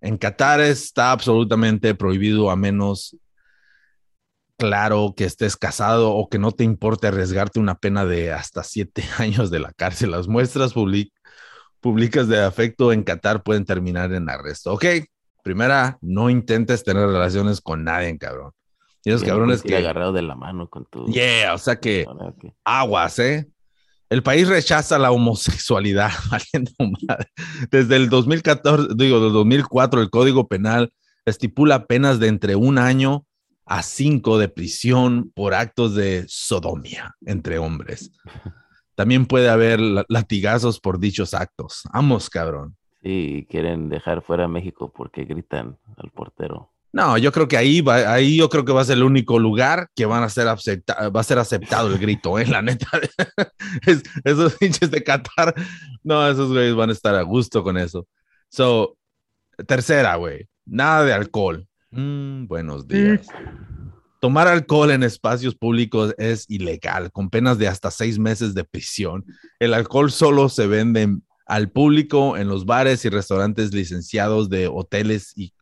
En 0.01 0.19
Qatar 0.19 0.61
está 0.61 1.13
absolutamente 1.13 1.95
prohibido 1.95 2.51
a 2.51 2.57
menos 2.57 3.17
claro 4.63 5.15
que 5.17 5.25
estés 5.25 5.57
casado 5.57 6.15
o 6.15 6.29
que 6.29 6.39
no 6.39 6.53
te 6.53 6.63
importe 6.63 7.09
arriesgarte 7.09 7.59
una 7.59 7.75
pena 7.75 8.07
de 8.07 8.31
hasta 8.31 8.63
siete 8.63 9.03
años 9.19 9.51
de 9.51 9.59
la 9.59 9.73
cárcel. 9.73 10.13
Las 10.13 10.29
muestras 10.29 10.73
públicas 10.73 12.29
de 12.29 12.45
afecto 12.45 12.93
en 12.93 13.03
Qatar 13.03 13.43
pueden 13.43 13.65
terminar 13.65 14.13
en 14.13 14.31
arresto. 14.31 14.73
Ok, 14.73 14.85
primera, 15.43 15.99
no 16.01 16.31
intentes 16.31 16.85
tener 16.85 17.09
relaciones 17.09 17.61
con 17.61 17.83
nadie, 17.83 18.17
cabrón. 18.19 18.53
Y 19.05 19.11
esos 19.11 19.25
cabrones 19.25 19.63
que... 19.63 19.77
Agarrado 19.77 20.13
de 20.13 20.23
la 20.23 20.37
mano 20.37 20.69
con 20.69 20.85
tu... 20.85 21.07
Yeah, 21.07 21.55
o 21.55 21.59
sea 21.59 21.81
que 21.81 22.07
aguas, 22.65 23.19
¿eh? 23.19 23.49
El 24.11 24.23
país 24.23 24.47
rechaza 24.47 24.97
la 24.97 25.11
homosexualidad. 25.11 26.13
Desde 27.73 27.97
el 27.97 28.11
2014, 28.11 28.91
digo, 28.95 29.19
del 29.19 29.33
2004, 29.33 30.03
el 30.03 30.11
Código 30.11 30.47
Penal 30.47 30.93
estipula 31.25 31.87
penas 31.87 32.21
de 32.21 32.29
entre 32.29 32.55
un 32.55 32.79
año 32.79 33.27
a 33.65 33.83
cinco 33.83 34.39
de 34.39 34.49
prisión 34.49 35.31
por 35.35 35.55
actos 35.55 35.95
de 35.95 36.25
sodomía 36.29 37.15
entre 37.25 37.59
hombres. 37.59 38.13
También 38.95 39.27
puede 39.27 39.49
haber 39.49 39.81
latigazos 40.09 40.81
por 40.81 40.99
dichos 40.99 41.35
actos. 41.35 41.83
Vamos, 41.93 42.29
cabrón. 42.29 42.77
Sí, 43.03 43.47
quieren 43.51 43.89
dejar 43.89 44.23
fuera 44.23 44.45
a 44.45 44.49
México 44.49 44.93
porque 44.95 45.25
gritan 45.25 45.79
al 45.97 46.11
portero. 46.11 46.73
No, 46.93 47.17
yo 47.17 47.33
creo 47.33 47.49
que 47.49 47.57
ahí 47.57 47.81
va, 47.81 48.13
ahí 48.13 48.37
yo 48.37 48.51
creo 48.51 48.67
que 48.67 48.73
va 48.73 48.83
a 48.83 48.85
ser 48.85 48.99
el 48.99 49.03
único 49.03 49.39
lugar 49.39 49.89
que 49.97 50.05
van 50.05 50.23
a 50.23 50.29
ser 50.29 50.47
va 50.47 51.21
a 51.21 51.25
ser 51.25 51.39
aceptado 51.39 51.89
el 51.89 51.99
grito, 51.99 52.39
¿eh? 52.39 52.47
La 52.47 52.61
neta. 52.61 52.87
esos 54.25 54.57
pinches 54.57 54.91
de 54.91 55.03
Qatar, 55.03 55.55
no, 56.05 56.29
esos 56.29 56.51
güeyes 56.53 56.75
van 56.75 56.91
a 56.91 56.93
estar 56.93 57.15
a 57.15 57.23
gusto 57.23 57.63
con 57.65 57.79
eso. 57.79 58.07
So, 58.51 58.99
tercera, 59.67 60.17
güey, 60.17 60.47
nada 60.67 61.05
de 61.05 61.15
alcohol. 61.15 61.67
Mm, 61.93 62.47
buenos 62.47 62.89
días. 62.89 63.27
Tomar 64.19 64.49
alcohol 64.49 64.91
en 64.93 65.03
espacios 65.03 65.55
públicos 65.55 66.15
es 66.17 66.49
ilegal, 66.49 67.13
con 67.13 67.29
penas 67.29 67.59
de 67.59 67.69
hasta 67.69 67.91
seis 67.91 68.19
meses 68.19 68.55
de 68.55 68.65
prisión. 68.65 69.25
El 69.59 69.75
alcohol 69.75 70.11
solo 70.11 70.49
se 70.49 70.67
vende 70.67 71.19
al 71.45 71.71
público 71.71 72.37
en 72.39 72.49
los 72.49 72.65
bares 72.65 73.05
y 73.05 73.11
restaurantes 73.11 73.75
licenciados 73.75 74.49
de 74.49 74.69
hoteles 74.69 75.33
y 75.37 75.53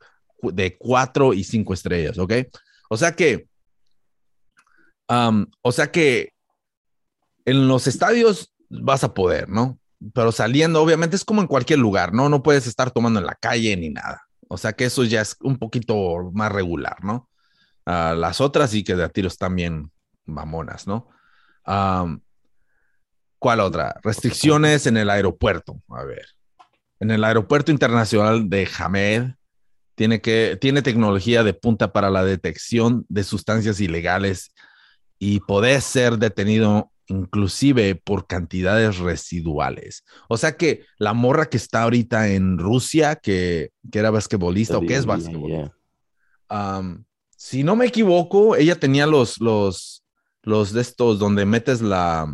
de 0.43 0.77
cuatro 0.79 1.35
y 1.35 1.43
cinco 1.43 1.75
estrellas, 1.75 2.17
¿ok? 2.19 2.35
O 2.91 2.97
sea 2.97 3.13
que, 3.13 3.49
o 5.09 5.73
sea 5.73 5.91
que 5.91 6.33
en 7.45 7.67
los 7.67 7.89
estadios 7.89 8.53
vas 8.69 9.03
a 9.03 9.15
poder, 9.15 9.49
¿no? 9.49 9.79
Pero 10.15 10.31
saliendo, 10.31 10.81
obviamente 10.81 11.17
es 11.17 11.25
como 11.25 11.41
en 11.41 11.49
cualquier 11.49 11.81
lugar, 11.81 12.13
¿no? 12.15 12.29
No 12.29 12.43
puedes 12.43 12.69
estar 12.69 12.91
tomando 12.93 13.19
en 13.19 13.27
la 13.27 13.35
calle 13.35 13.77
ni 13.77 13.91
nada. 13.91 14.30
O 14.53 14.59
sea 14.59 14.73
que 14.73 14.87
eso 14.87 15.05
ya 15.05 15.21
es 15.21 15.37
un 15.43 15.59
poquito 15.59 16.31
más 16.33 16.51
regular, 16.51 17.05
¿no? 17.05 17.31
Ah, 17.87 18.15
las 18.17 18.41
otras 18.41 18.71
sí 18.71 18.83
que 18.83 18.97
de 18.97 19.05
a 19.05 19.09
tiros 19.09 19.39
también 19.39 19.93
mamonas, 20.27 20.89
¿no? 20.89 21.09
¿Cuál 23.39 23.61
otra? 23.61 23.95
Restricciones 24.03 24.89
en 24.89 24.97
el 24.97 25.09
aeropuerto. 25.09 25.81
A 25.89 26.03
ver. 26.03 26.27
En 26.99 27.13
el 27.13 27.23
aeropuerto 27.23 27.71
internacional 27.71 28.51
de 28.51 28.69
Hamed 28.77 29.31
tiene, 29.95 30.21
que, 30.21 30.59
tiene 30.61 30.83
tecnología 30.83 31.45
de 31.45 31.55
punta 31.55 31.93
para 31.93 32.11
la 32.11 32.25
detección 32.25 33.07
de 33.09 33.23
sustancias 33.23 33.81
ilegales 33.81 34.53
y 35.21 35.39
poder 35.41 35.81
ser 35.81 36.19
detenido 36.19 36.91
inclusive 37.07 37.95
por 37.95 38.27
cantidades 38.27 38.99
residuales. 38.99 40.05
O 40.29 40.37
sea 40.37 40.57
que 40.57 40.85
la 40.99 41.13
morra 41.13 41.47
que 41.47 41.57
está 41.57 41.83
ahorita 41.83 42.29
en 42.29 42.59
Rusia, 42.59 43.17
que, 43.17 43.71
que 43.91 43.99
era 43.99 44.11
basquetbolista 44.11 44.79
o 44.79 44.83
que 44.83 44.95
es 44.95 45.07
basquetbolista, 45.07 45.75
um, 46.51 47.05
si 47.37 47.65
no 47.65 47.75
me 47.77 47.87
equivoco, 47.87 48.55
ella 48.57 48.79
tenía 48.79 49.07
los, 49.07 49.41
los, 49.41 50.05
los 50.43 50.73
de 50.73 50.83
estos 50.83 51.19
donde 51.19 51.47
metes 51.47 51.81
la... 51.81 52.27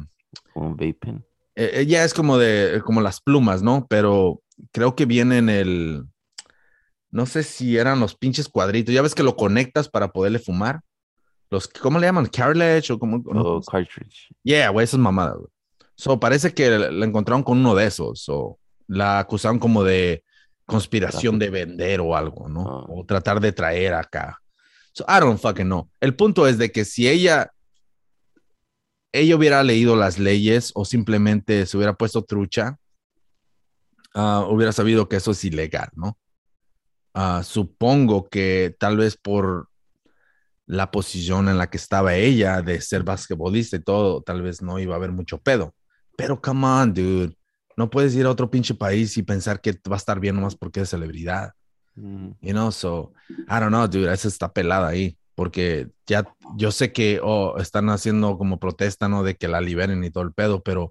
Un 0.55 0.77
vaping. 0.77 1.25
Eh, 1.55 1.71
ella 1.75 2.05
es 2.05 2.13
como 2.13 2.39
de, 2.39 2.83
como 2.85 3.01
las 3.01 3.21
plumas, 3.21 3.63
¿no? 3.63 3.87
Pero 3.89 4.43
creo 4.73 4.95
que 4.95 5.07
viene 5.07 5.39
en 5.39 5.49
el, 5.49 6.05
no 7.11 7.25
sé 7.25 7.43
si 7.45 7.79
eran 7.79 8.01
los 8.01 8.15
pinches 8.15 8.49
cuadritos. 8.49 8.95
Ya 8.95 9.03
ves 9.03 9.15
que 9.15 9.23
lo 9.23 9.37
conectas 9.37 9.89
para 9.89 10.13
poderle 10.13 10.39
fumar. 10.39 10.83
Los, 11.51 11.69
¿cómo 11.69 11.99
le 11.99 12.07
llaman? 12.07 12.27
Cartilage 12.27 12.93
o 12.93 12.99
como. 12.99 13.23
Oh, 13.27 13.61
cartridge. 13.63 14.29
Yeah, 14.43 14.71
güey, 14.71 14.85
esas 14.85 15.01
mamadas, 15.01 15.37
güey. 15.37 15.49
So, 15.95 16.21
parece 16.21 16.53
que 16.53 16.71
la 16.71 17.07
encontraron 17.07 17.43
con 17.43 17.59
uno 17.59 17.75
de 17.75 17.87
esos. 17.87 18.29
O 18.29 18.59
la 18.89 19.19
acusaron 19.19 19.59
como 19.59 19.83
de 19.83 20.25
conspiración 20.67 21.39
de 21.39 21.51
vender 21.51 22.01
o 22.01 22.17
algo, 22.17 22.49
¿no? 22.49 22.63
Ah. 22.63 22.87
O 22.89 23.05
tratar 23.07 23.41
de 23.41 23.53
traer 23.53 23.95
acá. 23.95 24.41
So, 24.93 25.05
I 25.09 25.21
don't 25.21 25.41
fucking 25.41 25.67
know. 25.67 25.89
El 26.01 26.15
punto 26.15 26.47
es 26.47 26.59
de 26.59 26.73
que 26.73 26.85
si 26.85 27.09
ella, 27.09 27.53
ella 29.13 29.37
hubiera 29.37 29.63
leído 29.63 29.95
las 29.97 30.19
leyes 30.19 30.73
o 30.75 30.85
simplemente 30.85 31.67
se 31.67 31.77
hubiera 31.77 31.95
puesto 31.95 32.25
trucha, 32.25 32.79
ah, 34.15 34.47
hubiera 34.51 34.73
sabido 34.73 35.09
que 35.09 35.17
eso 35.17 35.31
es 35.31 35.45
ilegal, 35.45 35.89
¿no? 35.95 36.19
Ah, 37.15 37.43
supongo 37.45 38.29
que 38.29 38.77
tal 38.79 38.99
vez 38.99 39.17
por 39.17 39.71
la 40.67 40.91
posición 40.91 41.49
en 41.49 41.59
la 41.59 41.71
que 41.71 41.77
estaba 41.77 42.15
ella 42.17 42.61
de 42.61 42.81
ser 42.81 43.05
basquetbolista 43.05 43.77
y 43.77 43.81
todo, 43.81 44.23
tal 44.23 44.43
vez 44.43 44.63
no 44.63 44.79
iba 44.79 44.95
a 44.95 44.97
haber 44.97 45.13
mucho 45.13 45.39
pedo. 45.39 45.75
Pero 46.17 46.41
come 46.41 46.67
on, 46.67 46.93
dude. 46.93 47.37
No 47.77 47.89
puedes 47.91 48.15
ir 48.15 48.27
a 48.27 48.31
otro 48.31 48.51
pinche 48.51 48.75
país 48.75 49.17
y 49.17 49.23
pensar 49.23 49.61
que 49.61 49.73
va 49.89 49.97
a 49.97 49.99
estar 49.99 50.19
bien 50.19 50.35
nomás 50.35 50.57
porque 50.57 50.81
es 50.81 50.91
celebridad. 50.91 51.53
Mm. 51.95 52.31
You 52.41 52.53
know, 52.53 52.73
so 52.73 53.13
I 53.29 53.61
don't 53.61 53.69
know, 53.69 53.87
dude. 53.87 54.13
Esa 54.13 54.29
está 54.29 54.53
pelada 54.53 54.89
ahí. 54.89 55.17
Porque 55.35 55.91
ya 56.07 56.27
yo 56.57 56.73
sé 56.73 56.93
que 56.93 57.21
oh, 57.23 57.59
están 57.59 57.91
haciendo 57.91 58.39
como 58.39 58.59
protesta, 58.59 59.07
¿no? 59.09 59.23
De 59.23 59.37
que 59.37 59.49
la 59.49 59.61
liberen 59.61 60.03
y 60.03 60.11
todo 60.11 60.25
el 60.25 60.33
pedo, 60.33 60.63
pero, 60.63 60.91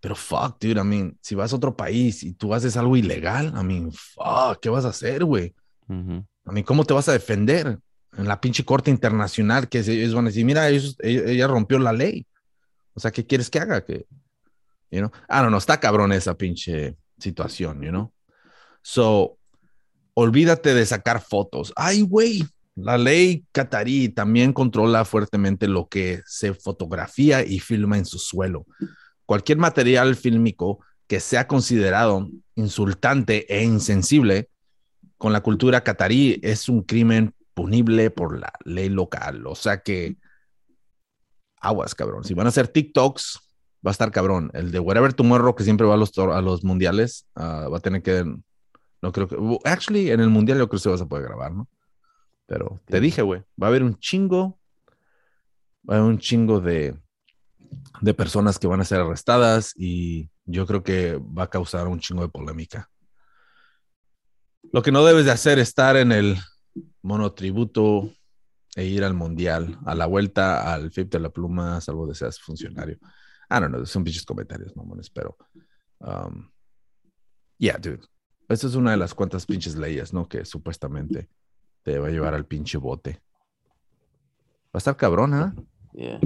pero 0.00 0.14
fuck, 0.14 0.60
dude. 0.60 0.78
I 0.78 0.84
mean, 0.84 1.18
si 1.22 1.34
vas 1.34 1.52
a 1.52 1.56
otro 1.56 1.74
país 1.74 2.22
y 2.22 2.34
tú 2.34 2.52
haces 2.52 2.76
algo 2.76 2.96
ilegal, 2.96 3.54
I 3.58 3.64
mean, 3.64 3.90
fuck, 3.90 4.60
¿qué 4.60 4.68
vas 4.68 4.84
a 4.84 4.90
hacer, 4.90 5.24
güey? 5.24 5.54
Ujú. 5.88 6.26
I 6.44 6.52
mean, 6.52 6.64
¿cómo 6.64 6.84
te 6.84 6.92
vas 6.92 7.08
a 7.08 7.12
defender 7.12 7.78
en 8.16 8.26
la 8.26 8.40
pinche 8.40 8.64
corte 8.64 8.90
internacional? 8.90 9.68
Que 9.68 9.80
ellos 9.80 10.14
van 10.14 10.26
a 10.26 10.28
decir, 10.28 10.44
mira, 10.44 10.68
ellos- 10.68 10.96
ella, 11.00 11.46
rompió 11.46 11.78
la 11.78 11.92
ley. 11.92 12.26
O 12.94 13.00
sea, 13.00 13.10
¿qué 13.10 13.26
quieres 13.26 13.50
que 13.50 13.58
haga? 13.58 13.84
Que, 13.84 14.06
you 14.90 15.00
know? 15.00 15.10
I 15.28 15.36
don't 15.36 15.48
know, 15.48 15.58
está 15.58 15.78
cabrón 15.78 16.12
esa 16.12 16.34
pinche 16.34 16.96
situación, 17.18 17.82
you 17.82 17.90
know? 17.90 18.12
So, 18.82 19.38
olvídate 20.14 20.74
de 20.74 20.86
sacar 20.86 21.20
fotos. 21.20 21.72
Ay, 21.76 22.02
güey, 22.02 22.44
la 22.74 22.98
ley 22.98 23.44
catarí 23.52 24.08
también 24.08 24.52
controla 24.52 25.04
fuertemente 25.04 25.66
lo 25.66 25.88
que 25.88 26.22
se 26.26 26.54
fotografía 26.54 27.44
y 27.44 27.58
filma 27.58 27.98
en 27.98 28.04
su 28.04 28.18
suelo. 28.18 28.66
Cualquier 29.24 29.58
material 29.58 30.14
fílmico 30.14 30.80
que 31.06 31.20
sea 31.20 31.46
considerado 31.46 32.28
insultante 32.54 33.46
e 33.54 33.64
insensible 33.64 34.48
con 35.18 35.32
la 35.32 35.40
cultura 35.42 35.82
catarí 35.82 36.38
es 36.42 36.68
un 36.68 36.82
crimen 36.82 37.34
punible 37.56 38.10
por 38.10 38.38
la 38.38 38.52
ley 38.64 38.90
local. 38.90 39.46
O 39.46 39.54
sea 39.54 39.78
que 39.82 40.18
aguas, 41.60 41.94
cabrón. 41.94 42.22
Si 42.22 42.34
van 42.34 42.46
a 42.46 42.50
hacer 42.50 42.68
TikToks, 42.68 43.40
va 43.84 43.90
a 43.90 43.92
estar 43.92 44.12
cabrón. 44.12 44.50
El 44.52 44.70
de 44.70 44.78
Whatever 44.78 45.14
Tomorrow, 45.14 45.54
que 45.56 45.64
siempre 45.64 45.86
va 45.86 45.94
a 45.94 45.96
los, 45.96 46.16
a 46.18 46.40
los 46.42 46.62
mundiales, 46.62 47.26
ah, 47.34 47.66
va 47.72 47.78
a 47.78 47.80
tener 47.80 48.02
que. 48.02 48.24
No 49.02 49.10
creo 49.12 49.26
que. 49.26 49.36
well, 49.36 49.58
Actually, 49.64 50.10
en 50.10 50.20
el 50.20 50.28
mundial 50.28 50.58
yo 50.58 50.68
creo 50.68 50.78
que 50.78 50.82
se 50.82 50.90
vas 50.90 51.00
a 51.00 51.06
poder 51.06 51.24
grabar, 51.24 51.52
¿no? 51.52 51.66
Pero 52.46 52.80
te 52.84 52.98
Sí. 52.98 53.02
dije, 53.02 53.22
güey, 53.22 53.40
va 53.60 53.68
a 53.68 53.70
haber 53.70 53.82
un 53.82 53.98
chingo. 53.98 54.60
Va 55.88 55.94
a 55.94 55.98
haber 55.98 56.10
un 56.10 56.18
chingo 56.18 56.60
de, 56.60 56.94
de 58.02 58.14
personas 58.14 58.58
que 58.58 58.66
van 58.66 58.80
a 58.80 58.84
ser 58.84 59.00
arrestadas 59.00 59.72
y 59.76 60.28
yo 60.44 60.66
creo 60.66 60.82
que 60.82 61.16
va 61.16 61.44
a 61.44 61.50
causar 61.50 61.88
un 61.88 62.00
chingo 62.00 62.22
de 62.22 62.28
polémica. 62.28 62.90
Lo 64.72 64.82
que 64.82 64.92
no 64.92 65.04
debes 65.04 65.24
de 65.24 65.30
hacer 65.30 65.58
es 65.58 65.68
estar 65.68 65.96
en 65.96 66.12
el 66.12 66.36
monotributo 67.06 68.10
e 68.74 68.84
ir 68.84 69.04
al 69.04 69.14
mundial, 69.14 69.78
a 69.86 69.94
la 69.94 70.06
vuelta 70.06 70.72
al 70.74 70.90
FIP 70.90 71.12
de 71.12 71.20
la 71.20 71.30
pluma, 71.30 71.80
salvo 71.80 72.06
de 72.06 72.14
seas 72.14 72.38
funcionario. 72.40 72.96
I 73.48 73.60
don't 73.60 73.68
know, 73.68 73.86
son 73.86 74.02
pinches 74.04 74.24
comentarios, 74.24 74.76
mamones, 74.76 75.08
pero. 75.08 75.36
um, 76.00 76.50
yeah, 77.58 77.78
dude. 77.78 78.00
Esa 78.48 78.66
es 78.66 78.74
una 78.74 78.90
de 78.90 78.96
las 78.96 79.14
cuantas 79.14 79.46
pinches 79.46 79.76
leyes, 79.76 80.12
¿no? 80.12 80.28
Que 80.28 80.44
supuestamente 80.44 81.28
te 81.82 81.98
va 81.98 82.08
a 82.08 82.10
llevar 82.10 82.34
al 82.34 82.44
pinche 82.44 82.76
bote. 82.78 83.20
Va 84.66 84.74
a 84.74 84.78
estar 84.78 84.96
cabrón, 84.96 85.32
¿ah? 85.34 85.54
Yeah. 85.92 86.18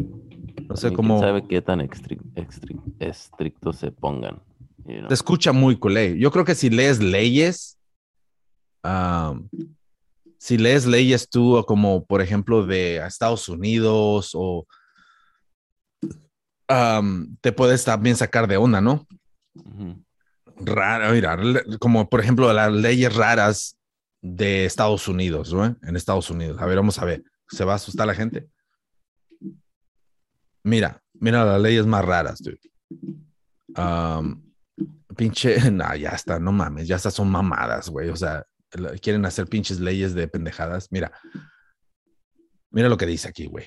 No 0.69 0.77
sé 0.77 0.93
cómo. 0.93 1.21
sabe 1.21 1.47
qué 1.47 1.63
tan 1.63 1.81
extri- 1.81 2.21
extri- 2.35 2.81
estrictos 2.99 3.77
se 3.77 3.93
pongan. 3.93 4.43
you 4.87 4.97
know. 4.99 5.09
Te 5.09 5.15
escucha 5.15 5.53
muy 5.53 5.77
culé. 5.79 6.19
Yo 6.19 6.31
creo 6.31 6.45
que 6.45 6.55
si 6.55 6.69
lees 6.71 7.01
leyes, 7.01 7.79
um, 8.83 9.49
si 10.41 10.57
lees 10.57 10.87
leyes 10.87 11.29
tú, 11.29 11.63
como 11.69 12.07
por 12.07 12.23
ejemplo 12.23 12.65
de 12.65 12.97
Estados 12.97 13.47
Unidos 13.51 14.31
o 14.33 14.67
um, 16.67 17.37
te 17.43 17.53
puedes 17.53 17.85
también 17.85 18.17
sacar 18.17 18.49
de 18.49 18.57
onda, 18.57 18.81
¿no? 18.81 19.07
Rara, 20.57 21.13
mira, 21.13 21.39
como 21.79 22.09
por 22.09 22.21
ejemplo 22.21 22.51
las 22.55 22.73
leyes 22.73 23.15
raras 23.15 23.77
de 24.23 24.65
Estados 24.65 25.09
Unidos, 25.09 25.53
¿no? 25.53 25.77
En 25.83 25.95
Estados 25.95 26.31
Unidos. 26.31 26.59
A 26.59 26.65
ver, 26.65 26.77
vamos 26.77 26.99
a 26.99 27.05
ver. 27.05 27.23
¿Se 27.47 27.67
va 27.67 27.75
a 27.75 27.77
asustar 27.77 28.07
la 28.07 28.15
gente? 28.15 28.49
Mira, 30.63 31.03
mira 31.13 31.45
las 31.45 31.61
leyes 31.61 31.85
más 31.85 32.03
raras, 32.03 32.41
dude. 32.43 32.61
Um, 33.77 34.43
pinche, 35.15 35.59
no, 35.71 35.95
ya 35.97 36.11
está, 36.11 36.39
no 36.39 36.51
mames, 36.51 36.89
ya 36.89 36.97
estas 36.97 37.13
son 37.13 37.31
mamadas, 37.31 37.91
güey. 37.91 38.09
O 38.09 38.17
sea, 38.17 38.43
quieren 39.01 39.25
hacer 39.27 39.47
pinches 39.47 39.81
leyes 39.81 40.15
de 40.15 40.29
pendejadas. 40.29 40.89
Mira, 40.91 41.13
mira 42.71 42.89
lo 42.89 42.97
que 42.97 43.07
dice 43.07 43.29
aquí, 43.29 43.47
güey. 43.47 43.67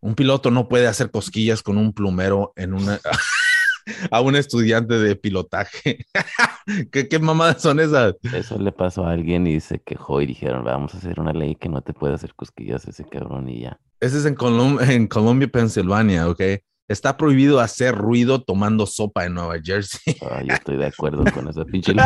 Un 0.00 0.14
piloto 0.14 0.50
no 0.50 0.68
puede 0.68 0.86
hacer 0.86 1.10
cosquillas 1.10 1.62
con 1.62 1.78
un 1.78 1.92
plumero 1.94 2.52
en 2.56 2.74
una 2.74 3.00
a 4.10 4.20
un 4.20 4.36
estudiante 4.36 4.94
de 4.98 5.16
pilotaje. 5.16 6.04
¿Qué, 6.92 7.08
qué 7.08 7.18
mamadas 7.18 7.62
son 7.62 7.80
esas? 7.80 8.14
Eso 8.34 8.58
le 8.58 8.72
pasó 8.72 9.06
a 9.06 9.12
alguien 9.12 9.46
y 9.46 9.60
se 9.60 9.80
quejó 9.80 10.20
y 10.20 10.26
dijeron, 10.26 10.64
vamos 10.64 10.94
a 10.94 10.98
hacer 10.98 11.20
una 11.20 11.32
ley 11.32 11.54
que 11.56 11.68
no 11.68 11.80
te 11.82 11.92
puede 11.94 12.14
hacer 12.14 12.34
cosquillas 12.34 12.86
ese 12.86 13.04
cabrón 13.04 13.48
y 13.48 13.62
ya. 13.62 13.78
Ese 14.00 14.18
es 14.18 14.26
en, 14.26 14.34
Colum- 14.36 14.80
en 14.86 15.06
Colombia, 15.06 15.48
Pensilvania, 15.48 16.28
¿ok? 16.28 16.40
Está 16.86 17.16
prohibido 17.16 17.60
hacer 17.60 17.94
ruido 17.94 18.42
tomando 18.42 18.84
sopa 18.84 19.24
en 19.24 19.32
Nueva 19.34 19.54
Jersey. 19.62 20.16
Ah, 20.20 20.42
yo 20.42 20.52
estoy 20.52 20.76
de 20.76 20.84
acuerdo 20.86 21.24
con 21.32 21.48
esa 21.48 21.64
pinche 21.64 21.94
ley. 21.94 22.04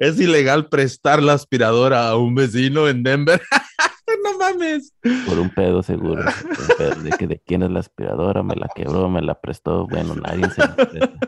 Es 0.00 0.20
ilegal 0.20 0.68
prestar 0.68 1.22
la 1.22 1.34
aspiradora 1.34 2.08
a 2.08 2.16
un 2.16 2.34
vecino 2.34 2.88
en 2.88 3.02
Denver. 3.02 3.40
no 4.24 4.38
mames. 4.38 4.92
Por 5.26 5.38
un 5.38 5.50
pedo 5.50 5.82
seguro. 5.82 6.22
un 6.22 6.76
pedo 6.76 7.02
de 7.02 7.10
que 7.10 7.26
de 7.26 7.40
quién 7.44 7.62
es 7.62 7.70
la 7.70 7.80
aspiradora, 7.80 8.42
me 8.42 8.54
la 8.54 8.68
quebró, 8.74 9.08
me 9.08 9.22
la 9.22 9.40
prestó. 9.40 9.86
Bueno, 9.86 10.14
nadie 10.14 10.48
se 10.50 10.60
la 10.60 10.76
presta. 10.76 11.18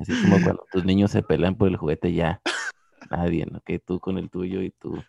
Así 0.00 0.22
como 0.22 0.42
cuando 0.42 0.66
tus 0.72 0.84
niños 0.84 1.10
se 1.10 1.22
pelean 1.22 1.56
por 1.56 1.68
el 1.68 1.76
juguete 1.76 2.12
ya. 2.12 2.40
Nadie, 3.10 3.46
¿no? 3.50 3.60
Que 3.60 3.78
tú 3.78 4.00
con 4.00 4.18
el 4.18 4.30
tuyo 4.30 4.62
y 4.62 4.70
tú. 4.70 5.02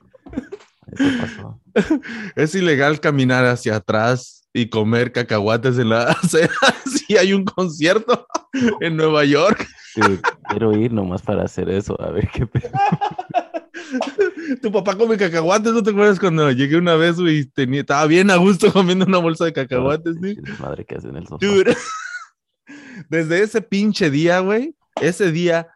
Eso 0.92 1.04
pasó. 1.20 1.62
Es 2.36 2.54
ilegal 2.56 3.00
caminar 3.00 3.46
hacia 3.46 3.78
atrás 3.78 4.48
y 4.54 4.70
comer 4.70 5.12
cacahuates 5.12 5.78
en 5.78 5.90
la 5.90 6.04
acera 6.24 6.54
si 6.86 7.18
hay 7.18 7.34
un 7.34 7.44
concierto 7.44 8.28
en 8.80 8.96
Nueva 8.96 9.26
York. 9.26 9.68
Quiero 10.50 10.74
ir 10.74 10.92
nomás 10.92 11.22
para 11.22 11.44
hacer 11.44 11.70
eso, 11.70 12.00
a 12.02 12.12
ver 12.12 12.30
qué 12.34 12.46
pedo. 12.48 12.70
Tu 14.62 14.72
papá 14.72 14.96
come 14.98 15.18
cacahuates, 15.18 15.74
¿no 15.74 15.84
te 15.84 15.92
acuerdas 15.92 16.20
cuando 16.20 16.52
llegué 16.52 16.78
una 16.78 16.96
vez 16.96 17.18
y 17.20 17.46
tenía, 17.46 17.82
estaba 17.82 18.06
bien 18.06 18.30
a 18.30 18.36
gusto 18.36 18.72
comiendo 18.74 19.06
una 19.06 19.18
bolsa 19.18 19.46
de 19.46 19.54
cacahuates, 19.54 20.18
sí? 20.22 20.38
Madre 20.60 20.86
que 20.86 20.96
hace 20.96 21.08
en 21.08 21.18
el 21.18 21.28
sofá. 21.28 21.46
Dude. 21.46 21.76
Desde 23.10 23.42
ese 23.42 23.62
pinche 23.62 24.10
día, 24.10 24.40
güey, 24.40 24.76
ese 25.02 25.32
día, 25.32 25.68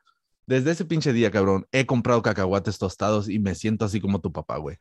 desde 0.48 0.72
ese 0.72 0.86
pinche 0.86 1.14
día, 1.14 1.30
cabrón, 1.30 1.68
he 1.72 1.86
comprado 1.86 2.22
cacahuates 2.22 2.80
tostados 2.80 3.30
y 3.30 3.38
me 3.38 3.54
siento 3.54 3.86
así 3.86 4.02
como 4.02 4.20
tu 4.20 4.32
papá, 4.32 4.58
güey. 4.58 4.78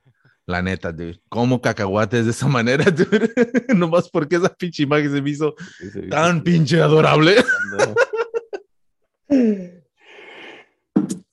La 0.46 0.62
neta, 0.62 0.92
dude. 0.92 1.20
Como 1.28 1.60
cacahuates 1.60 2.24
de 2.24 2.30
esa 2.30 2.46
manera, 2.48 2.84
dude. 2.90 3.30
Nomás 3.74 4.08
porque 4.08 4.36
esa 4.36 4.48
pinche 4.48 4.84
imagen 4.84 5.12
se 5.12 5.20
me 5.20 5.30
hizo 5.30 5.54
Sí, 5.92 6.08
tan 6.08 6.42
pinche 6.42 6.80
adorable. 6.80 7.36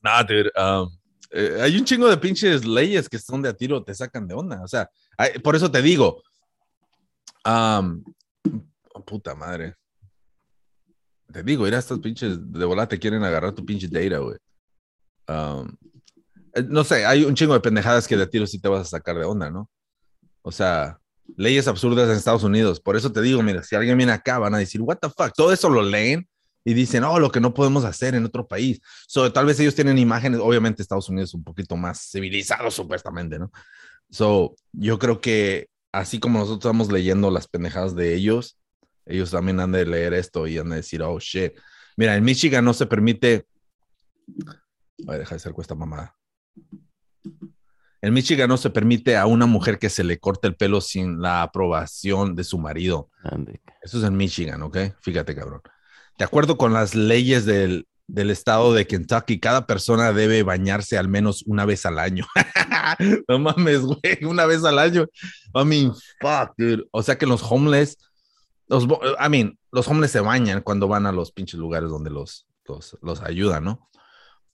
Nah, 0.01 0.23
dude. 0.23 0.51
um, 0.55 0.89
eh, 1.31 1.59
hay 1.61 1.77
un 1.77 1.85
chingo 1.85 2.07
de 2.07 2.17
pinches 2.17 2.63
leyes 2.63 3.09
que 3.09 3.17
son 3.17 3.41
de 3.41 3.49
a 3.49 3.53
tiro, 3.53 3.83
te 3.83 3.93
sacan 3.93 4.27
de 4.27 4.35
onda. 4.35 4.61
O 4.63 4.67
sea, 4.67 4.89
por 5.43 5.55
eso 5.55 5.69
te 5.69 5.81
digo. 5.81 6.21
um, 7.45 8.03
puta 9.05 9.35
madre. 9.35 9.75
Te 11.31 11.43
digo, 11.43 11.63
mira, 11.63 11.79
estos 11.79 11.99
pinches 11.99 12.37
de 12.39 12.65
volada 12.65 12.87
te 12.87 12.99
quieren 12.99 13.23
agarrar 13.23 13.53
tu 13.53 13.65
pinche 13.65 13.87
data, 13.87 14.19
güey. 14.19 14.37
Um, 15.27 15.75
eh, 16.53 16.63
no 16.63 16.83
sé, 16.83 17.05
hay 17.05 17.25
un 17.25 17.35
chingo 17.35 17.53
de 17.53 17.59
pendejadas 17.59 18.07
que 18.07 18.15
de 18.15 18.27
tiro 18.27 18.47
sí 18.47 18.59
te 18.59 18.69
vas 18.69 18.81
a 18.81 18.85
sacar 18.85 19.17
de 19.17 19.25
onda, 19.25 19.49
¿no? 19.49 19.69
O 20.41 20.51
sea, 20.51 20.99
leyes 21.35 21.67
absurdas 21.67 22.09
en 22.09 22.15
Estados 22.15 22.43
Unidos. 22.43 22.79
Por 22.79 22.95
eso 22.95 23.11
te 23.11 23.21
digo, 23.21 23.41
mira, 23.41 23.63
si 23.63 23.75
alguien 23.75 23.97
viene 23.97 24.13
acá, 24.13 24.39
van 24.39 24.55
a 24.55 24.59
decir, 24.59 24.81
what 24.81 24.97
the 25.01 25.09
fuck, 25.09 25.33
todo 25.35 25.51
eso 25.51 25.69
lo 25.69 25.81
leen 25.81 26.27
y 26.67 26.73
dicen, 26.73 27.03
oh, 27.03 27.19
lo 27.19 27.31
que 27.31 27.39
no 27.39 27.53
podemos 27.53 27.85
hacer 27.85 28.15
en 28.15 28.25
otro 28.25 28.47
país. 28.47 28.81
So, 29.07 29.31
tal 29.31 29.45
vez 29.45 29.59
ellos 29.59 29.75
tienen 29.75 29.99
imágenes, 29.99 30.39
obviamente 30.41 30.81
Estados 30.81 31.07
Unidos 31.07 31.29
es 31.29 31.33
un 31.35 31.43
poquito 31.43 31.77
más 31.77 32.09
civilizado, 32.11 32.71
supuestamente, 32.71 33.37
¿no? 33.37 33.51
So, 34.09 34.55
yo 34.73 34.97
creo 34.97 35.21
que 35.21 35.69
así 35.91 36.19
como 36.19 36.39
nosotros 36.39 36.65
estamos 36.65 36.91
leyendo 36.91 37.29
las 37.29 37.47
pendejadas 37.47 37.95
de 37.95 38.15
ellos, 38.15 38.57
ellos 39.05 39.29
también 39.29 39.59
han 39.59 39.71
de 39.71 39.85
leer 39.85 40.15
esto 40.15 40.47
y 40.47 40.57
han 40.57 40.69
de 40.71 40.77
decir, 40.77 41.03
oh, 41.03 41.19
shit. 41.19 41.53
Mira, 41.95 42.15
en 42.15 42.23
Michigan 42.23 42.65
no 42.65 42.73
se 42.73 42.87
permite. 42.87 43.45
Voy 44.97 45.15
a 45.15 45.19
dejar 45.19 45.37
de 45.37 45.43
ser 45.43 45.53
cuesta 45.53 45.75
mamada. 45.75 46.15
En 48.01 48.13
Michigan 48.13 48.49
no 48.49 48.57
se 48.57 48.71
permite 48.71 49.17
a 49.17 49.27
una 49.27 49.45
mujer 49.45 49.77
que 49.77 49.89
se 49.89 50.03
le 50.03 50.19
corte 50.19 50.47
el 50.47 50.55
pelo 50.55 50.81
sin 50.81 51.21
la 51.21 51.43
aprobación 51.43 52.35
de 52.35 52.43
su 52.43 52.57
marido. 52.57 53.09
Eso 53.81 53.99
es 53.99 54.03
en 54.03 54.17
Michigan, 54.17 54.63
¿ok? 54.63 54.77
Fíjate, 55.01 55.35
cabrón. 55.35 55.61
De 56.17 56.25
acuerdo 56.25 56.57
con 56.57 56.73
las 56.73 56.95
leyes 56.95 57.45
del, 57.45 57.87
del 58.07 58.29
estado 58.29 58.73
de 58.73 58.87
Kentucky, 58.87 59.39
cada 59.39 59.65
persona 59.65 60.13
debe 60.13 60.43
bañarse 60.43 60.97
al 60.97 61.07
menos 61.07 61.43
una 61.45 61.65
vez 61.65 61.85
al 61.85 61.99
año. 61.99 62.25
no 63.27 63.39
mames, 63.39 63.81
güey, 63.81 64.23
una 64.23 64.45
vez 64.45 64.63
al 64.63 64.79
año. 64.79 65.07
I 65.53 65.65
mean, 65.65 65.93
fuck, 66.21 66.53
dude. 66.57 66.85
O 66.91 67.01
sea 67.01 67.17
que 67.17 67.25
los 67.25 67.43
homeless, 67.43 67.97
los, 68.67 68.85
I 68.85 69.29
mean, 69.29 69.57
los 69.71 69.87
homeless 69.87 70.11
se 70.11 70.19
bañan 70.19 70.61
cuando 70.61 70.87
van 70.87 71.05
a 71.05 71.11
los 71.11 71.31
pinches 71.31 71.59
lugares 71.59 71.89
donde 71.89 72.09
los, 72.09 72.47
los, 72.65 72.97
los 73.01 73.21
ayudan, 73.21 73.63
¿no? 73.63 73.89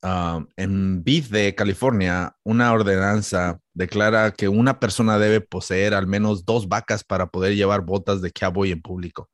Um, 0.04 0.48
en 0.58 1.04
de 1.04 1.54
California, 1.54 2.36
una 2.44 2.74
ordenanza 2.74 3.60
declara 3.76 4.32
que 4.32 4.48
una 4.48 4.80
persona 4.80 5.20
debe 5.20 5.42
poseer 5.42 5.94
al 5.94 6.08
menos 6.08 6.44
dos 6.44 6.68
vacas 6.68 7.04
para 7.04 7.28
poder 7.28 7.56
llevar 7.56 7.82
botas 7.82 8.20
de 8.20 8.32
cowboy 8.32 8.72
en 8.72 8.82
público. 8.82 9.30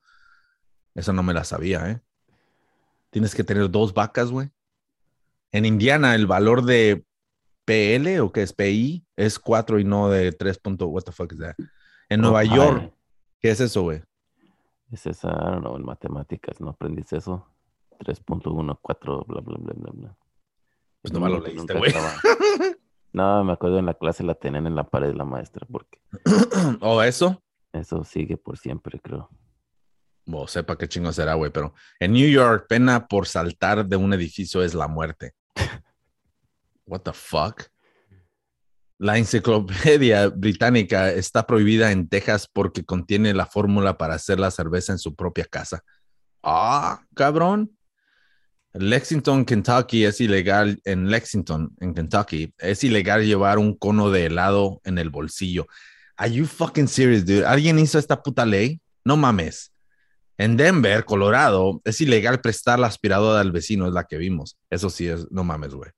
Eso 0.94 1.14
no 1.14 1.22
me 1.22 1.32
la 1.32 1.44
sabía, 1.44 1.90
¿eh? 1.90 2.00
Tienes 3.18 3.34
que 3.34 3.42
tener 3.42 3.68
dos 3.68 3.92
vacas, 3.92 4.30
güey. 4.30 4.48
En 5.50 5.64
Indiana, 5.64 6.14
el 6.14 6.28
valor 6.28 6.64
de 6.64 7.04
PL 7.64 8.20
o 8.20 8.30
que 8.30 8.42
es 8.42 8.52
PI 8.52 9.04
es 9.16 9.40
4 9.40 9.80
y 9.80 9.84
no 9.84 10.08
de 10.08 10.30
3. 10.30 10.60
What 10.82 11.02
the 11.02 11.10
fuck 11.10 11.32
is 11.32 11.40
that? 11.40 11.56
En 12.08 12.20
Nueva 12.20 12.44
York, 12.44 12.94
¿qué 13.40 13.50
es 13.50 13.58
eso, 13.58 13.82
güey? 13.82 14.04
Es 14.92 15.04
esa, 15.06 15.32
no, 15.58 15.74
en 15.74 15.84
matemáticas, 15.84 16.60
¿no 16.60 16.68
aprendiste 16.68 17.16
eso? 17.16 17.44
3.14, 17.98 19.26
bla, 19.26 19.40
bla, 19.40 19.56
bla, 19.58 19.72
bla, 19.74 19.90
bla. 19.92 20.16
Pues 21.02 21.12
no 21.12 21.18
me 21.18 21.28
lo 21.28 21.40
leíste, 21.40 21.74
güey. 21.74 21.92
No, 23.12 23.42
me 23.42 23.52
acuerdo 23.54 23.80
en 23.80 23.86
la 23.86 23.94
clase 23.94 24.22
la 24.22 24.34
tenían 24.34 24.68
en 24.68 24.76
la 24.76 24.84
pared 24.84 25.12
la 25.12 25.24
maestra, 25.24 25.66
porque. 25.68 25.98
¿O 26.80 27.02
eso? 27.02 27.42
Eso 27.72 28.04
sigue 28.04 28.36
por 28.36 28.58
siempre, 28.58 29.00
creo. 29.00 29.28
O 30.30 30.46
sepa 30.46 30.76
qué 30.76 30.88
chingo 30.88 31.12
será, 31.12 31.34
güey, 31.34 31.50
pero 31.50 31.74
en 31.98 32.12
New 32.12 32.28
York, 32.28 32.66
pena 32.68 33.06
por 33.06 33.26
saltar 33.26 33.86
de 33.86 33.96
un 33.96 34.12
edificio 34.12 34.62
es 34.62 34.74
la 34.74 34.86
muerte. 34.86 35.32
What 36.86 37.00
the 37.00 37.12
fuck? 37.12 37.64
La 38.98 39.16
enciclopedia 39.16 40.28
británica 40.28 41.10
está 41.10 41.46
prohibida 41.46 41.92
en 41.92 42.08
Texas 42.08 42.48
porque 42.52 42.84
contiene 42.84 43.32
la 43.32 43.46
fórmula 43.46 43.96
para 43.96 44.14
hacer 44.14 44.40
la 44.40 44.50
cerveza 44.50 44.92
en 44.92 44.98
su 44.98 45.14
propia 45.14 45.44
casa. 45.44 45.82
Ah, 46.42 47.00
cabrón. 47.14 47.70
Lexington, 48.74 49.44
Kentucky 49.44 50.04
es 50.04 50.20
ilegal, 50.20 50.80
en 50.84 51.10
Lexington, 51.10 51.74
en 51.80 51.94
Kentucky, 51.94 52.52
es 52.58 52.84
ilegal 52.84 53.24
llevar 53.24 53.58
un 53.58 53.74
cono 53.74 54.10
de 54.10 54.26
helado 54.26 54.80
en 54.84 54.98
el 54.98 55.10
bolsillo. 55.10 55.66
Are 56.16 56.30
you 56.30 56.44
fucking 56.44 56.86
serious, 56.86 57.24
dude? 57.24 57.46
¿Alguien 57.46 57.78
hizo 57.78 57.98
esta 57.98 58.22
puta 58.22 58.44
ley? 58.44 58.80
No 59.04 59.16
mames. 59.16 59.72
En 60.38 60.56
Denver, 60.56 61.04
Colorado, 61.04 61.80
es 61.84 62.00
ilegal 62.00 62.40
prestar 62.40 62.78
la 62.78 62.86
aspiradora 62.86 63.40
al 63.40 63.52
vecino, 63.52 63.86
es 63.86 63.92
la 63.92 64.04
que 64.04 64.16
vimos. 64.16 64.56
Eso 64.70 64.88
sí 64.88 65.08
es, 65.08 65.30
no 65.30 65.44
mames, 65.44 65.74
güey. 65.74 65.90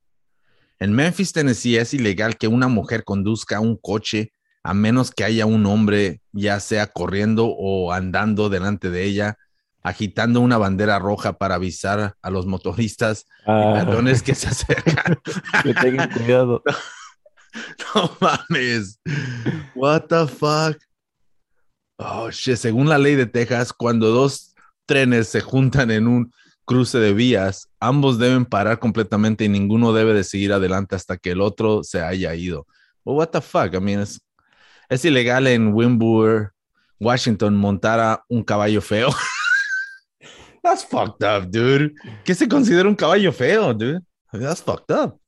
En 0.79 0.93
Memphis, 0.95 1.33
Tennessee, 1.33 1.77
es 1.77 1.93
ilegal 1.93 2.39
que 2.39 2.49
una 2.49 2.67
mujer 2.67 3.05
conduzca 3.05 3.61
un 3.61 3.77
coche 3.77 4.33
a 4.63 4.75
menos 4.75 5.11
que 5.11 5.25
haya 5.25 5.47
un 5.47 5.67
hombre, 5.67 6.21
ya 6.33 6.59
sea 6.59 6.87
corriendo 6.87 7.47
o 7.47 7.93
andando 7.93 8.49
delante 8.49 8.91
de 8.91 9.05
ella 9.05 9.37
agitando 9.83 10.41
una 10.41 10.59
bandera 10.59 10.99
roja 10.99 11.35
para 11.39 11.55
avisar 11.57 12.15
a 12.21 12.31
los 12.31 12.47
motoristas 12.47 13.27
ah. 13.47 13.85
y 13.87 14.21
que 14.21 14.35
se 14.35 14.49
acercan. 14.49 15.19
que 15.63 15.75
tengan 15.75 16.11
cuidado. 16.11 16.63
No, 17.97 18.17
mames. 18.21 19.01
What 19.75 20.03
the 20.03 20.29
fuck? 20.29 20.79
Oh, 22.03 22.31
shit. 22.31 22.57
Según 22.57 22.89
la 22.89 22.97
ley 22.97 23.15
de 23.15 23.27
Texas, 23.27 23.75
cuando 23.75 24.09
dos 24.09 24.55
trenes 24.87 25.29
se 25.29 25.43
juntan 25.43 25.91
en 25.91 26.09
un 26.09 26.33
cruce 26.65 26.99
de 26.99 27.13
vías, 27.13 27.69
ambos 27.79 28.19
deben 28.19 28.47
parar 28.47 28.79
completamente 28.79 29.45
y 29.45 29.51
ninguno 29.51 29.93
debe 29.93 30.15
de 30.15 30.25
seguir 30.25 30.55
adelante 30.55 30.97
hasta 30.97 31.19
que 31.19 31.33
el 31.33 31.43
otro 31.43 31.85
se 31.85 32.01
haya 32.01 32.35
ido. 32.35 32.67
what 33.05 33.29
the 33.29 33.41
fuck? 33.43 33.75
I 33.75 33.81
mean, 33.81 34.01
es, 34.01 34.19
es 34.89 35.05
ilegal 35.05 35.47
en 35.47 35.75
Wimburg, 35.75 36.53
Washington, 36.99 37.55
montar 37.55 38.01
a 38.01 38.25
un 38.29 38.45
caballo 38.45 38.81
feo. 38.81 39.11
That's 40.63 40.85
fucked 40.85 41.27
up, 41.27 41.51
dude. 41.51 41.93
¿Qué 42.25 42.35
se 42.35 42.49
considera 42.49 42.89
un 42.89 42.95
caballo 42.95 43.31
feo, 43.31 43.75
dude? 43.75 44.01
That's 44.33 44.63
fucked 44.63 44.95
up. 44.95 45.21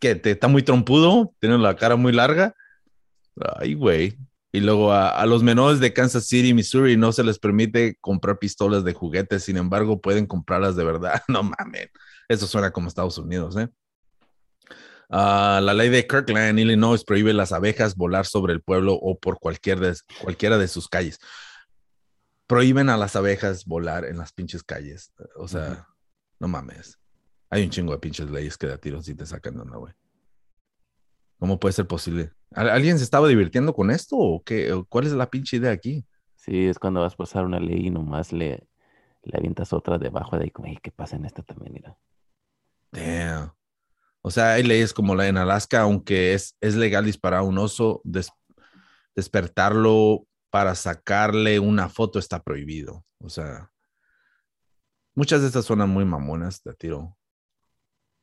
¿Qué? 0.00 0.16
¿Te 0.16 0.32
está 0.32 0.48
muy 0.48 0.64
trompudo? 0.64 1.32
¿Tiene 1.38 1.58
la 1.58 1.76
cara 1.76 1.94
muy 1.94 2.12
larga? 2.12 2.56
Ay, 3.56 3.74
güey. 3.74 4.18
Y 4.52 4.60
luego 4.60 4.92
a, 4.92 5.24
los 5.24 5.42
menores 5.42 5.80
de 5.80 5.94
Kansas 5.94 6.26
City, 6.26 6.52
Missouri, 6.52 6.96
no 6.96 7.10
se 7.12 7.24
les 7.24 7.38
permite 7.38 7.96
comprar 8.00 8.38
pistolas 8.38 8.84
de 8.84 8.92
juguetes, 8.92 9.44
sin 9.44 9.56
embargo, 9.56 10.00
pueden 10.00 10.26
comprarlas 10.26 10.76
de 10.76 10.84
verdad. 10.84 11.22
No 11.28 11.42
mames. 11.42 11.90
Eso 12.28 12.46
suena 12.46 12.70
como 12.70 12.88
Estados 12.88 13.16
Unidos, 13.16 13.56
¿eh? 13.56 13.68
Ah, 15.08 15.60
la 15.62 15.74
ley 15.74 15.88
de 15.88 16.06
Kirkland, 16.06 16.58
Illinois, 16.58 17.04
prohíbe 17.04 17.32
las 17.32 17.52
abejas 17.52 17.96
volar 17.96 18.26
sobre 18.26 18.52
el 18.52 18.62
pueblo 18.62 18.94
o 18.94 19.18
por 19.18 19.38
cualquier 19.38 19.78
cualquiera 20.22 20.58
de 20.58 20.68
sus 20.68 20.88
calles 20.88 21.18
prohíben 22.52 22.90
a 22.90 22.98
las 22.98 23.16
abejas 23.16 23.64
volar 23.64 24.04
en 24.04 24.18
las 24.18 24.32
pinches 24.34 24.62
calles. 24.62 25.10
O 25.36 25.48
sea, 25.48 25.88
no 26.38 26.48
mames. 26.48 26.98
Hay 27.48 27.64
un 27.64 27.70
chingo 27.70 27.92
de 27.92 27.98
pinches 27.98 28.30
leyes 28.30 28.58
que 28.58 28.66
de 28.66 28.76
tiros 28.76 29.08
y 29.08 29.14
te 29.14 29.24
sacan 29.24 29.54
de 29.54 29.62
onda, 29.62 29.78
güey. 29.78 29.94
¿Cómo 31.42 31.58
puede 31.58 31.72
ser 31.72 31.88
posible? 31.88 32.30
¿Alguien 32.52 32.98
se 32.98 33.04
estaba 33.04 33.26
divirtiendo 33.26 33.74
con 33.74 33.90
esto 33.90 34.16
o 34.16 34.44
qué? 34.44 34.80
¿Cuál 34.88 35.06
es 35.06 35.12
la 35.12 35.28
pinche 35.28 35.56
idea 35.56 35.72
aquí? 35.72 36.06
Sí, 36.36 36.66
es 36.66 36.78
cuando 36.78 37.00
vas 37.00 37.14
a 37.14 37.16
pasar 37.16 37.44
una 37.44 37.58
ley 37.58 37.88
y 37.88 37.90
nomás 37.90 38.32
le, 38.32 38.68
le 39.24 39.36
avientas 39.36 39.72
otra 39.72 39.98
debajo 39.98 40.38
de 40.38 40.44
ahí, 40.44 40.50
como, 40.52 40.72
¿qué 40.80 40.92
pasa 40.92 41.16
en 41.16 41.24
esta 41.24 41.42
también? 41.42 41.72
Mira. 41.72 41.98
Damn. 42.92 43.52
O 44.20 44.30
sea, 44.30 44.52
hay 44.52 44.62
leyes 44.62 44.94
como 44.94 45.16
la 45.16 45.26
en 45.26 45.36
Alaska, 45.36 45.80
aunque 45.80 46.32
es, 46.34 46.56
es 46.60 46.76
legal 46.76 47.04
disparar 47.04 47.40
a 47.40 47.42
un 47.42 47.58
oso, 47.58 48.02
despertarlo 49.16 50.24
para 50.48 50.76
sacarle 50.76 51.58
una 51.58 51.88
foto 51.88 52.20
está 52.20 52.40
prohibido. 52.40 53.04
O 53.18 53.28
sea, 53.28 53.72
muchas 55.16 55.40
de 55.40 55.48
estas 55.48 55.64
zonas 55.64 55.88
muy 55.88 56.04
mamonas 56.04 56.62
de 56.62 56.72
tiro. 56.74 57.18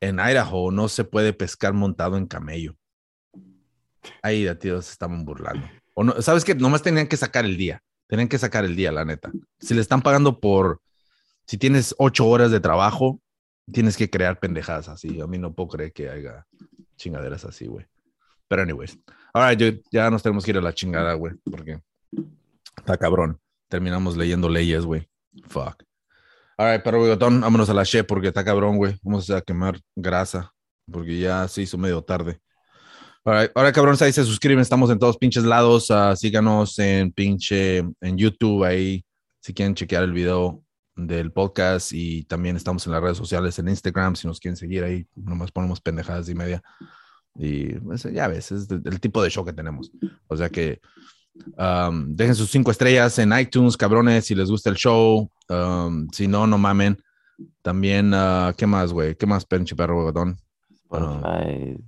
En 0.00 0.20
Idaho 0.20 0.70
no 0.70 0.88
se 0.88 1.04
puede 1.04 1.34
pescar 1.34 1.74
montado 1.74 2.16
en 2.16 2.24
camello. 2.26 2.79
Ahí 4.22 4.46
tiro 4.58 4.80
se 4.82 4.92
estaban 4.92 5.24
burlando. 5.24 5.66
O 5.94 6.04
no, 6.04 6.20
¿Sabes 6.22 6.44
qué? 6.44 6.54
Nomás 6.54 6.82
tenían 6.82 7.06
que 7.06 7.16
sacar 7.16 7.44
el 7.44 7.56
día. 7.56 7.82
Tenían 8.06 8.28
que 8.28 8.38
sacar 8.38 8.64
el 8.64 8.76
día, 8.76 8.92
la 8.92 9.04
neta. 9.04 9.30
Si 9.60 9.74
le 9.74 9.80
están 9.80 10.02
pagando 10.02 10.40
por, 10.40 10.80
si 11.46 11.58
tienes 11.58 11.94
ocho 11.98 12.26
horas 12.26 12.50
de 12.50 12.60
trabajo, 12.60 13.20
tienes 13.72 13.96
que 13.96 14.10
crear 14.10 14.40
pendejadas 14.40 14.88
así. 14.88 15.20
A 15.20 15.26
mí 15.26 15.38
no 15.38 15.54
puedo 15.54 15.68
creer 15.68 15.92
que 15.92 16.10
haya 16.10 16.46
chingaderas 16.96 17.44
así, 17.44 17.66
güey. 17.66 17.86
Pero 18.48 18.62
anyways. 18.62 18.98
Ahora 19.32 19.52
ya 19.92 20.10
nos 20.10 20.22
tenemos 20.22 20.44
que 20.44 20.50
ir 20.50 20.58
a 20.58 20.62
la 20.62 20.74
chingada, 20.74 21.14
güey, 21.14 21.34
porque 21.44 21.80
Está 22.80 22.96
cabrón. 22.96 23.38
Terminamos 23.68 24.16
leyendo 24.16 24.48
leyes, 24.48 24.84
güey. 24.84 25.08
Fuck. 25.48 25.84
Alright, 26.56 26.82
pero 26.82 27.02
bigotón, 27.02 27.40
vámonos 27.40 27.70
a 27.70 27.74
la 27.74 27.84
che 27.84 28.04
porque 28.04 28.28
está 28.28 28.44
cabrón, 28.44 28.76
güey. 28.76 28.98
Vamos 29.02 29.30
a 29.30 29.40
quemar 29.40 29.78
grasa 29.94 30.52
porque 30.90 31.18
ya 31.18 31.46
se 31.46 31.62
hizo 31.62 31.78
medio 31.78 32.02
tarde. 32.02 32.40
Alright, 33.22 33.50
ahora 33.54 33.70
cabrón, 33.70 33.96
ahí 34.00 34.12
se 34.12 34.24
suscriben, 34.24 34.60
estamos 34.60 34.90
en 34.90 34.98
todos 34.98 35.18
pinches 35.18 35.44
lados. 35.44 35.90
Uh, 35.90 36.16
síganos 36.16 36.78
en 36.78 37.12
pinche 37.12 37.78
en 37.78 38.16
YouTube 38.16 38.64
ahí 38.64 39.04
si 39.40 39.52
quieren 39.52 39.74
chequear 39.74 40.04
el 40.04 40.12
video 40.12 40.62
del 40.96 41.30
podcast 41.30 41.92
y 41.92 42.24
también 42.24 42.56
estamos 42.56 42.86
en 42.86 42.92
las 42.92 43.02
redes 43.02 43.18
sociales 43.18 43.58
en 43.58 43.68
Instagram 43.68 44.16
si 44.16 44.26
nos 44.26 44.40
quieren 44.40 44.56
seguir 44.56 44.84
ahí, 44.84 45.06
nomás 45.14 45.52
ponemos 45.52 45.80
pendejadas 45.80 46.30
y 46.30 46.34
media. 46.34 46.62
Y 47.34 47.74
pues, 47.74 48.04
ya 48.04 48.26
ves, 48.26 48.52
es 48.52 48.70
el 48.70 49.00
tipo 49.00 49.22
de 49.22 49.28
show 49.28 49.44
que 49.44 49.52
tenemos. 49.52 49.90
O 50.26 50.36
sea 50.36 50.48
que 50.48 50.80
dejen 51.34 52.34
sus 52.34 52.50
cinco 52.50 52.70
estrellas 52.70 53.18
en 53.18 53.38
iTunes, 53.38 53.76
cabrones, 53.76 54.24
si 54.26 54.34
les 54.34 54.50
gusta 54.50 54.70
el 54.70 54.76
show. 54.76 55.30
si 56.12 56.26
no, 56.26 56.46
no 56.46 56.56
mamen. 56.56 56.96
También, 57.62 58.12
ah, 58.14 58.54
¿qué 58.56 58.66
más, 58.66 58.92
güey? 58.92 59.14
¿Qué 59.14 59.26
más, 59.26 59.44
pinche 59.44 59.76
perro 59.76 60.06
all 60.06 60.12
that 60.12 61.46
shit. 61.48 61.80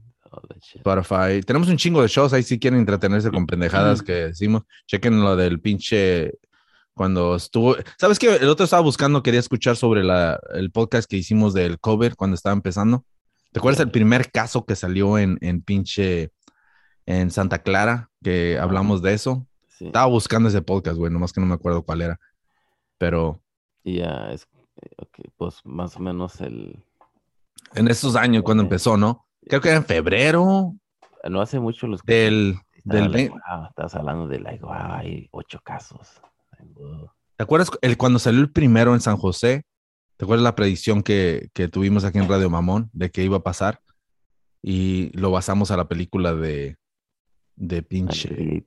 Spotify. 0.61 1.43
Tenemos 1.45 1.69
un 1.69 1.77
chingo 1.77 2.03
de 2.03 2.09
shows 2.09 2.33
ahí 2.33 2.43
si 2.43 2.59
quieren 2.59 2.81
entretenerse 2.81 3.31
con 3.31 3.47
pendejadas 3.47 4.03
que 4.03 4.13
decimos. 4.13 4.63
Chequen 4.87 5.21
lo 5.21 5.37
del 5.37 5.61
pinche 5.61 6.33
cuando 6.95 7.37
estuvo. 7.37 7.77
¿Sabes 7.99 8.19
qué? 8.19 8.37
El 8.37 8.49
otro 8.49 8.65
estaba 8.65 8.83
buscando, 8.83 9.23
quería 9.23 9.41
escuchar 9.41 9.77
sobre 9.77 10.05
la, 10.05 10.39
el 10.55 10.71
podcast 10.71 11.09
que 11.09 11.17
hicimos 11.17 11.55
del 11.55 11.79
cover 11.79 12.17
cuando 12.17 12.35
estaba 12.35 12.53
empezando. 12.53 13.05
¿Te 13.53 13.59
acuerdas 13.59 13.81
el 13.81 13.91
primer 13.91 14.31
caso 14.31 14.65
que 14.65 14.77
salió 14.77 15.19
en, 15.19 15.39
en 15.41 15.63
pinche 15.63 16.33
en 17.07 17.31
Santa 17.31 17.59
Clara? 17.59 18.11
Que 18.23 18.59
hablamos 18.59 19.03
de 19.03 19.15
eso. 19.15 19.47
Sí. 19.69 19.87
Estaba 19.87 20.07
buscando 20.07 20.49
ese 20.49 20.63
podcast, 20.63 20.97
güey, 20.97 21.13
nomás 21.13 21.33
que 21.33 21.41
no 21.41 21.47
me 21.47 21.55
acuerdo 21.55 21.83
cuál 21.83 22.03
era. 22.03 22.21
Pero 22.99 23.43
ya, 23.85 24.33
es, 24.33 24.47
eh, 24.81 24.91
ok, 24.97 25.19
pues 25.37 25.61
más 25.65 25.97
o 25.97 26.01
menos 26.01 26.41
el, 26.41 26.85
en 27.75 27.89
esos 27.89 28.17
años, 28.17 28.43
cuando 28.43 28.63
empezó, 28.63 28.97
¿no? 28.97 29.27
Creo 29.47 29.61
que 29.61 29.69
era 29.69 29.79
en 29.79 29.85
febrero 29.85 30.75
no 31.31 31.41
hace 31.41 31.61
mucho 31.61 31.87
los 31.87 32.03
del. 32.03 32.59
Del 32.85 33.13
like, 33.13 33.31
wow, 33.31 33.67
estabas 33.69 33.95
hablando 33.95 34.27
de 34.27 34.41
like, 34.41 34.65
wow, 34.65 34.73
hay 34.73 35.29
ocho 35.31 35.61
casos. 35.63 36.21
¿Te 37.37 37.43
acuerdas 37.43 37.71
el, 37.81 37.97
cuando 37.97 38.19
salió 38.19 38.41
el 38.41 38.51
primero 38.51 38.95
en 38.95 39.01
San 39.01 39.17
José? 39.17 39.65
¿Te 40.17 40.25
acuerdas 40.25 40.43
la 40.43 40.57
predicción 40.57 41.05
que, 41.05 41.49
que 41.53 41.69
tuvimos 41.69 42.05
aquí 42.05 42.19
en 42.19 42.29
Radio 42.29 42.51
Mamón 42.51 42.91
de 42.93 43.11
que 43.11 43.23
iba 43.23 43.37
a 43.37 43.43
pasar? 43.43 43.81
Y 44.63 45.17
lo 45.17 45.31
basamos 45.31 45.71
a 45.71 45.77
la 45.77 45.87
película 45.87 46.35
de, 46.35 46.77
de 47.55 47.83
pinche. 47.83 48.67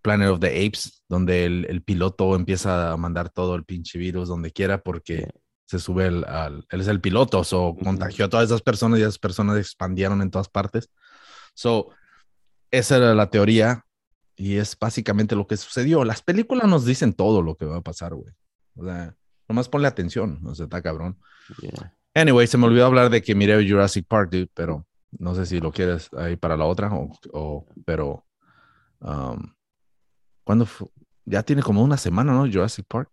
Planet 0.00 0.28
of 0.28 0.38
the 0.38 0.64
Apes, 0.64 1.02
donde 1.08 1.44
el, 1.44 1.66
el 1.68 1.82
piloto 1.82 2.36
empieza 2.36 2.92
a 2.92 2.96
mandar 2.96 3.30
todo 3.30 3.56
el 3.56 3.64
pinche 3.64 3.98
virus 3.98 4.28
donde 4.28 4.52
quiera 4.52 4.80
porque. 4.80 5.28
Se 5.68 5.78
sube 5.78 6.06
el, 6.06 6.24
al, 6.24 6.66
él 6.70 6.80
es 6.80 6.88
el 6.88 7.00
piloto, 7.00 7.44
so 7.44 7.68
Ujú. 7.68 7.84
contagió 7.84 8.24
a 8.24 8.28
todas 8.30 8.46
esas 8.46 8.62
personas 8.62 8.98
y 8.98 9.02
esas 9.02 9.18
personas 9.18 9.58
expandieron 9.58 10.22
en 10.22 10.30
todas 10.30 10.48
partes. 10.48 10.90
So, 11.54 11.90
esa 12.70 12.96
era 12.96 13.14
la 13.14 13.28
teoría 13.28 13.84
y 14.34 14.56
es 14.56 14.78
básicamente 14.78 15.36
lo 15.36 15.46
que 15.46 15.58
sucedió. 15.58 16.04
Las 16.04 16.22
películas 16.22 16.66
nos 16.68 16.86
dicen 16.86 17.12
todo 17.12 17.42
lo 17.42 17.54
que 17.56 17.66
va 17.66 17.76
a 17.76 17.82
pasar, 17.82 18.14
güey. 18.14 18.32
O 18.76 18.84
sea, 18.84 19.14
nomás 19.46 19.68
ponle 19.68 19.88
atención, 19.88 20.40
o 20.46 20.54
sea, 20.54 20.64
está 20.64 20.80
cabrón. 20.80 21.18
Yeah. 21.60 21.94
Anyway, 22.14 22.46
se 22.46 22.56
me 22.56 22.66
olvidó 22.66 22.86
hablar 22.86 23.10
de 23.10 23.20
que 23.20 23.34
miré 23.34 23.68
Jurassic 23.68 24.06
Park, 24.08 24.30
dude, 24.30 24.50
pero 24.54 24.86
no 25.18 25.34
sé 25.34 25.44
si 25.44 25.60
lo 25.60 25.70
quieres 25.70 26.08
ahí 26.16 26.36
para 26.36 26.56
la 26.56 26.64
otra 26.64 26.88
o, 26.94 27.10
o- 27.32 27.66
pero 27.84 28.24
um, 29.00 29.52
¿cuándo 30.44 30.66
Ya 31.26 31.42
tiene 31.42 31.62
como 31.62 31.82
una 31.82 31.98
semana, 31.98 32.32
¿no? 32.32 32.50
Jurassic 32.50 32.86
Park. 32.88 33.10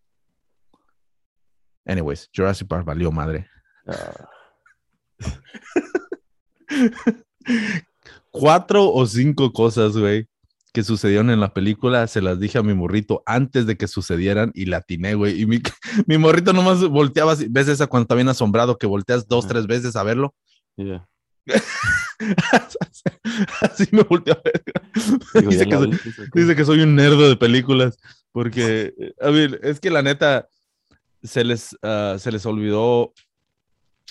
Anyways, 1.85 2.29
Jurassic 2.35 2.67
Park 2.67 2.85
valió 2.85 3.11
madre. 3.11 3.47
Ah, 3.87 4.27
Cuatro 8.31 8.91
o 8.91 9.05
cinco 9.05 9.53
cosas, 9.53 9.95
güey, 9.95 10.27
que 10.73 10.83
sucedieron 10.83 11.29
en 11.29 11.39
la 11.39 11.53
película, 11.53 12.07
se 12.07 12.21
las 12.21 12.39
dije 12.39 12.57
a 12.57 12.63
mi 12.63 12.73
morrito 12.73 13.23
antes 13.25 13.65
de 13.65 13.77
que 13.77 13.87
sucedieran 13.87 14.51
y 14.53 14.65
la 14.65 14.77
atiné, 14.77 15.13
güey. 15.15 15.41
Y 15.41 15.45
mi, 15.45 15.61
mi 16.07 16.17
morrito 16.17 16.51
nomás 16.53 16.81
volteaba, 16.87 17.31
así- 17.33 17.47
¿ves 17.49 17.67
esa 17.69 17.87
cuando 17.87 18.03
está 18.03 18.15
bien 18.15 18.29
asombrado 18.29 18.77
que 18.77 18.87
volteas 18.87 19.27
dos, 19.27 19.47
tres 19.47 19.67
veces 19.67 19.95
a 19.95 20.03
verlo? 20.03 20.33
yeah. 20.75 21.07
Así 23.61 23.87
me 23.91 24.03
volteó 24.03 24.33
a 24.33 24.41
ver. 24.43 24.63
Digo, 25.35 25.51
Dice 25.51 25.65
¿ya 25.65 25.69
que, 25.69 25.75
soy, 25.77 25.99
dice 26.33 26.55
que 26.55 26.65
soy 26.65 26.81
un 26.81 26.95
nerdo 26.95 27.27
de 27.27 27.35
películas. 27.35 27.97
Porque, 28.31 28.93
eh, 28.97 29.13
a 29.21 29.29
ver, 29.29 29.59
es 29.63 29.79
que 29.79 29.89
la 29.89 30.01
neta 30.01 30.47
se 31.25 31.43
les, 31.43 31.77
ah, 31.81 32.15
se 32.17 32.31
les 32.31 32.45
olvidó, 32.45 33.13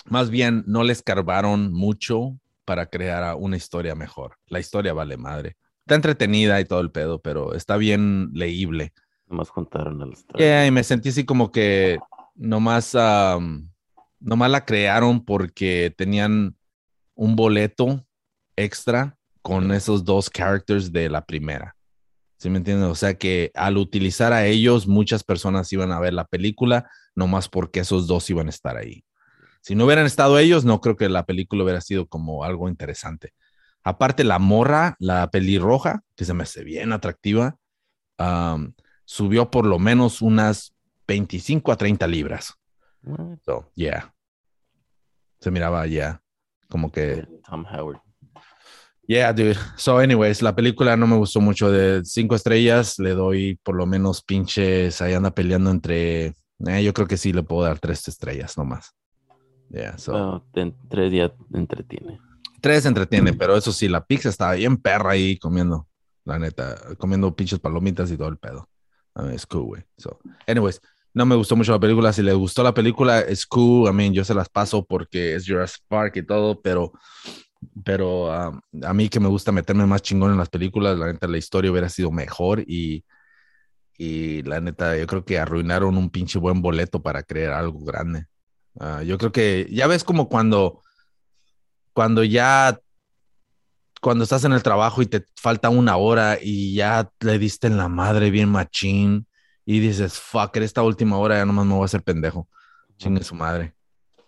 más 0.05 0.29
bien 0.29 0.63
no 0.67 0.83
les 0.83 1.01
carbaron 1.01 1.73
mucho 1.73 2.39
para 2.65 2.87
crear 2.87 3.35
una 3.37 3.57
historia 3.57 3.95
mejor. 3.95 4.37
La 4.47 4.59
historia 4.59 4.93
vale 4.93 5.17
madre. 5.17 5.55
Está 5.81 5.95
entretenida 5.95 6.59
y 6.59 6.65
todo 6.65 6.79
el 6.81 6.91
pedo, 6.91 7.21
pero 7.21 7.53
está 7.53 7.77
bien 7.77 8.31
leíble. 8.33 8.91
Nomás 9.27 9.51
contaron 9.51 10.01
a 10.01 10.05
los 10.05 10.25
Yeah, 10.35 10.65
y 10.65 10.71
me 10.71 10.83
sentí 10.83 11.09
así 11.09 11.25
como 11.25 11.51
que 11.51 11.99
nomás, 12.35 12.95
am, 12.95 13.69
nomás 14.19 14.51
la 14.51 14.65
crearon 14.65 15.23
porque 15.23 15.93
tenían 15.95 16.55
un 17.13 17.35
boleto 17.35 18.05
extra 18.55 19.17
con 19.41 19.71
esos 19.71 20.03
dos 20.03 20.29
characters 20.29 20.91
de 20.91 21.09
la 21.09 21.25
primera. 21.25 21.74
¿Sí 22.37 22.49
me 22.49 22.57
entiendes? 22.57 22.89
O 22.89 22.95
sea 22.95 23.17
que 23.17 23.51
al 23.55 23.77
utilizar 23.77 24.33
a 24.33 24.45
ellos, 24.45 24.87
muchas 24.87 25.23
personas 25.23 25.71
iban 25.71 25.91
a 25.91 25.99
ver 25.99 26.13
la 26.13 26.25
película 26.25 26.89
nomás 27.15 27.47
porque 27.47 27.79
esos 27.79 28.07
dos 28.07 28.29
iban 28.29 28.47
a 28.47 28.49
estar 28.49 28.77
ahí. 28.77 29.05
Si 29.61 29.73
no 29.73 29.85
hubieran 29.85 30.05
estado 30.05 30.37
ellos, 30.37 30.65
no 30.65 30.81
creo 30.81 30.95
que 30.95 31.09
la 31.09 31.25
película 31.25 31.63
hubiera 31.63 31.81
sido 31.81 32.07
como 32.07 32.43
algo 32.43 32.69
interesante. 32.69 33.33
Aparte, 33.83 34.23
la 34.23 34.37
morra, 34.37 34.95
la 34.99 35.29
pelirroja, 35.31 36.01
que 36.15 36.25
se 36.25 36.33
me 36.33 36.43
hace 36.43 36.63
bien 36.63 36.91
atractiva, 36.91 37.57
subió 39.05 39.49
por 39.49 39.65
lo 39.65 39.79
menos 39.79 40.21
unas 40.21 40.75
25 41.07 41.71
a 41.71 41.77
30 41.77 42.07
libras. 42.07 42.53
So, 43.43 43.71
yeah. 43.75 44.13
Se 45.39 45.51
miraba 45.51 45.85
ya 45.87 46.21
como 46.69 46.91
que, 46.91 47.27
Tom 47.47 47.65
Howard. 47.65 48.01
Yeah, 49.07 49.31
dude. 49.33 49.57
So, 49.77 49.97
anyways, 49.99 50.41
la 50.41 50.55
película 50.55 50.95
no 50.97 51.07
me 51.07 51.15
gustó 51.17 51.41
mucho. 51.41 51.71
De 51.71 52.03
cinco 52.05 52.35
estrellas, 52.35 52.97
le 52.99 53.11
doy 53.11 53.59
por 53.63 53.75
lo 53.75 53.85
menos 53.85 54.21
pinches. 54.23 55.01
Ahí 55.01 55.13
anda 55.13 55.31
peleando 55.31 55.69
entre. 55.71 56.33
eh, 56.67 56.83
yo 56.83 56.93
creo 56.93 57.07
que 57.07 57.17
sí 57.17 57.33
le 57.33 57.43
puedo 57.43 57.63
dar 57.63 57.79
tres 57.79 58.07
estrellas 58.07 58.57
nomás. 58.57 58.93
Yeah, 59.69 59.97
so. 59.97 60.11
Bueno, 60.11 60.45
te- 60.53 60.73
tres 60.89 61.11
días 61.11 61.31
entretiene. 61.53 62.19
Tres 62.61 62.85
entretiene, 62.85 63.33
pero 63.33 63.55
eso 63.55 63.71
sí, 63.71 63.87
la 63.87 64.03
pizza 64.05 64.29
estaba 64.29 64.53
bien 64.53 64.77
perra 64.77 65.11
ahí 65.11 65.37
comiendo. 65.37 65.87
La 66.23 66.39
neta, 66.39 66.75
comiendo 66.97 67.35
pinches 67.35 67.59
palomitas 67.59 68.09
y 68.11 68.17
todo 68.17 68.29
el 68.29 68.37
pedo. 68.37 68.67
I 69.15 69.21
mean, 69.21 69.33
it's 69.33 69.45
cool, 69.45 69.65
güey. 69.65 69.83
So, 69.97 70.19
anyways, 70.47 70.81
no 71.13 71.25
me 71.25 71.35
gustó 71.35 71.55
mucho 71.55 71.71
la 71.71 71.79
película. 71.79 72.11
Si 72.11 72.23
les 72.23 72.33
gustó 72.33 72.63
la 72.63 72.73
película, 72.73 73.19
es 73.21 73.45
cool. 73.45 73.87
I 73.89 73.93
mean, 73.93 74.13
yo 74.13 74.23
se 74.23 74.33
las 74.33 74.49
paso 74.49 74.83
porque 74.83 75.35
es 75.35 75.45
Jurassic 75.47 75.83
Park 75.87 76.15
y 76.17 76.23
todo, 76.23 76.59
pero, 76.61 76.91
pero 77.83 78.49
um, 78.49 78.61
a 78.83 78.93
mí 78.93 79.09
que 79.09 79.19
me 79.19 79.27
gusta 79.27 79.51
meterme 79.51 79.85
más 79.85 80.01
chingón 80.01 80.31
en 80.31 80.37
las 80.37 80.49
películas, 80.49 80.97
la 80.97 81.07
neta, 81.07 81.27
la 81.27 81.37
historia 81.37 81.71
hubiera 81.71 81.89
sido 81.89 82.11
mejor 82.11 82.61
y, 82.61 83.03
y 83.97 84.41
la 84.43 84.61
neta, 84.61 84.97
yo 84.97 85.07
creo 85.07 85.25
que 85.25 85.39
arruinaron 85.39 85.97
un 85.97 86.09
pinche 86.09 86.39
buen 86.39 86.61
boleto 86.61 87.01
para 87.01 87.23
crear 87.23 87.53
algo 87.53 87.79
grande. 87.79 88.25
Ah, 88.79 89.03
yo 89.03 89.17
creo 89.17 89.31
que 89.31 89.67
ya 89.71 89.87
ves 89.87 90.03
como 90.03 90.27
cuando, 90.27 90.81
cuando 91.93 92.23
ya, 92.23 92.79
cuando 94.01 94.23
estás 94.23 94.43
en 94.43 94.53
el 94.53 94.63
trabajo 94.63 95.01
y 95.01 95.05
te 95.05 95.25
falta 95.35 95.69
una 95.69 95.97
hora 95.97 96.37
y 96.41 96.75
ya 96.75 97.09
le 97.21 97.39
diste 97.39 97.67
en 97.67 97.77
la 97.77 97.87
madre 97.87 98.29
bien 98.31 98.49
machín 98.49 99.27
y 99.65 99.79
dices, 99.79 100.19
fuck, 100.19 100.55
esta 100.57 100.83
última 100.83 101.17
hora 101.17 101.37
ya 101.37 101.45
nomás 101.45 101.65
me 101.65 101.73
voy 101.73 101.83
a 101.83 101.85
hacer 101.85 102.03
pendejo. 102.03 102.47
Chingue 102.97 103.23
su 103.23 103.35
madre. 103.35 103.74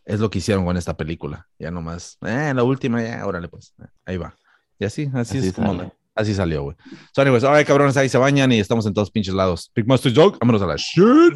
Es 0.08 0.22
lo 0.22 0.30
que 0.30 0.38
hicieron 0.40 0.64
con 0.66 0.78
esta 0.78 0.96
película. 0.96 1.48
Ya 1.60 1.70
nomás, 1.70 2.18
eh, 2.26 2.54
la 2.56 2.64
última, 2.64 3.04
ya, 3.04 3.26
órale 3.28 3.50
pues. 3.50 3.74
Ahí 4.06 4.16
va. 4.16 4.34
Y 4.80 4.86
así, 4.86 5.10
así, 5.14 5.38
Así 5.40 5.48
es 5.50 5.54
como 5.54 5.68
sale. 5.74 5.84
la- 5.84 5.94
así 6.16 6.34
salió, 6.34 6.64
güey. 6.64 6.78
So, 7.14 7.22
anyways, 7.22 7.44
all 7.44 7.56
right, 7.58 7.68
cabrones, 7.68 7.98
ahí 7.98 8.08
se 8.08 8.18
bañan 8.18 8.52
y 8.54 8.60
estamos 8.60 8.86
en 8.86 8.94
todos 8.94 9.12
pinches 9.12 9.34
lados. 9.34 9.70
Big 9.76 9.86
Master 9.86 10.14
Joke, 10.16 10.38
vámonos 10.40 10.62
a 10.62 10.66
la 10.68 10.76
shit. 10.78 11.34